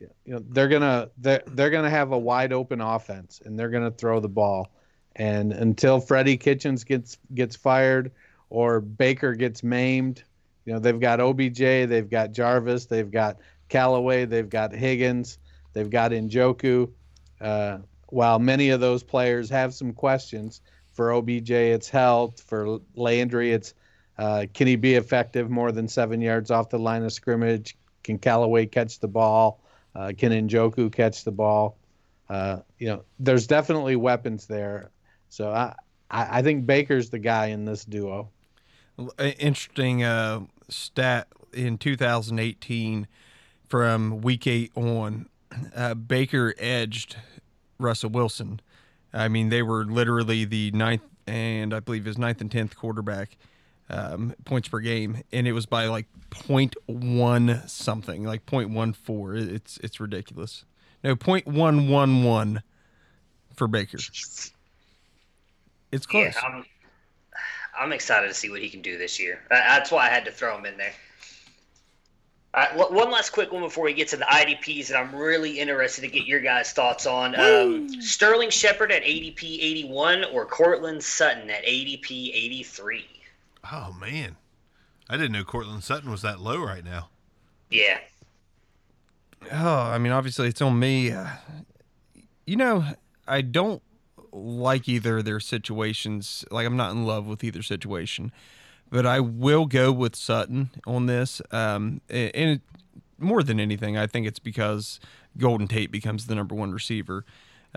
[0.00, 3.90] you know, they're gonna they're, they're gonna have a wide open offense, and they're gonna
[3.90, 4.70] throw the ball.
[5.16, 8.12] And until Freddie Kitchens gets gets fired
[8.50, 10.22] or Baker gets maimed,
[10.64, 13.38] you know they've got OBJ, they've got Jarvis, they've got
[13.68, 15.38] Callaway, they've got Higgins,
[15.72, 16.90] they've got Njoku.
[17.40, 17.78] Uh,
[18.08, 20.60] while many of those players have some questions
[20.92, 22.40] for OBJ, it's health.
[22.40, 23.74] For Landry, it's
[24.18, 27.76] uh, can he be effective more than seven yards off the line of scrimmage?
[28.02, 29.60] Can Callaway catch the ball?
[29.94, 31.78] Uh, can Njoku catch the ball?
[32.28, 34.90] Uh, you know, there's definitely weapons there.
[35.28, 35.74] So I,
[36.10, 38.30] I I think Baker's the guy in this duo.
[39.18, 43.06] Interesting uh, stat in 2018
[43.68, 45.28] from week eight on.
[45.74, 47.16] Uh, Baker edged
[47.78, 48.60] Russell Wilson.
[49.12, 53.36] I mean, they were literally the ninth and I believe his ninth and tenth quarterback
[53.90, 59.54] um, points per game, and it was by like 0.1 something, like 0.14.
[59.54, 60.64] It's it's ridiculous.
[61.04, 62.62] No, 0.111
[63.54, 63.98] for Baker.
[65.90, 66.34] It's close.
[66.34, 66.64] yeah, I'm,
[67.78, 69.40] I'm excited to see what he can do this year.
[69.48, 70.92] That's why I had to throw him in there.
[72.58, 75.14] All right, one- one last quick one before we get to the IDPs that I'm
[75.14, 77.38] really interested to get your guys' thoughts on.
[77.38, 83.06] Um, Sterling Shepard at ADP 81 or Courtland Sutton at ADP 83?
[83.72, 84.36] Oh man,
[85.08, 87.10] I didn't know Courtland Sutton was that low right now.
[87.70, 87.98] Yeah.
[89.52, 91.12] Oh, I mean, obviously it's on me.
[91.12, 91.28] Uh,
[92.44, 92.84] You know,
[93.28, 93.82] I don't
[94.32, 96.44] like either of their situations.
[96.50, 98.32] Like, I'm not in love with either situation,
[98.90, 101.40] but I will go with Sutton on this.
[101.50, 102.60] Um, and it,
[103.18, 105.00] more than anything, I think it's because
[105.36, 107.24] Golden Tate becomes the number one receiver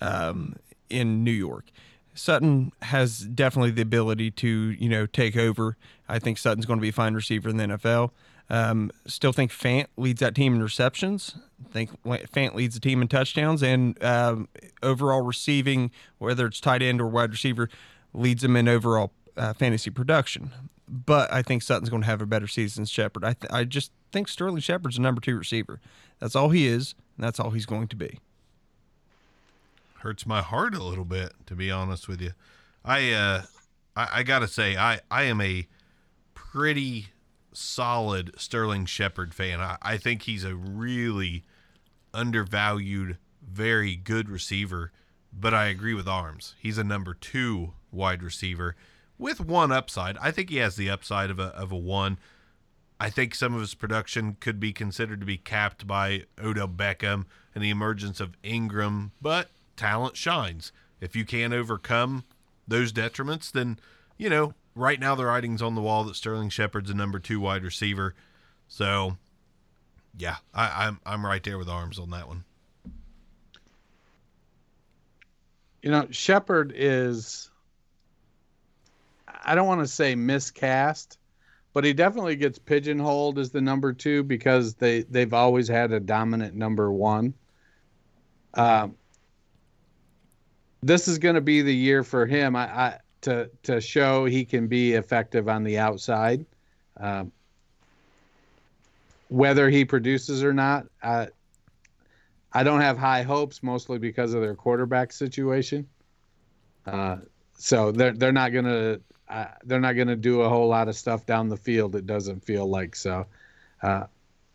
[0.02, 0.56] um,
[0.90, 1.66] in New York.
[2.14, 5.78] Sutton has definitely the ability to, you know, take over.
[6.10, 8.12] I think Sutton's going to be a fine receiver in the NFL.
[8.50, 11.36] Um, still think Fant leads that team in receptions.
[11.72, 14.50] Think Fant leads the team in touchdowns and um,
[14.84, 17.70] overall receiving, whether it's tight end or wide receiver,
[18.14, 20.52] leads them in overall uh, fantasy production.
[20.94, 23.24] But I think Sutton's going to have a better season than Shepard.
[23.24, 25.80] I, th- I just think Sterling Shepard's a number two receiver.
[26.20, 28.20] That's all he is, and that's all he's going to be.
[30.00, 32.32] hurts my heart a little bit to be honest with you
[32.84, 33.42] i uh
[33.96, 35.68] i, I gotta say i i am a
[36.34, 37.08] pretty
[37.54, 39.60] solid Sterling Shepard fan.
[39.62, 41.44] I, I think he's a really
[42.14, 44.92] undervalued, very good receiver.
[45.34, 46.56] But I agree with Arms.
[46.60, 48.76] He's a number two wide receiver
[49.22, 50.18] with one upside.
[50.18, 52.18] I think he has the upside of a of a one.
[53.00, 57.26] I think some of his production could be considered to be capped by Odell Beckham
[57.56, 60.72] and the emergence of Ingram, but talent shines.
[61.00, 62.26] If you can't overcome
[62.68, 63.80] those detriments, then
[64.18, 67.40] you know right now the writing's on the wall that Sterling Shepard's a number two
[67.40, 68.16] wide receiver.
[68.68, 69.18] So,
[70.18, 72.44] yeah, I, I'm I'm right there with arms on that one.
[75.84, 77.51] You know, Shepard is
[79.44, 81.18] I don't want to say miscast,
[81.74, 86.00] but he definitely gets pigeonholed as the number two because they they've always had a
[86.00, 87.34] dominant number one.
[88.54, 88.96] Um,
[90.82, 92.56] this is going to be the year for him.
[92.56, 96.46] I, I to to show he can be effective on the outside.
[96.98, 97.32] Um,
[99.30, 101.30] whether he produces or not, I
[102.54, 105.88] I don't have high hopes, mostly because of their quarterback situation.
[106.86, 107.18] Uh,
[107.58, 109.00] so they're they're not gonna
[109.32, 111.96] uh, they're not gonna do a whole lot of stuff down the field.
[111.96, 113.26] It doesn't feel like so.
[113.82, 114.06] Uh,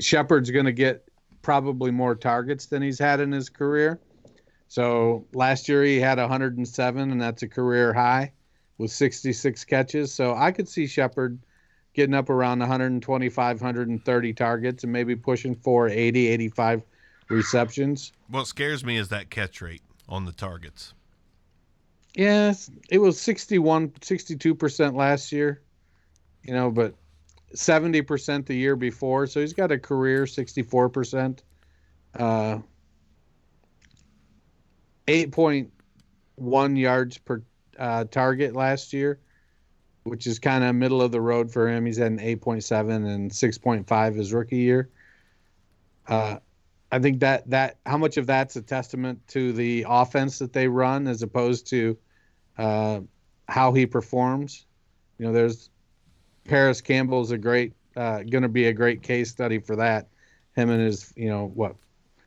[0.00, 1.08] Shepard's gonna get
[1.42, 3.98] probably more targets than he's had in his career.
[4.68, 8.32] So last year he had 107, and that's a career high
[8.78, 10.12] with 66 catches.
[10.12, 11.38] So I could see Shepard
[11.94, 16.82] getting up around 125, 130 targets and maybe pushing for 80, 85
[17.28, 18.12] receptions.
[18.28, 20.92] What scares me is that catch rate on the targets.
[22.16, 25.60] Yes, it was 61, 62% last year,
[26.42, 26.94] you know, but
[27.54, 29.26] 70% the year before.
[29.26, 31.40] So he's got a career 64%.
[32.18, 32.58] Uh,
[35.06, 37.42] 8.1 yards per
[37.78, 39.20] uh, target last year,
[40.04, 41.84] which is kind of middle of the road for him.
[41.84, 44.88] He's at an 8.7 and 6.5 his rookie year.
[46.08, 46.38] Uh,
[46.90, 50.66] I think that that how much of that's a testament to the offense that they
[50.66, 51.98] run as opposed to
[52.58, 53.00] uh,
[53.48, 54.66] how he performs.
[55.18, 55.70] You know, there's
[56.44, 60.08] Parris Campbell is a great, uh, going to be a great case study for that.
[60.54, 61.76] Him and his, you know, what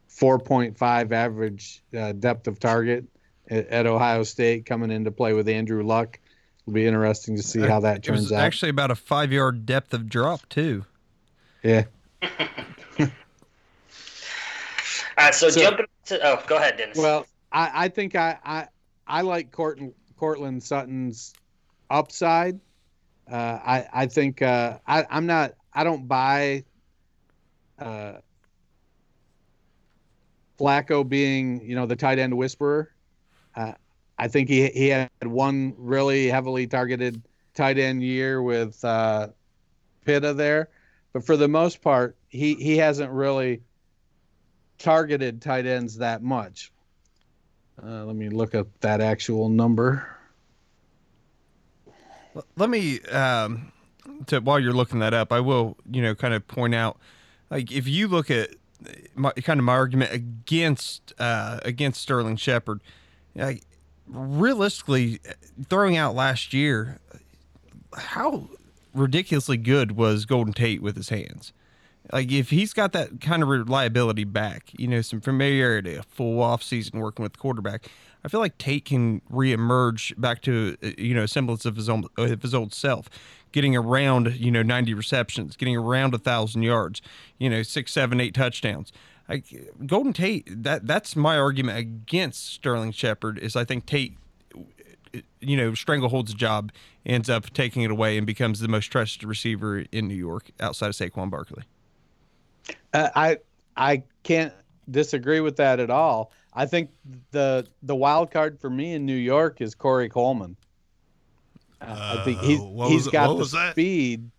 [0.10, 3.06] 4.5 average uh, depth of target
[3.50, 6.20] at, at, Ohio State coming into play with Andrew Luck.
[6.64, 8.42] It'll be interesting to see how that turns out.
[8.42, 10.86] Actually, about a five yard depth of drop too.
[11.64, 11.86] Yeah.
[12.22, 12.30] All
[15.18, 16.98] right, so, so jumping to oh, go ahead, Dennis.
[16.98, 18.68] Well, I, I think I, I
[19.08, 21.34] I like Courtland Courtland Sutton's
[21.90, 22.60] upside.
[23.32, 26.66] Uh, I I think uh, I I'm not I don't buy
[27.80, 28.14] uh,
[30.60, 32.92] Flacco being you know the tight end whisperer.
[33.56, 33.74] Uh,
[34.18, 37.22] I think he he had one really heavily targeted
[37.54, 39.30] tight end year with uh,
[40.04, 40.70] Pitta there,
[41.14, 43.62] but for the most part, he he hasn't really
[44.80, 46.72] targeted tight ends that much.
[47.82, 50.08] Uh, let me look up that actual number.
[52.56, 53.72] Let me, um,
[54.28, 56.98] to, while you're looking that up, I will, you know, kind of point out,
[57.50, 58.50] like if you look at
[59.16, 62.82] my, kind of my argument against uh, against Sterling Shepard,
[63.36, 63.64] like,
[64.08, 65.20] realistically,
[65.70, 67.00] throwing out last year,
[67.96, 68.50] how
[68.94, 71.54] ridiculously good was Golden Tate with his hands?
[72.12, 76.42] Like if he's got that kind of reliability back, you know, some familiarity, a full
[76.42, 77.90] off season working with the quarterback,
[78.24, 81.90] I feel like Tate can reemerge back to uh, you know a semblance of his
[81.90, 83.10] own of his old self,
[83.52, 87.02] getting around you know ninety receptions, getting around a thousand yards,
[87.38, 88.92] you know six, seven, eight touchdowns.
[89.28, 89.46] Like
[89.86, 94.18] Golden Tate, that that's my argument against Sterling Shepard is I think Tate,
[95.40, 96.72] you know, strangleholds a job,
[97.06, 100.88] ends up taking it away, and becomes the most trusted receiver in New York outside
[100.88, 101.64] of Saquon Barkley.
[102.94, 103.38] Uh, I
[103.76, 104.54] I can't
[104.90, 106.32] disagree with that at all.
[106.54, 106.90] I think
[107.32, 110.56] the the wild card for me in New York is Corey Coleman.
[111.82, 114.30] Uh, I think he's uh, he's got the speed.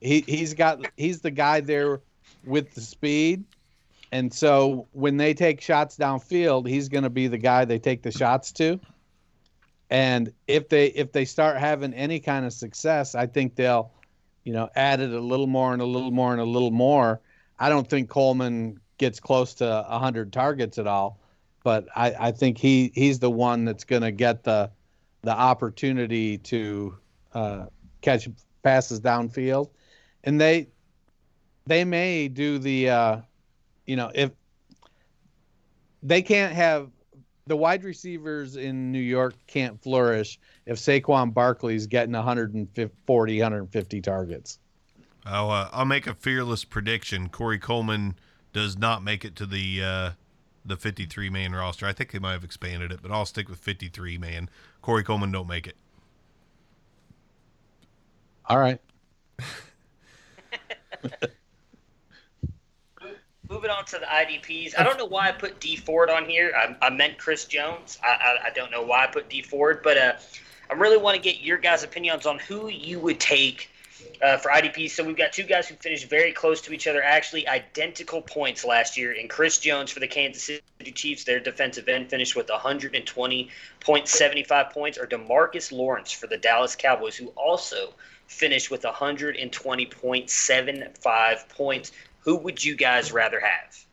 [0.00, 2.00] He he's got he's the guy there
[2.44, 3.44] with the speed,
[4.12, 8.02] and so when they take shots downfield, he's going to be the guy they take
[8.02, 8.78] the shots to.
[9.90, 13.90] And if they if they start having any kind of success, I think they'll,
[14.44, 17.20] you know, add it a little more and a little more and a little more
[17.58, 21.20] I don't think Coleman gets close to 100 targets at all,
[21.64, 24.70] but I, I think he he's the one that's going to get the
[25.22, 26.96] the opportunity to
[27.34, 27.66] uh,
[28.00, 28.28] catch
[28.62, 29.70] passes downfield,
[30.24, 30.68] and they
[31.66, 33.16] they may do the uh,
[33.86, 34.30] you know if
[36.02, 36.90] they can't have
[37.46, 44.58] the wide receivers in New York can't flourish if Saquon Barkley's getting 140 150 targets.
[45.26, 47.28] I'll uh, I'll make a fearless prediction.
[47.28, 48.14] Corey Coleman
[48.52, 50.10] does not make it to the uh,
[50.64, 51.86] the 53 man roster.
[51.86, 54.48] I think they might have expanded it, but I'll stick with 53 man.
[54.82, 55.76] Corey Coleman don't make it.
[58.46, 58.80] All right.
[63.48, 64.74] Moving on to the IDPs.
[64.78, 66.52] I don't know why I put Dee Ford on here.
[66.56, 67.98] I, I meant Chris Jones.
[68.02, 70.14] I, I, I, don't know why I put Dee Ford, but uh,
[70.68, 73.70] I really want to get your guys' opinions on who you would take
[74.22, 74.90] uh, for IDPs.
[74.90, 78.64] So we've got two guys who finished very close to each other, actually identical points
[78.64, 79.14] last year.
[79.18, 84.98] And Chris Jones for the Kansas City Chiefs, their defensive end, finished with 120.75 points,
[84.98, 87.94] or Demarcus Lawrence for the Dallas Cowboys, who also
[88.26, 91.92] finished with 120.75 points.
[92.20, 93.86] Who would you guys rather have?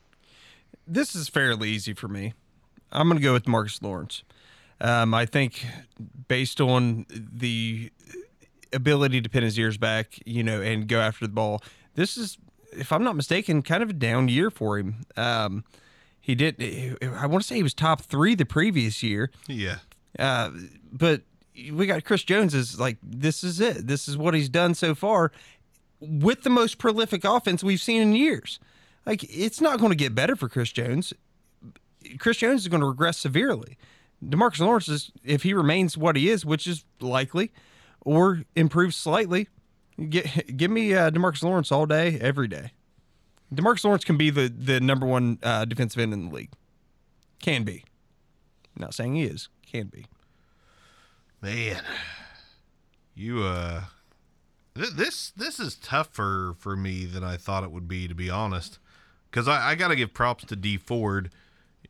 [0.88, 2.34] This is fairly easy for me.
[2.92, 4.24] I'm going to go with Marcus Lawrence.
[4.82, 5.66] Um, I think
[6.28, 7.92] based on the
[8.74, 11.62] ability to pin his ears back, you know, and go after the ball,
[11.96, 12.38] this is,
[12.72, 15.06] if I'm not mistaken, kind of a down year for him.
[15.16, 15.64] Um,
[16.20, 16.98] he did.
[17.02, 19.30] I want to say he was top three the previous year.
[19.48, 19.80] Yeah.
[20.18, 20.52] Uh,
[20.92, 21.22] but
[21.72, 23.88] we got Chris Jones is like this is it.
[23.88, 25.32] This is what he's done so far
[26.00, 28.60] with the most prolific offense we've seen in years.
[29.06, 31.14] Like it's not going to get better for Chris Jones.
[32.20, 33.78] Chris Jones is going to regress severely.
[34.24, 37.52] Demarcus Lawrence is if he remains what he is, which is likely,
[38.04, 39.48] or improves slightly.
[40.10, 42.72] Get, give me uh, Demarcus Lawrence all day, every day.
[43.54, 46.52] Demarcus Lawrence can be the the number one uh, defensive end in the league.
[47.40, 47.84] Can be.
[48.78, 49.50] Not saying he is.
[49.66, 50.06] Can be.
[51.42, 51.82] Man,
[53.14, 53.84] you uh,
[54.76, 58.30] th- this this is tougher for me than I thought it would be, to be
[58.30, 58.80] honest.
[59.30, 61.32] Because I, I got to give props to Dee Ford,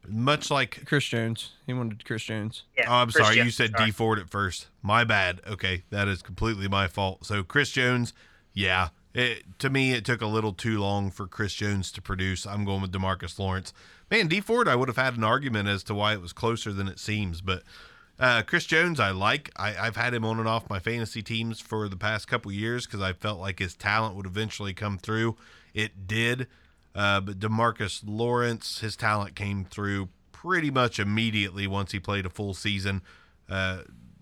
[0.08, 1.52] much like Chris Jones.
[1.66, 2.64] He wanted Chris Jones.
[2.78, 3.36] Yeah, oh, I'm Chris sorry.
[3.36, 3.86] Jones, you said sorry.
[3.86, 4.68] Dee Ford at first.
[4.82, 5.42] My bad.
[5.48, 7.26] Okay, that is completely my fault.
[7.26, 8.14] So Chris Jones,
[8.54, 8.90] yeah.
[9.14, 12.48] It, to me, it took a little too long for Chris Jones to produce.
[12.48, 13.72] I'm going with Demarcus Lawrence.
[14.10, 16.74] Man, Dee Ford, I would have had an argument as to why it was closer
[16.74, 17.64] than it seems, but
[18.20, 19.52] uh, Chris Jones, I like.
[19.56, 22.86] I, have had him on and off my fantasy teams for the past couple years
[22.86, 25.36] because I felt like his talent would eventually come through.
[25.74, 26.48] It did.
[26.96, 32.30] Uh, but Demarcus Lawrence, his talent came through pretty much immediately once he played a
[32.30, 33.02] full season.
[33.50, 33.80] Uh,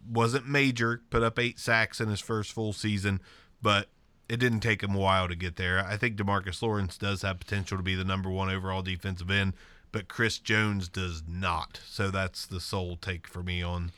[0.10, 3.22] wasn't major, put up eight sacks in his first full season,
[3.62, 3.88] but
[4.30, 5.86] it didn't take him a while to get there.
[5.86, 9.54] I think Demarcus Lawrence does have potential to be the number one overall defensive end
[9.92, 11.82] but Chris Jones does not.
[11.88, 13.92] So that's the sole take for me on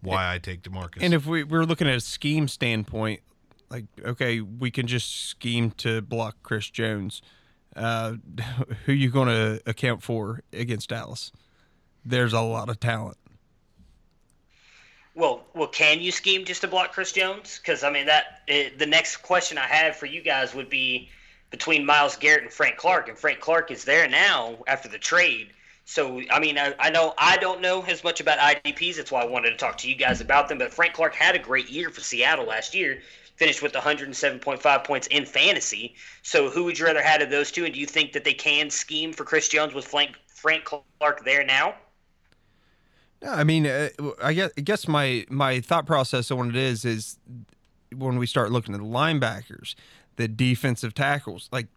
[0.00, 0.98] why I take Demarcus.
[1.00, 3.20] And if we, we're looking at a scheme standpoint,
[3.70, 7.22] like okay, we can just scheme to block Chris Jones.
[7.78, 8.14] Uh,
[8.84, 11.32] who you going to account for against Dallas?
[12.04, 13.16] There's a lot of talent.
[15.14, 17.58] Well, well, can you scheme just to block Chris Jones?
[17.58, 20.70] Because I mean that it, eh, the next question I have for you guys would
[20.70, 21.10] be
[21.50, 25.48] between Myles Garrett and Frank Clark, and Frank Clark is there now after the trade.
[25.86, 28.96] So, I mean, I, I know I don't know as much about IDPs.
[28.96, 30.58] That's why I wanted to talk to you guys about them.
[30.58, 33.00] But Frank Clark had a great year for Seattle last year,
[33.38, 35.94] finished with 107.5 points in fantasy.
[36.22, 37.64] So, who would you rather have of those two?
[37.64, 41.24] And do you think that they can scheme for Chris Jones with Frank, Frank Clark
[41.24, 41.74] there now?
[43.22, 43.88] No, I mean, uh,
[44.22, 47.18] I guess, I guess my my thought process on it is is
[47.96, 49.74] when we start looking at the linebackers
[50.18, 51.48] the defensive tackles.
[51.50, 51.68] Like,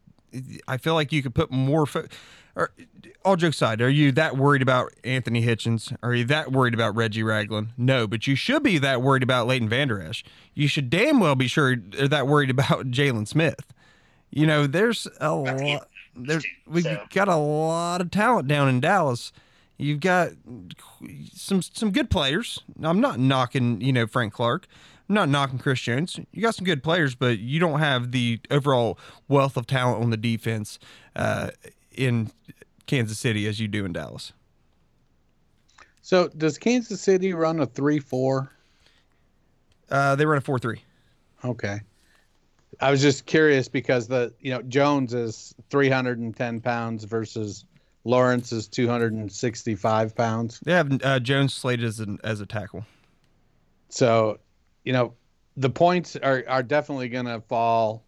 [0.68, 1.86] I feel like you could put more.
[1.86, 2.08] Fo-
[2.56, 2.72] or,
[3.24, 5.96] all jokes aside, are you that worried about Anthony Hitchens?
[6.02, 7.70] Are you that worried about Reggie Ragland?
[7.78, 10.24] No, but you should be that worried about Leighton Vander Esch.
[10.54, 13.74] You should damn well be sure that worried about Jaylon Smith.
[14.32, 15.88] You know, there's a lot.
[16.16, 19.32] There, we've got a lot of talent down in Dallas.
[19.78, 20.30] You've got
[21.34, 22.60] some some good players.
[22.82, 24.68] I'm not knocking, you know, Frank Clark.
[25.10, 26.20] I'm not knocking Chris Jones.
[26.32, 28.98] You got some good players, but you don't have the overall
[29.28, 30.80] wealth of talent on the defense
[31.16, 31.50] uh,
[31.92, 32.32] in
[32.86, 34.34] Kansas City as you do in Dallas.
[36.02, 38.52] So, does Kansas City run a three-four?
[39.90, 40.82] Uh, they run a four-three.
[41.44, 41.82] Okay.
[42.80, 47.66] I was just curious because the you know Jones is 310 pounds versus
[48.04, 50.60] Lawrence is 265 pounds.
[50.62, 52.86] They have uh, Jones slated as an, as a tackle.
[53.90, 54.40] So
[54.84, 55.14] you know,
[55.58, 58.04] the points are are definitely going to fall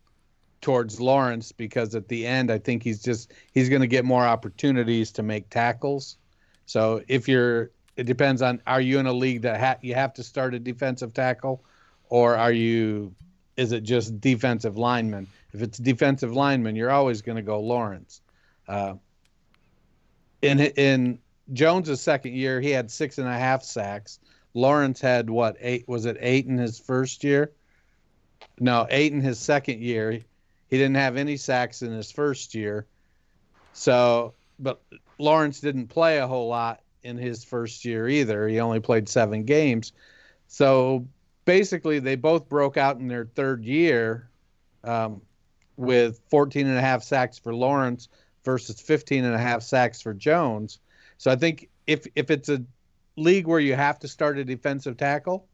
[0.63, 4.25] towards Lawrence because at the end I think he's just he's going to get more
[4.25, 6.17] opportunities to make tackles.
[6.65, 10.13] So if you're it depends on are you in a league that ha- you have
[10.15, 11.63] to start a defensive tackle
[12.09, 13.13] or are you
[13.55, 15.27] is it just defensive lineman?
[15.53, 18.21] If it's defensive lineman, you're always going to go Lawrence.
[18.67, 18.95] Uh,
[20.41, 21.19] in in
[21.51, 24.19] Jones's second year, he had six and a half sacks.
[24.53, 25.87] Lawrence had what eight?
[25.87, 27.51] Was it eight in his first year?
[28.59, 30.21] No, eight in his second year.
[30.73, 32.87] He didn't have any sacks in his first year.
[33.73, 34.81] So, but
[35.19, 38.47] Lawrence didn't play a whole lot in his first year either.
[38.47, 39.93] He only played seven games.
[40.47, 41.05] So
[41.45, 44.27] basically, they both broke out in their third year
[44.83, 45.21] um,
[45.77, 48.09] with 14 and a half sacks for Lawrence
[48.43, 50.79] versus 15 and a half sacks for Jones.
[51.19, 52.63] So I think if if it's a
[53.15, 55.45] league where you have to start a defensive tackle,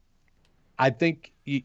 [0.77, 1.63] I think you,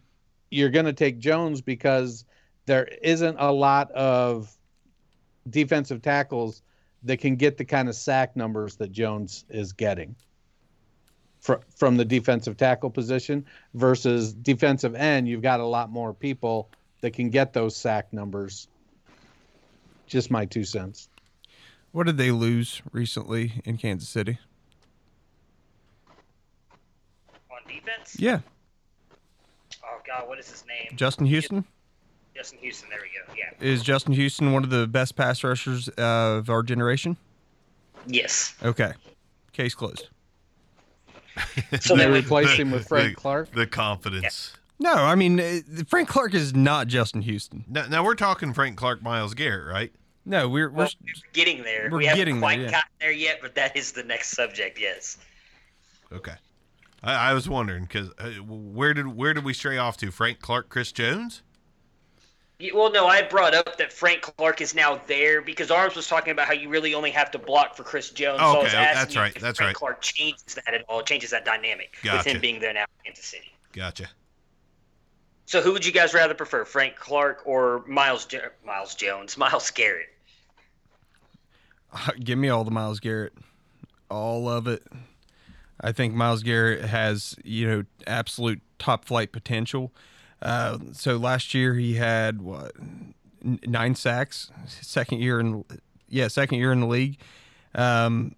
[0.50, 2.24] you're going to take Jones because
[2.66, 4.54] there isn't a lot of
[5.48, 6.62] defensive tackles
[7.02, 10.16] that can get the kind of sack numbers that Jones is getting
[11.44, 15.28] fr- from the defensive tackle position versus defensive end.
[15.28, 16.70] You've got a lot more people
[17.02, 18.66] that can get those sack numbers.
[20.06, 21.08] Just my two cents.
[21.92, 24.38] What did they lose recently in Kansas City?
[27.50, 28.16] On defense?
[28.18, 28.40] Yeah.
[29.84, 30.96] Oh God, what is his name?
[30.96, 31.64] Justin Houston?
[32.34, 32.88] Justin Houston.
[32.90, 33.34] There we go.
[33.38, 33.66] Yeah.
[33.66, 37.16] Is Justin Houston one of the best pass rushers of our generation?
[38.06, 38.54] Yes.
[38.62, 38.92] Okay.
[39.52, 40.08] Case closed.
[41.80, 43.52] So they then, replaced him with Frank the, Clark.
[43.52, 44.52] The confidence.
[44.78, 47.64] No, I mean uh, Frank Clark is not Justin Houston.
[47.68, 49.92] Now, now we're talking Frank Clark, Myles Garrett, right?
[50.26, 50.90] No, we're we're well,
[51.32, 51.88] getting there.
[51.90, 52.70] we're we haven't getting there, quite yeah.
[52.70, 54.80] gotten there yet, but that is the next subject.
[54.80, 55.18] Yes.
[56.12, 56.34] Okay.
[57.02, 60.10] I, I was wondering because uh, where did where did we stray off to?
[60.10, 61.42] Frank Clark, Chris Jones.
[62.58, 66.06] Yeah, Well, no, I brought up that Frank Clark is now there because Arms was
[66.06, 68.38] talking about how you really only have to block for Chris Jones.
[68.40, 69.74] so I was Okay, oh, asking that's right, if that's Frank right.
[69.76, 73.24] Clark changes that at all, changes that dynamic with him being there now in Kansas
[73.26, 73.52] City.
[73.72, 74.08] Gotcha.
[75.46, 79.70] So, who would you guys rather prefer, Frank Clark or Miles jo- Miles Jones, Myles
[79.70, 80.06] Garrett?
[82.22, 83.34] give me all the Myles Garrett,
[84.10, 84.82] all of it.
[85.80, 89.92] I think Myles Garrett has you know absolute top flight potential.
[90.44, 92.72] Uh, so last year he had what
[93.42, 95.64] nine sacks, second year in
[96.08, 97.18] yeah second year in the league.
[97.74, 98.36] Um,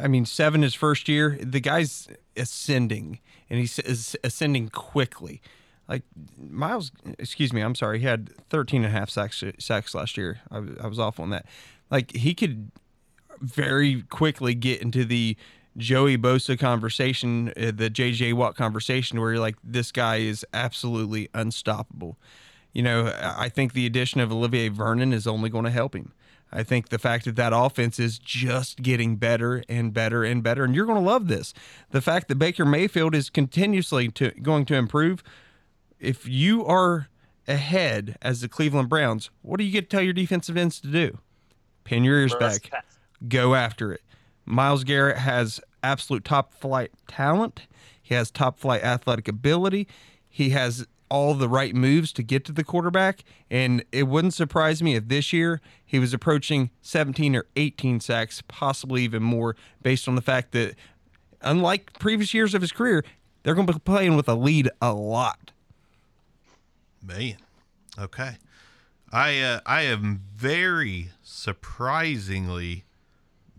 [0.00, 1.38] I mean seven his first year.
[1.40, 3.78] The guy's ascending and he's
[4.24, 5.42] ascending quickly.
[5.86, 6.02] Like
[6.38, 7.98] Myles, excuse me, I'm sorry.
[8.00, 10.40] He had 13 and a half sacks sacks last year.
[10.50, 11.46] I, I was off on that.
[11.90, 12.70] Like he could
[13.40, 15.36] very quickly get into the
[15.78, 21.28] Joey Bosa conversation, uh, the JJ Watt conversation, where you're like, this guy is absolutely
[21.32, 22.18] unstoppable.
[22.72, 26.12] You know, I think the addition of Olivier Vernon is only going to help him.
[26.52, 30.64] I think the fact that that offense is just getting better and better and better,
[30.64, 31.54] and you're going to love this.
[31.90, 35.22] The fact that Baker Mayfield is continuously to, going to improve.
[36.00, 37.08] If you are
[37.46, 40.88] ahead as the Cleveland Browns, what do you get to tell your defensive ends to
[40.88, 41.18] do?
[41.84, 42.70] Pin your ears back
[43.26, 44.02] go after it.
[44.48, 47.66] Myles Garrett has absolute top flight talent.
[48.00, 49.86] He has top flight athletic ability.
[50.28, 53.24] He has all the right moves to get to the quarterback.
[53.50, 58.42] And it wouldn't surprise me if this year he was approaching 17 or 18 sacks,
[58.48, 60.74] possibly even more, based on the fact that,
[61.42, 63.04] unlike previous years of his career,
[63.42, 65.52] they're going to be playing with a lead a lot.
[67.02, 67.36] Man.
[67.98, 68.36] Okay.
[69.10, 72.84] I uh, I am very surprisingly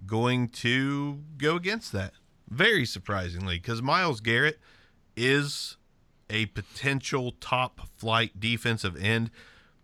[0.10, 2.14] going to go against that.
[2.49, 4.60] Very surprisingly, because Myles Garrett
[5.15, 5.77] is
[6.30, 9.30] a potential top flight defensive end,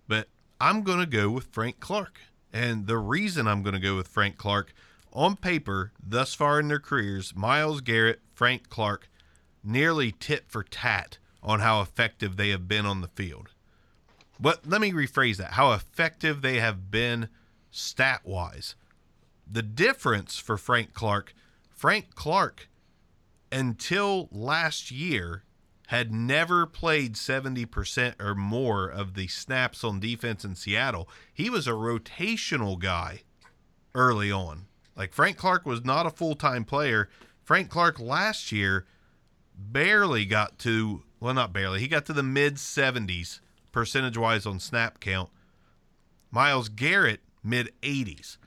[0.08, 0.28] but
[0.60, 2.20] I'm going to go with Frank Clark.
[2.52, 4.74] And the reason I'm going to go with Frank Clark,
[5.12, 9.10] on paper, thus far in their careers, Myles Garrett, Frank Clark,
[9.64, 13.50] nearly tit for tat on how effective they have been on the field.
[14.40, 17.30] But let me rephrase that how effective they have been
[17.72, 18.76] stat wise.
[19.50, 21.34] The difference for Frank Clark,
[21.70, 22.70] Frank Clark,
[23.52, 25.44] until last year,
[25.88, 31.08] had never played 70% or more of the snaps on defense in Seattle.
[31.32, 33.22] He was a rotational guy
[33.94, 34.66] early on.
[34.96, 37.10] Like Frank Clark was not a full time player.
[37.44, 38.86] Frank Clark last year
[39.58, 43.40] barely got to, well, not barely, he got to the mid 70s
[43.72, 45.30] percentage wise on snap count.
[46.32, 48.38] Myles Garrett, mid 80s.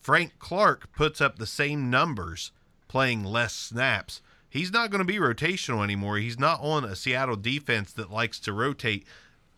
[0.00, 2.52] Frank Clark puts up the same numbers
[2.88, 4.22] playing less snaps.
[4.48, 6.16] He's not going to be rotational anymore.
[6.16, 9.06] He's not on a Seattle defense that likes to rotate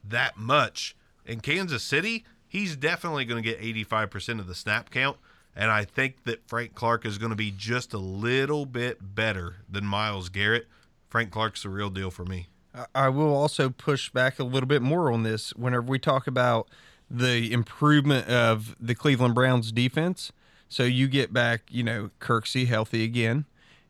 [0.02, 0.96] that much.
[1.24, 5.16] In Kansas City, he's definitely going to get 85% of the snap count.
[5.54, 9.56] And I think that Frank Clark is going to be just a little bit better
[9.70, 10.66] than Myles Garrett.
[11.08, 12.48] Frank Clark's the real deal for me.
[12.94, 16.68] I- will also push back a little bit more on this whenever we talk about
[17.10, 20.32] the improvement of the Cleveland Browns defense.
[20.68, 23.46] So you get back, you know, Kirksey healthy again.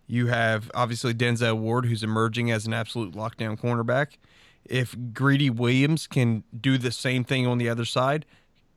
[0.06, 4.16] You have obviously Denzel Ward, who's emerging as an absolute lockdown cornerback.
[4.64, 8.26] If Greedy Williams can do the same thing on the other side,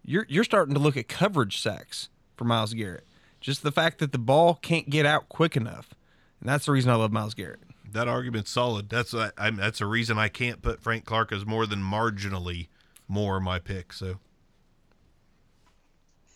[0.05, 3.05] you're you're starting to look at coverage sacks for Myles Garrett.
[3.41, 5.93] Just the fact that the ball can't get out quick enough,
[6.39, 7.61] and that's the reason I love Myles Garrett.
[7.91, 8.89] That argument's solid.
[8.89, 12.67] That's a, I'm, that's a reason I can't put Frank Clark as more than marginally
[13.07, 13.93] more my pick.
[13.93, 14.19] So,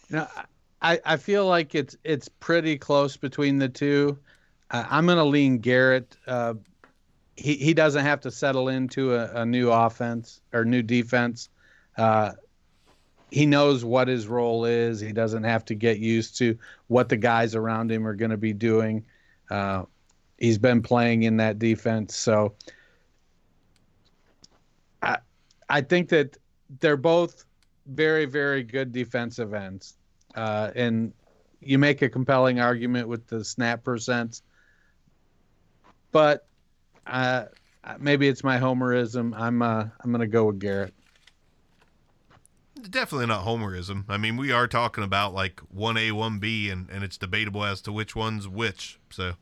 [0.10, 0.30] now
[0.82, 4.18] I I feel like it's it's pretty close between the two.
[4.70, 6.18] Uh, I'm going to lean Garrett.
[6.28, 6.56] Uh,
[7.36, 11.50] he he doesn't have to settle into a, a new offense or new defense.
[11.98, 12.34] Uh,
[13.32, 15.00] he knows what his role is.
[15.00, 16.58] He doesn't have to get used to
[16.88, 19.06] what the guys around him are going to be doing.
[19.50, 19.84] Uh,
[20.38, 22.54] he's been playing in that defense, so
[25.02, 25.18] I
[25.70, 26.38] I think that
[26.80, 27.46] they're both
[27.88, 29.97] very very good defensive ends,
[30.38, 31.12] uh, and
[31.60, 34.42] you make a compelling argument with the snap percent.
[36.12, 36.48] but
[37.08, 37.46] uh,
[38.00, 39.34] maybe it's my homerism.
[39.38, 40.94] I'm uh, I'm to go with Garrett.
[42.90, 44.06] Definitely not homerism.
[44.08, 47.64] I mean, we are talking about like one A, one B, and and it's debatable
[47.64, 49.00] as to which one's which.
[49.10, 49.34] So.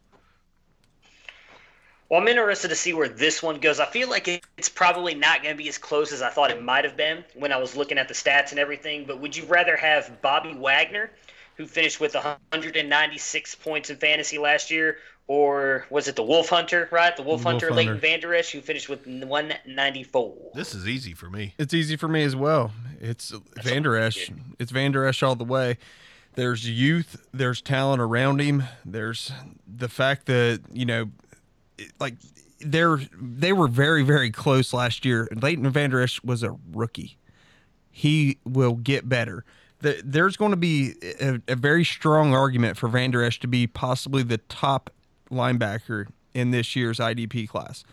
[2.09, 3.79] Well, I'm interested to see where this one goes.
[3.79, 4.27] I feel like
[4.57, 7.23] it's probably not going to be as close as I thought it might have been
[7.33, 9.05] when I was looking at the stats and everything.
[9.05, 11.09] But would you rather have Bobby Wagner,
[11.57, 16.87] who finished with 196 points in fantasy last year, or was it the Wolf Hunter,
[16.91, 17.15] right?
[17.15, 20.35] The Wolf, Wolf Hunter, Hunter, Leighton Vander Esch, who finished with 194.
[20.53, 21.55] This is easy for me.
[21.57, 22.71] It's easy for me as well.
[23.01, 24.29] It's That's Vander Esch.
[24.59, 25.79] It's Vander Esch all the way.
[26.35, 28.63] There's youth, there's talent around him.
[28.83, 29.31] There's
[29.65, 31.09] the fact that, you know,
[31.99, 32.15] like
[32.59, 35.27] they're they were very very close last year.
[35.41, 37.17] Leighton Vander Esch was a rookie.
[37.91, 39.45] He will get better.
[39.79, 43.67] The, there's going to be a, a, very strong argument for Vander Esch to be
[43.67, 44.89] possibly the top
[45.29, 47.83] linebacker in this year's IDP class.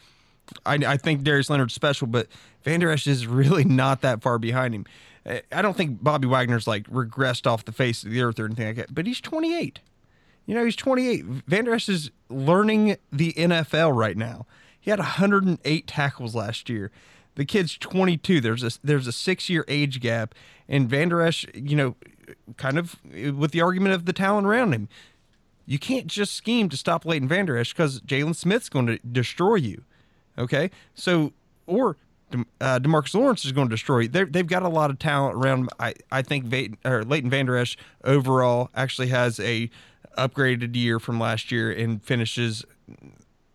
[0.64, 2.28] I, I think Darius Leonard's special, but
[2.62, 4.86] Vander Esch is really not that far behind him.
[5.24, 8.66] I don't think Bobby Wagner's like regressed off the face of the earth or anything
[8.66, 9.78] like that, but he's 28.
[10.46, 11.24] You know, he's 28.
[11.24, 14.46] Vander Esch is learning the NFL right now.
[14.80, 16.90] He had 108 tackles last year.
[17.34, 18.40] The kid's 22.
[18.40, 20.34] There's a there's a six year age gap,
[20.68, 21.96] and Vander Esch, you know,
[22.56, 24.88] kind of with the argument of the talent around him,
[25.64, 29.54] you can't just scheme to stop Leighton Vander Esch because Jaylon Smith's going to destroy
[29.54, 29.84] you.
[30.36, 31.32] Okay, so
[31.66, 31.96] or
[32.60, 34.08] uh, Demarcus Lawrence is going to destroy you.
[34.08, 35.68] they have got a lot of talent around.
[35.78, 39.70] I I think Va- Leighton Vander Esch overall actually has a
[40.16, 42.64] upgraded year from last year and finishes.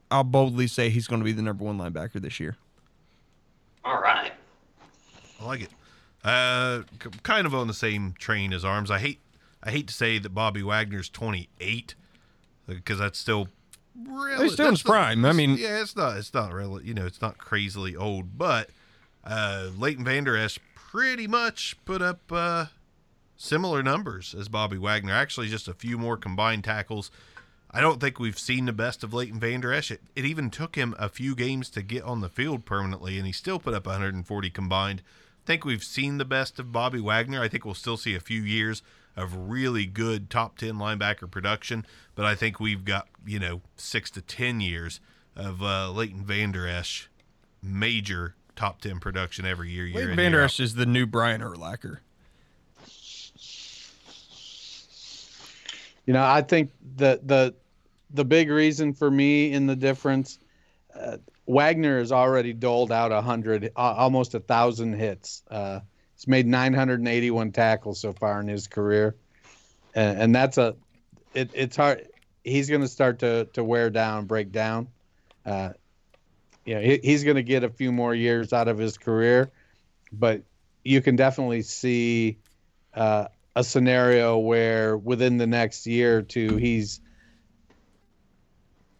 [0.09, 2.57] I'll boldly say he's going to be the number one linebacker this year.
[3.83, 4.31] All right.
[5.39, 5.69] I like it.
[6.23, 6.83] Uh,
[7.23, 8.91] kind of on the same train as Arms.
[8.91, 9.19] I hate,
[9.63, 11.95] I hate to say that Bobby Wagner's 28
[12.67, 13.47] because that's still
[14.05, 15.23] really he's still in his prime.
[15.25, 18.69] I mean, yeah, it's not, it's not really, you know, it's not crazily old, but
[19.23, 22.65] uh, Leighton Vander Esch pretty much put up uh,
[23.37, 25.13] similar numbers as Bobby Wagner.
[25.13, 27.11] Actually, just a few more combined tackles.
[27.69, 29.91] I don't think we've seen the best of Leighton Vander Esch.
[29.91, 33.25] It, it even took him a few games to get on the field permanently, and
[33.25, 35.03] he still put up 140 combined.
[35.43, 37.41] I think we've seen the best of Bobby Wagner.
[37.41, 38.81] I think we'll still see a few years
[39.15, 41.85] of really good top 10 linebacker production,
[42.15, 44.99] but I think we've got, you know, six to 10 years
[45.35, 47.09] of uh, Leighton Vander Esch
[47.61, 49.85] major top 10 production every year.
[49.85, 51.99] year Leighton Vander Esch is the new Brian Urlacher.
[56.07, 57.53] You know, I think the the
[58.09, 60.39] the big reason for me in the difference,
[60.97, 65.43] uh, Wagner has already doled out a hundred, uh, almost a thousand hits.
[65.51, 65.81] Uh,
[66.15, 69.17] he's made 981 tackles so far in his career,
[69.93, 70.77] and, and that's a,
[71.33, 72.07] it, it's hard.
[72.41, 74.87] He's going to start to to wear down, break down.
[75.45, 75.71] Uh,
[76.63, 79.51] he's going to get a few more years out of his career,
[80.13, 80.43] but
[80.85, 82.37] you can definitely see
[82.93, 83.27] uh,
[83.57, 87.01] a scenario where within the next year or two he's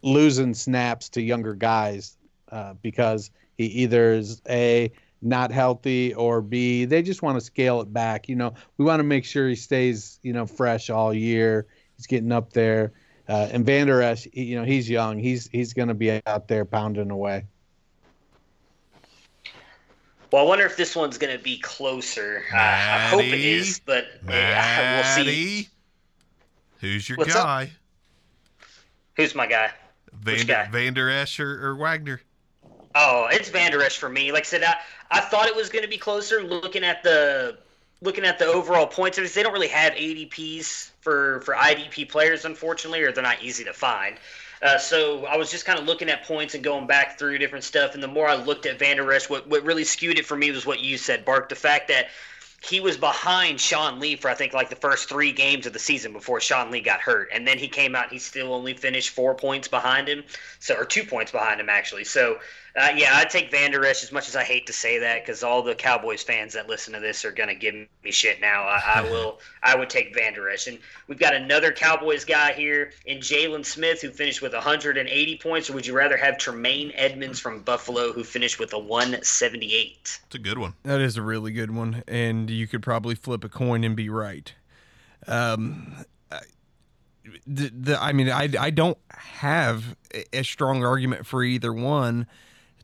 [0.02, 2.16] losing snaps to younger guys
[2.50, 4.90] uh, because he either is a
[5.22, 8.52] not healthy or b they just want to scale it back you know?
[8.78, 11.68] We want to make sure he stays you know fresh all year.
[11.96, 12.92] He's getting up there.
[13.28, 15.18] Uh, and Vander Esch, you know he's young.
[15.18, 17.46] He's he's going to be out there pounding away
[20.30, 22.44] well, I wonder if this one's going to be closer.
[22.52, 25.68] Uh, I hope it is, but we'll see.
[26.80, 27.64] Who's your What's guy?
[27.64, 27.68] Up?
[29.16, 29.70] Who's my guy?
[30.12, 30.68] Vander, guy?
[30.68, 32.20] Vander Esch or, or, Wagner?
[32.94, 34.32] Oh, it's Vander Esch for me.
[34.32, 34.76] Like I said, I,
[35.10, 36.42] I thought it was going to be closer.
[36.42, 37.58] Looking at the
[38.00, 43.02] looking at the overall points, they don't really have ADPs for for IDP players, unfortunately,
[43.02, 44.16] or they're not easy to find.
[44.60, 47.64] Uh, so I was just kind of looking at points and going back through different
[47.64, 47.94] stuff.
[47.94, 50.50] And the more I looked at Vander Esch, what, what really skewed it for me
[50.50, 51.48] was what you said, Bark.
[51.48, 52.08] The fact that
[52.62, 55.78] he was behind Sean Lee for I think like the first three games of the
[55.78, 58.10] season before Sean Lee got hurt, and then he came out.
[58.10, 60.24] He still only finished four points behind him,
[60.58, 62.04] so or two points behind him actually.
[62.04, 62.38] So
[62.76, 65.22] uh, yeah, I'd take Van Der Esch as much as I hate to say that
[65.24, 68.62] because all the Cowboys fans that listen to this are gonna give me shit now.
[68.62, 69.40] I, I will.
[69.62, 73.64] I would take Van Der Esch, and we've got another Cowboys guy here in Jaylon
[73.64, 75.70] Smith who finished with 180 points.
[75.70, 80.20] Or would you rather have Tremaine Edmunds from Buffalo who finished with a 178?
[80.26, 80.74] It's a good one.
[80.84, 84.08] That is a really good one, and you could probably flip a coin and be
[84.08, 84.52] right.
[85.26, 86.04] Um,
[87.46, 89.96] the, the I mean, I I don't have
[90.32, 92.26] a strong argument for either one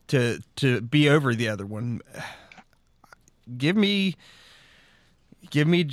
[0.08, 2.00] to to be over the other one.
[3.58, 4.16] Give me,
[5.50, 5.84] give me,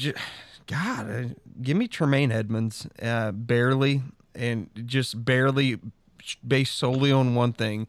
[0.68, 1.24] God, uh,
[1.62, 5.78] give me Tremaine Edmunds uh, barely, and just barely,
[6.48, 7.88] based solely on one thing,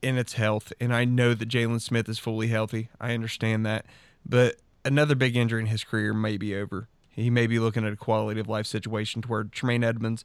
[0.00, 0.72] in its health.
[0.80, 2.88] And I know that Jaylon Smith is fully healthy.
[2.98, 3.84] I understand that,
[4.24, 4.56] but
[4.86, 6.88] another big injury in his career may be over.
[7.10, 10.24] He may be looking at a quality of life situation to where Tremaine Edmunds,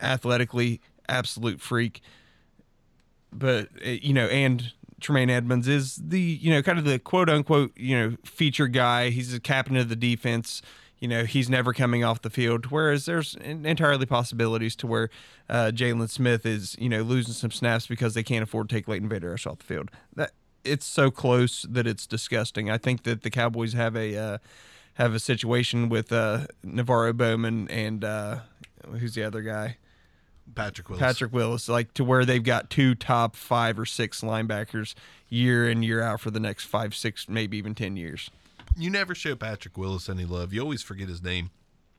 [0.00, 2.00] athletically, absolute freak
[3.32, 7.28] but eh, you know, and Tremaine Edmunds is the you know kind of the quote
[7.28, 9.10] unquote you know feature guy.
[9.10, 10.62] He's the captain of the defense.
[10.98, 12.66] You know, he's never coming off the field.
[12.66, 15.10] Whereas there's entirely possibilities to where
[15.50, 18.86] uh, Jaylon Smith is you know losing some snaps because they can't afford to take
[18.86, 19.90] Leighton Vander Esch off the field.
[20.14, 20.30] That
[20.64, 22.70] it's so close that it's disgusting.
[22.70, 24.38] I think that the Cowboys have a uh,
[24.94, 28.40] have a situation with uh, NaVorro Bowman and uh,
[28.98, 29.78] who's the other guy?
[30.54, 31.00] Patrick Willis.
[31.00, 34.94] Patrick Willis, like to where they've got two top five or six linebackers
[35.28, 38.30] year in year out for the next five, six, maybe even ten years.
[38.76, 40.52] You never show Patrick Willis any love.
[40.52, 41.50] You always forget his name.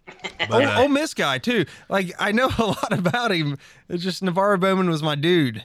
[0.50, 1.66] But, uh, Ole Miss guy too.
[1.88, 3.58] Like I know a lot about him.
[3.88, 5.64] It's just NaVorro Bowman was my dude.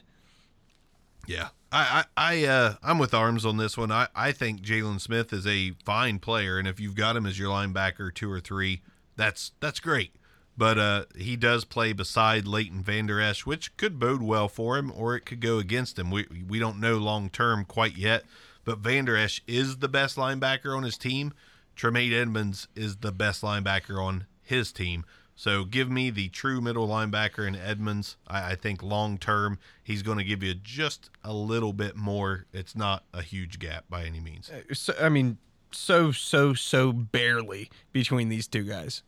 [1.27, 3.91] Yeah, I I, I uh, I'm with arms on this one.
[3.91, 7.41] I I think Jaylon Smith is a fine player, and if you've got him as
[7.41, 8.83] your linebacker two or three,
[9.17, 10.13] that's that's great
[10.59, 14.93] but uh, he does play beside Leighton Vander Esch, which could bode well for him,
[14.95, 16.11] or it could go against him.
[16.11, 18.25] We we don't know long term quite yet,
[18.65, 21.33] but Vander Esch is the best linebacker on his team.
[21.77, 25.05] Tremaine Edmunds is the best linebacker on his team.
[25.37, 28.17] So give me the true middle linebacker in Edmunds.
[28.27, 32.47] I, I think long term he's going to give you just a little bit more.
[32.53, 34.51] It's not a huge gap by any means.
[34.51, 35.39] Uh, so, I mean,
[35.71, 39.05] so so so barely between these two guys.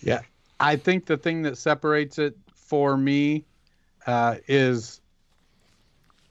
[0.00, 0.20] Yeah.
[0.60, 3.44] I think the thing that separates it for me
[4.06, 5.00] uh, is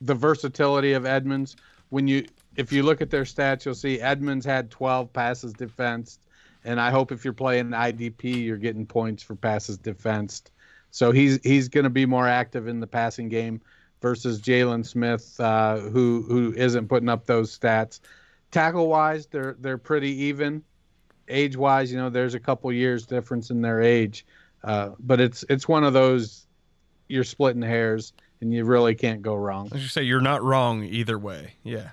[0.01, 1.55] the versatility of Edmunds.
[1.89, 2.25] When you,
[2.55, 6.19] if you look at their stats, you'll see Edmunds had 12 passes defensed,
[6.65, 10.51] and I hope if you're playing IDP, you're getting points for passes defensed.
[10.91, 13.61] So he's he's going to be more active in the passing game
[14.01, 17.99] versus Jaylon Smith, uh, who who isn't putting up those stats.
[18.51, 20.63] Tackle wise, they're they're pretty even
[21.27, 24.25] age wise, you know, there's a couple years difference in their age,
[24.63, 26.47] uh, but it's it's one of those
[27.07, 29.69] you're splitting hairs and you really can't go wrong.
[29.73, 31.53] As you say, you're not wrong either way.
[31.63, 31.89] Yeah.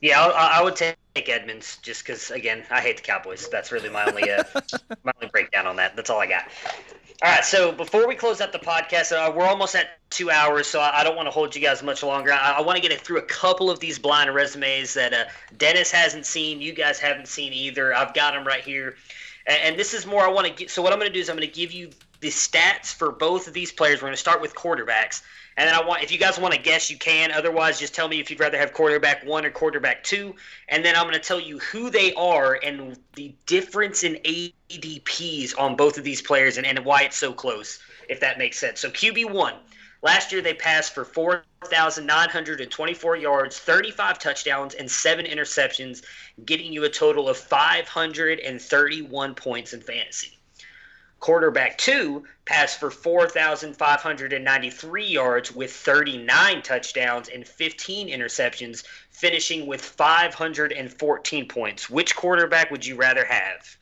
[0.00, 3.48] Yeah, I, I would take Edmunds just because, again, I hate the Cowboys.
[3.48, 4.44] That's really my only uh,
[5.04, 5.96] my only breakdown on that.
[5.96, 6.44] That's all I got.
[7.22, 10.66] All right, so before we close out the podcast, uh, we're almost at two hours,
[10.66, 12.32] so I, I don't want to hold you guys much longer.
[12.32, 15.24] I, I want to get it through a couple of these blind resumes that uh,
[15.58, 17.94] Dennis hasn't seen, you guys haven't seen either.
[17.94, 18.96] I've got them right here,
[19.46, 20.70] and, and this is more I want to get.
[20.70, 21.90] So what I'm going to do is I'm going to give you
[22.20, 24.00] the stats for both of these players.
[24.00, 25.20] We're going to start with quarterbacks,
[25.56, 27.32] and then I want, if you guys want to guess, you can.
[27.32, 30.34] Otherwise, just tell me if you'd rather have quarterback one or quarterback two.
[30.68, 35.58] And then I'm going to tell you who they are and the difference in ADPs
[35.58, 38.80] on both of these players and, and why it's so close, if that makes sense.
[38.80, 39.54] So QB one.
[40.02, 46.02] Last year, they passed for 4,924 yards, 35 touchdowns, and seven interceptions,
[46.46, 50.39] getting you a total of 531 points in fantasy.
[51.20, 61.46] Quarterback two passed for 4,593 yards with 39 touchdowns and 15 interceptions, finishing with 514
[61.46, 61.90] points.
[61.90, 63.76] Which quarterback would you rather have?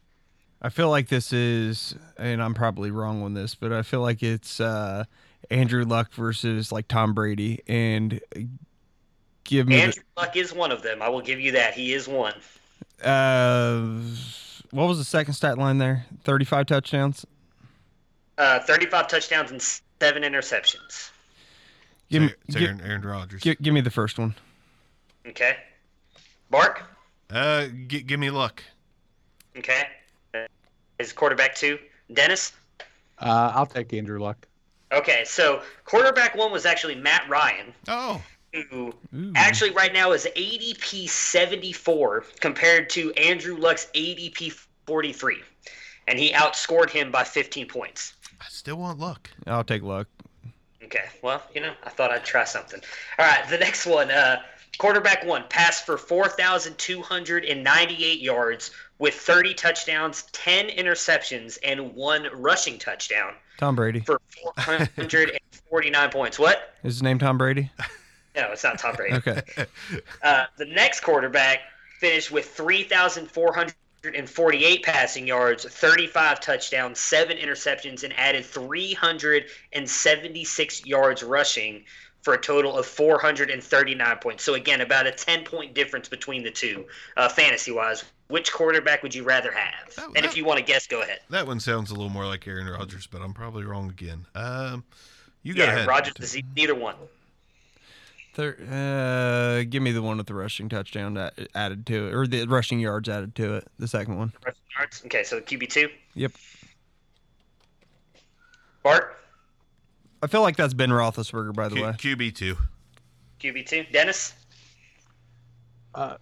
[0.60, 4.24] I feel like this is, and I'm probably wrong on this, but I feel like
[4.24, 5.04] it's uh,
[5.48, 7.60] Andrew Luck versus like Tom Brady.
[7.68, 8.20] And
[9.44, 11.02] give me Andrew the, Luck is one of them.
[11.02, 11.74] I will give you that.
[11.74, 12.34] He is one.
[13.04, 13.92] Uh
[14.70, 16.04] what was the second stat line there?
[16.24, 17.26] 35 touchdowns?
[18.36, 19.62] Uh, 35 touchdowns and
[20.00, 21.10] seven interceptions.
[22.10, 23.42] Give me it's Aaron, Aaron Rodgers.
[23.42, 24.34] Give, give, me the first one.
[25.26, 25.56] Okay.
[26.50, 26.82] Bark?
[27.30, 28.62] Uh, g- give me luck.
[29.56, 29.82] Okay.
[30.98, 31.78] Is quarterback two?
[32.12, 32.52] Dennis?
[33.18, 34.46] Uh, I'll take Andrew Luck.
[34.92, 37.74] Okay, so quarterback one was actually Matt Ryan.
[37.88, 38.22] Oh.
[38.70, 38.92] Who
[39.36, 44.52] actually right now is ADP 74 compared to Andrew Luck's ADP
[44.86, 45.38] 43,
[46.06, 48.14] and he outscored him by 15 points.
[48.40, 49.30] I still want luck.
[49.46, 50.06] I'll take luck.
[50.82, 52.80] Okay, well, you know, I thought I'd try something.
[53.18, 54.40] All right, the next one, uh,
[54.78, 63.34] quarterback one, passed for 4,298 yards with 30 touchdowns, 10 interceptions, and one rushing touchdown
[63.58, 64.00] Tom Brady.
[64.00, 64.18] for
[64.64, 66.38] 449 points.
[66.38, 66.74] What?
[66.84, 67.70] Is his name Tom Brady?
[68.38, 69.16] No, it's not Tom Brady.
[69.16, 69.42] Okay.
[70.22, 71.60] Uh, the next quarterback
[71.98, 81.84] finished with 3,448 passing yards, 35 touchdowns, seven interceptions, and added 376 yards rushing
[82.22, 84.42] for a total of 439 points.
[84.44, 86.86] So again, about a 10 point difference between the two,
[87.16, 88.04] uh, fantasy wise.
[88.28, 89.94] Which quarterback would you rather have?
[89.96, 91.20] That- and that- if you want to guess, go ahead.
[91.30, 94.26] That one sounds a little more like Aaron Rodgers, but I'm probably wrong again.
[94.34, 94.84] Um,
[95.42, 95.86] you go Yeah, ahead.
[95.88, 96.96] Rodgers is e- neither one.
[98.38, 102.24] Thir- uh, give me the one with the rushing touchdown a- added to it, or
[102.24, 103.66] the rushing yards added to it.
[103.80, 104.32] The second one.
[104.46, 105.02] Rushing yards.
[105.06, 105.88] Okay, so QB two.
[106.14, 106.30] Yep.
[108.84, 109.16] Bark,
[110.22, 111.90] I feel like that's Ben Roethlisberger, by the Q- way.
[111.92, 112.56] QB two.
[113.40, 113.84] QB two.
[113.92, 114.34] Dennis.
[115.96, 116.16] Uh,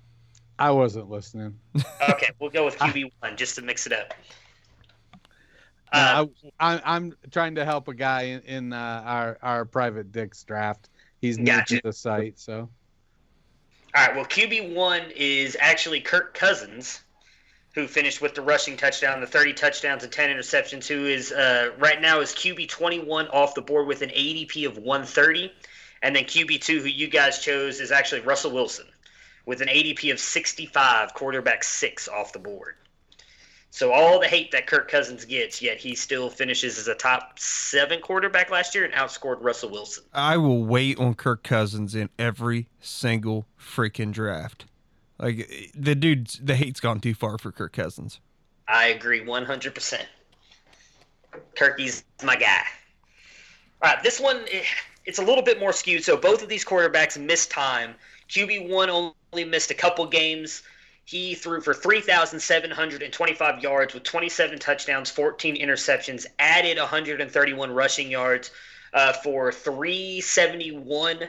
[0.59, 1.59] I wasn't listening.
[2.09, 4.15] Okay, we'll go with QB one just to mix it up.
[5.93, 6.27] No, Uh,
[6.61, 10.43] I, I, I'm trying to help a guy in, in uh, our our private Dick's
[10.45, 10.89] draft.
[11.21, 11.77] He's new Gotcha.
[11.77, 12.69] to the site, so
[13.95, 14.15] All right.
[14.15, 17.01] Well, QB one is actually Kirk Cousins,
[17.75, 20.87] who finished with the rushing touchdown, the 30 touchdowns and 10 interceptions.
[20.87, 24.79] Who is uh, right now is QB 21 off the board with an ADP of
[24.79, 25.53] 130,
[26.03, 28.87] and then QB two, who you guys chose, is actually Russell Wilson
[29.47, 32.75] with an ADP of 65, quarterback six off the board.
[33.77, 37.39] So all the hate that Kirk Cousins gets, yet he still finishes as a top
[37.39, 40.03] seven quarterback last year and outscored Russell Wilson.
[40.15, 44.65] I will wait on Kirk Cousins in every single freaking draft.
[45.19, 48.19] Like the dude's the hate's gone too far for Kirk Cousins.
[48.67, 50.03] I agree 100%.
[51.55, 52.63] Kirky's my guy.
[53.83, 54.63] All right, this one, eh,
[55.05, 56.03] it's a little bit more skewed.
[56.03, 57.95] So both of these quarterbacks missed time.
[58.31, 60.63] QB1 only missed a couple games.
[61.07, 68.51] He threw for 3,725 yards with 27 touchdowns, 14 interceptions, added 131 rushing yards
[68.93, 71.29] uh, for 371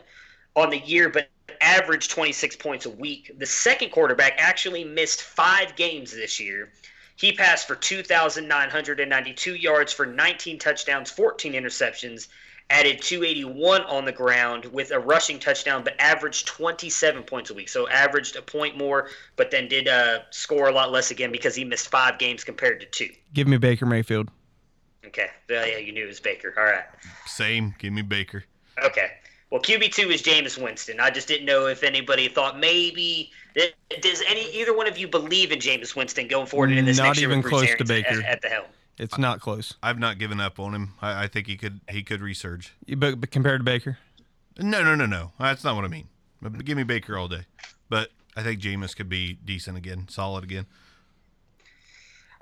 [0.55, 1.29] on the year, but
[1.61, 3.31] averaged 26 points a week.
[3.37, 6.71] The second quarterback actually missed five games this year.
[7.15, 12.29] He passed for 2,992 yards for 19 touchdowns, 14 interceptions,
[12.69, 17.69] added 281 on the ground with a rushing touchdown, but averaged 27 points a week.
[17.69, 21.55] So averaged a point more, but then did uh, score a lot less again because
[21.55, 23.09] he missed five games compared to two.
[23.33, 24.29] Give me Baker Mayfield.
[25.05, 25.27] Okay.
[25.49, 26.53] Yeah, yeah, you knew it was Baker.
[26.57, 26.83] All right.
[27.25, 27.73] Same.
[27.79, 28.43] Give me Baker.
[28.83, 29.11] Okay.
[29.49, 30.99] Well, QB two is Jameis Winston.
[30.99, 33.31] I just didn't know if anybody thought maybe
[34.01, 37.05] does any either one of you believe in Jameis Winston going forward in this Not
[37.05, 38.21] next year Not even with Bruce close to Baker.
[38.21, 38.65] at, at the helm?
[38.99, 39.75] It's not close.
[39.83, 40.93] I've not given up on him.
[41.01, 42.69] I, I think he could he could resurge.
[42.97, 43.99] But, but compared to Baker,
[44.57, 45.33] No, no, no, no.
[45.39, 46.07] That's not what I mean.
[46.41, 47.45] But Give me Baker all day.
[47.89, 50.65] But I think Jameis could be decent again, solid again.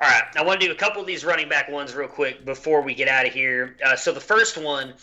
[0.01, 2.43] All right, I want to do a couple of these running back ones real quick
[2.43, 3.77] before we get out of here.
[3.85, 4.93] Uh, so the first one,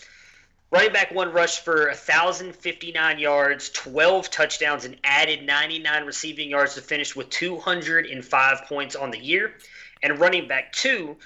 [0.71, 6.81] running back one rushed for 1,059 yards, 12 touchdowns, and added 99 receiving yards to
[6.81, 9.55] finish with 205 points on the year.
[10.03, 11.17] And running back two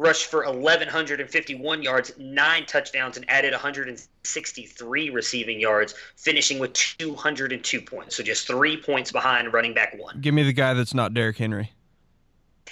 [0.00, 8.16] rushed for 1,151 yards, nine touchdowns, and added 163 receiving yards, finishing with 202 points.
[8.16, 10.20] So just three points behind running back one.
[10.22, 11.70] give me the guy that's not Derrick Henry.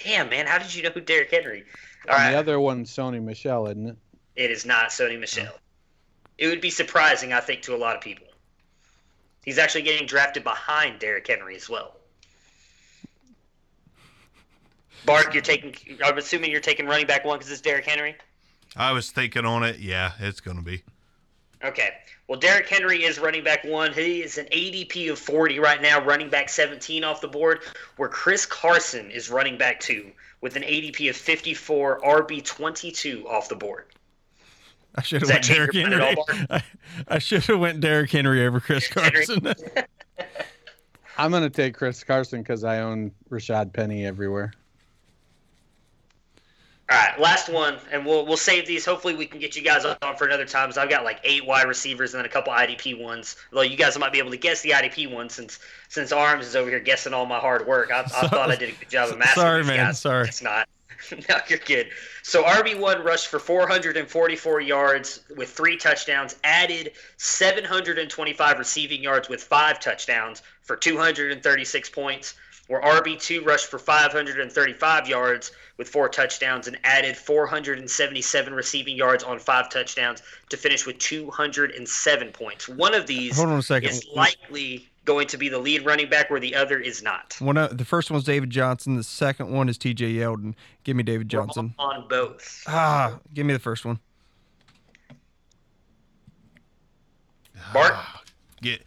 [0.03, 1.65] Damn, man, how did you know who Derrick Henry?
[2.07, 2.31] All And right.
[2.31, 3.97] the other one's Sony Michel, isn't it?
[4.35, 5.53] It is not Sony Michel.
[6.39, 8.25] It would be surprising, I think, to a lot of people.
[9.45, 11.97] He's actually getting drafted behind Derrick Henry as well.
[15.05, 15.75] Bark, you're taking.
[16.03, 18.15] I'm assuming you're taking running back one because it's Derrick Henry.
[18.75, 19.79] I was thinking on it.
[19.79, 20.83] Yeah, it's going to be.
[21.63, 21.91] Okay.
[22.27, 23.91] Well, Derrick Henry is running back one.
[23.91, 27.61] He is an ADP of 40 right now, running back 17 off the board,
[27.97, 30.11] where Chris Carson is running back two
[30.41, 33.85] with an ADP of 54, RB 22 off the board.
[34.95, 36.15] I should have went change Derrick Henry.
[36.15, 36.63] all, I,
[37.07, 39.53] I should have went Derrick Henry over Chris Carson.
[41.17, 44.53] I'm gonna take Chris Carson because I own Rashaad Penny everywhere.
[46.91, 48.83] All right, last one, and we'll we'll save these.
[48.83, 50.71] Hopefully, we can get you guys on for another time.
[50.71, 53.35] So I've got like eight wide receivers and then a couple IDP ones.
[53.51, 56.55] Although you guys might be able to guess the IDP ones since since Arms is
[56.55, 57.91] over here guessing all my hard work.
[57.91, 59.99] I, I thought I did a good job of mastering Sorry, these man, guys.
[59.99, 60.27] sorry.
[60.27, 60.67] It's not.
[61.29, 61.89] no, you're good.
[62.23, 69.79] So RB1 rushed for 444 yards with three touchdowns, added 725 receiving yards with five
[69.79, 72.33] touchdowns for 236 points.
[72.69, 79.39] Where RB2 rushed for 535 yards with four touchdowns and added 477 receiving yards on
[79.39, 82.69] five touchdowns to finish with 207 points.
[82.69, 83.89] One of these Hold on a second.
[83.89, 87.35] is likely going to be the lead running back, where the other is not.
[87.39, 88.95] One of, the first one's David Johnson.
[88.97, 90.13] The second one is T.J.
[90.13, 90.53] Yeldon.
[90.83, 91.73] Give me David We're Johnson.
[91.79, 92.63] on both.
[92.67, 93.99] Ah, give me the first one.
[97.73, 97.95] Bark?
[98.61, 98.83] Get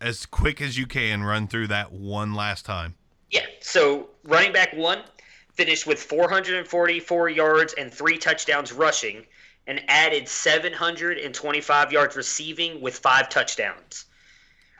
[0.00, 1.24] as quick as you can.
[1.24, 2.94] Run through that one last time.
[3.30, 3.46] Yeah.
[3.60, 5.02] So running back one
[5.56, 9.24] finished with 444 yards and three touchdowns rushing,
[9.66, 14.04] and added 725 yards receiving with five touchdowns.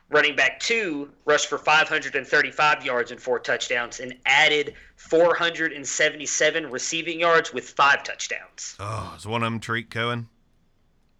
[0.08, 7.52] Running back two rushed for 535 yards and four touchdowns, and added 477 receiving yards
[7.52, 8.76] with five touchdowns.
[8.78, 10.28] Oh, is one of them Tarik Cohen?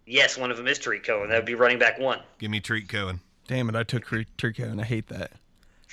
[0.05, 1.29] Yes, one of them is Tarik Cohen.
[1.29, 2.21] That would be running back one.
[2.39, 3.19] Give me Tarik Cohen.
[3.47, 3.75] Damn it!
[3.75, 4.05] I took
[4.37, 4.79] Turco Cohen.
[4.79, 5.31] I hate that.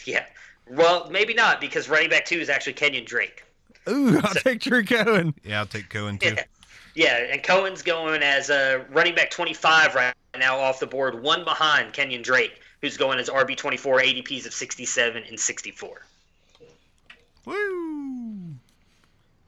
[0.05, 0.25] Yeah.
[0.71, 3.45] Well, maybe not because running back two is actually Kenyon Drake.
[3.89, 6.35] Ooh, I'll take Turco and Yeah, I'll take Cohen too.
[6.37, 6.45] Yeah.
[6.97, 11.43] Yeah, and Cohen's going as a running back 25 right now off the board, one
[11.45, 16.03] behind Kenyon Drake, who's going as RB 24, ADPs of 67 and 64.
[17.45, 17.55] Woo!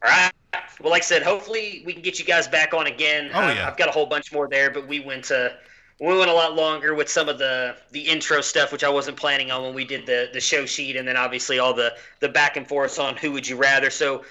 [0.05, 0.33] All right.
[0.81, 3.31] Well, like I said, hopefully we can get you guys back on again.
[3.33, 3.69] Oh, I- yeah.
[3.69, 5.51] I've got a whole bunch more there, but we went uh,
[5.99, 9.17] we went a lot longer with some of the the intro stuff, which I wasn't
[9.17, 12.29] planning on when we did the the show sheet, and then obviously all the the
[12.29, 13.91] back and forth on who would you rather.
[13.91, 14.25] So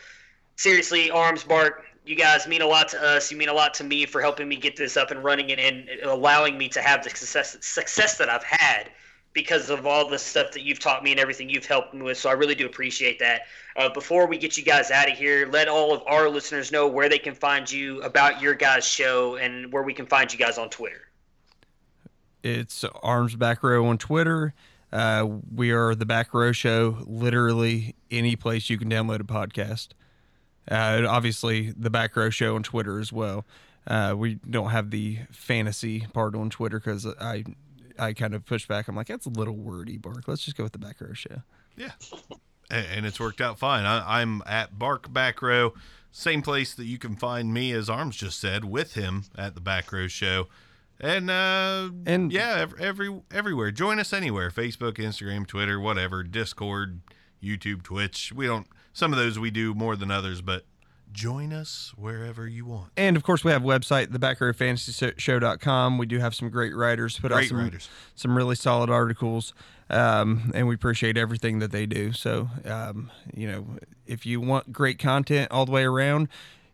[0.58, 3.32] seriously, Arms Bark, you guys mean a lot to us.
[3.32, 5.90] You mean a lot to me for helping me get this up and running and,
[5.90, 8.92] and allowing me to have the success success that I've had
[9.34, 12.18] because of all the stuff that you've taught me and everything you've helped me with.
[12.18, 13.42] So I really do appreciate that.
[13.76, 16.88] Uh, before we get you guys out of here, let all of our listeners know
[16.88, 20.40] where they can find you, about your guys' show, and where we can find you
[20.40, 21.02] guys on Twitter.
[22.46, 24.54] It's Arms Back Row on Twitter.
[24.94, 27.00] Uh, we are the Back Row Show.
[27.08, 29.90] Literally any place you can download a podcast.
[30.70, 33.46] Uh, obviously, the Back Row Show on Twitter as well.
[33.88, 37.46] Uh, we don't have the fantasy part on Twitter because I,
[37.98, 38.88] I kind of push back.
[38.88, 40.28] I'm like, that's a little wordy, Bark.
[40.28, 41.42] Let's just go with the Back Row Show.
[41.76, 41.94] Yeah.
[42.70, 43.86] And, and it's worked out fine.
[43.86, 45.74] I, I'm at Bark Back Row,
[46.12, 49.62] same place that you can find me, as Arms just said, with him at the
[49.62, 50.48] Back Row Show.
[51.00, 53.72] And uh, And- yeah, ev- every everywhere.
[53.72, 57.02] Join us anywhere: Facebook, Instagram, Twitter, whatever, Discord,
[57.44, 58.32] YouTube, Twitch.
[58.34, 58.68] We don't.
[58.94, 60.66] Some of those we do more than others, but
[61.12, 62.92] join us wherever you want.
[62.98, 65.98] And of course, we have a website, thebackrowfantasyshow.com.
[65.98, 67.90] We do have some great writers put out some, writers.
[68.16, 69.54] some really solid articles,
[69.90, 72.12] um, and we appreciate everything that they do.
[72.14, 73.66] So, um, you know,
[74.06, 76.28] if you want great content all the way around,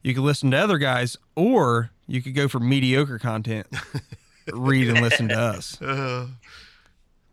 [0.04, 3.68] you can listen to other guys, or you could go for mediocre content,
[4.54, 5.82] read and listen to us.
[5.82, 6.28] Uh,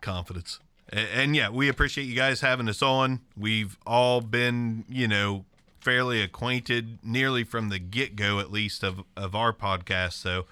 [0.00, 0.60] confidence.
[0.90, 3.20] And, and yeah, we appreciate you guys having us on.
[3.36, 5.44] We've all been, you know,
[5.80, 10.14] fairly acquainted nearly from the get go, at least, of, of our podcast.
[10.14, 10.46] So,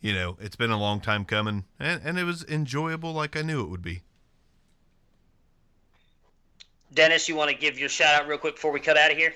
[0.00, 3.42] you know, it's been a long time coming, and, and it was enjoyable like I
[3.42, 4.02] knew it would be.
[6.94, 9.16] Dennis, you want to give your shout out real quick before we cut out of
[9.16, 9.34] here?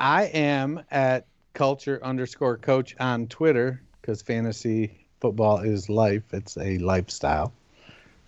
[0.00, 1.26] I am at
[1.58, 6.22] culture underscore coach on Twitter because fantasy football is life.
[6.32, 7.52] It's a lifestyle,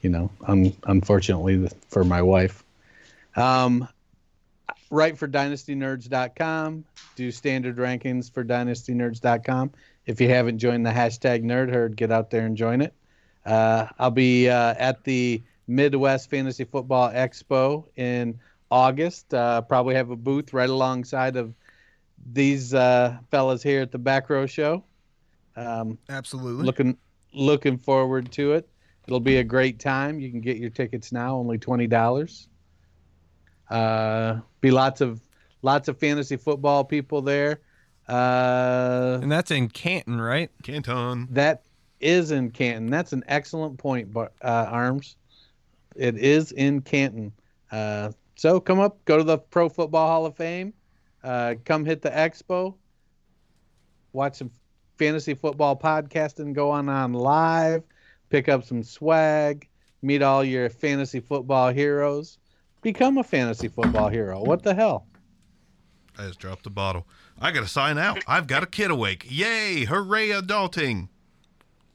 [0.01, 2.65] you know, un- unfortunately for my wife.
[3.37, 3.87] Um,
[4.91, 6.85] write for dynastynerds.com,
[7.15, 9.71] do standard rankings for dynastynerds.com.
[10.07, 12.93] If you haven't joined the hashtag nerd herd, get out there and join it.
[13.47, 18.41] Uh, I'll be uh, at the Midwest Fantasy Football Expo in
[18.73, 19.33] August.
[19.33, 21.55] Uh, probably have a booth right alongside of
[22.33, 24.85] these uh, fellas here at the Back Row Show.
[25.57, 26.65] Um, Absolutely.
[26.65, 26.97] looking
[27.33, 28.69] looking forward to it.
[29.07, 30.21] It'll be a great time.
[30.21, 32.49] You can get your tickets now, only twenty dollars.
[33.69, 35.21] Uh, be lots of
[35.63, 37.61] lots of fantasy football people there.
[38.09, 40.51] Uh, and that's in Canton, right?
[40.63, 41.29] Canton.
[41.31, 41.63] that
[42.01, 42.91] is in Canton.
[42.91, 45.17] That's an excellent point, but uh, Arms.
[45.97, 47.33] It is in Canton.
[47.71, 50.73] Uh, so come up, go to the Pro Football Hall of Fame.
[51.23, 52.75] Uh, come hit the expo.
[54.13, 54.51] Watch some
[54.97, 57.83] fantasy football podcasting go on on live.
[58.29, 59.69] Pick up some swag.
[60.03, 62.39] Meet all your fantasy football heroes.
[62.83, 64.43] Become a fantasy football hero.
[64.43, 65.07] What the hell?
[66.19, 67.07] I just dropped the bottle.
[67.41, 68.23] I got to sign out.
[68.27, 69.27] I've got a kid awake.
[69.29, 69.85] Yay!
[69.85, 71.09] Hooray, adulting.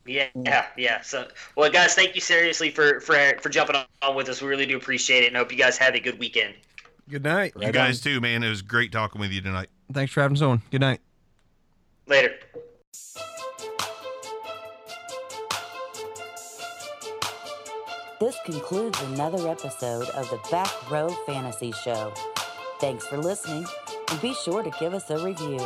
[0.06, 1.02] Yeah, yeah, yeah.
[1.02, 4.42] So, well, guys, thank you seriously for for for jumping on with us.
[4.42, 6.54] We really do appreciate it, and hope you guys have a good weekend.
[7.10, 7.54] Good night.
[7.60, 8.44] you guys too, man.
[8.44, 9.70] It was great talking with you tonight.
[9.94, 10.62] Thanks for having us on.
[10.72, 11.02] Good night.
[12.08, 12.34] Later.
[18.20, 22.14] This concludes another episode of the Back Row Fantasy Show.
[22.80, 23.68] Thanks for listening,
[24.10, 25.60] and be sure to give us a review.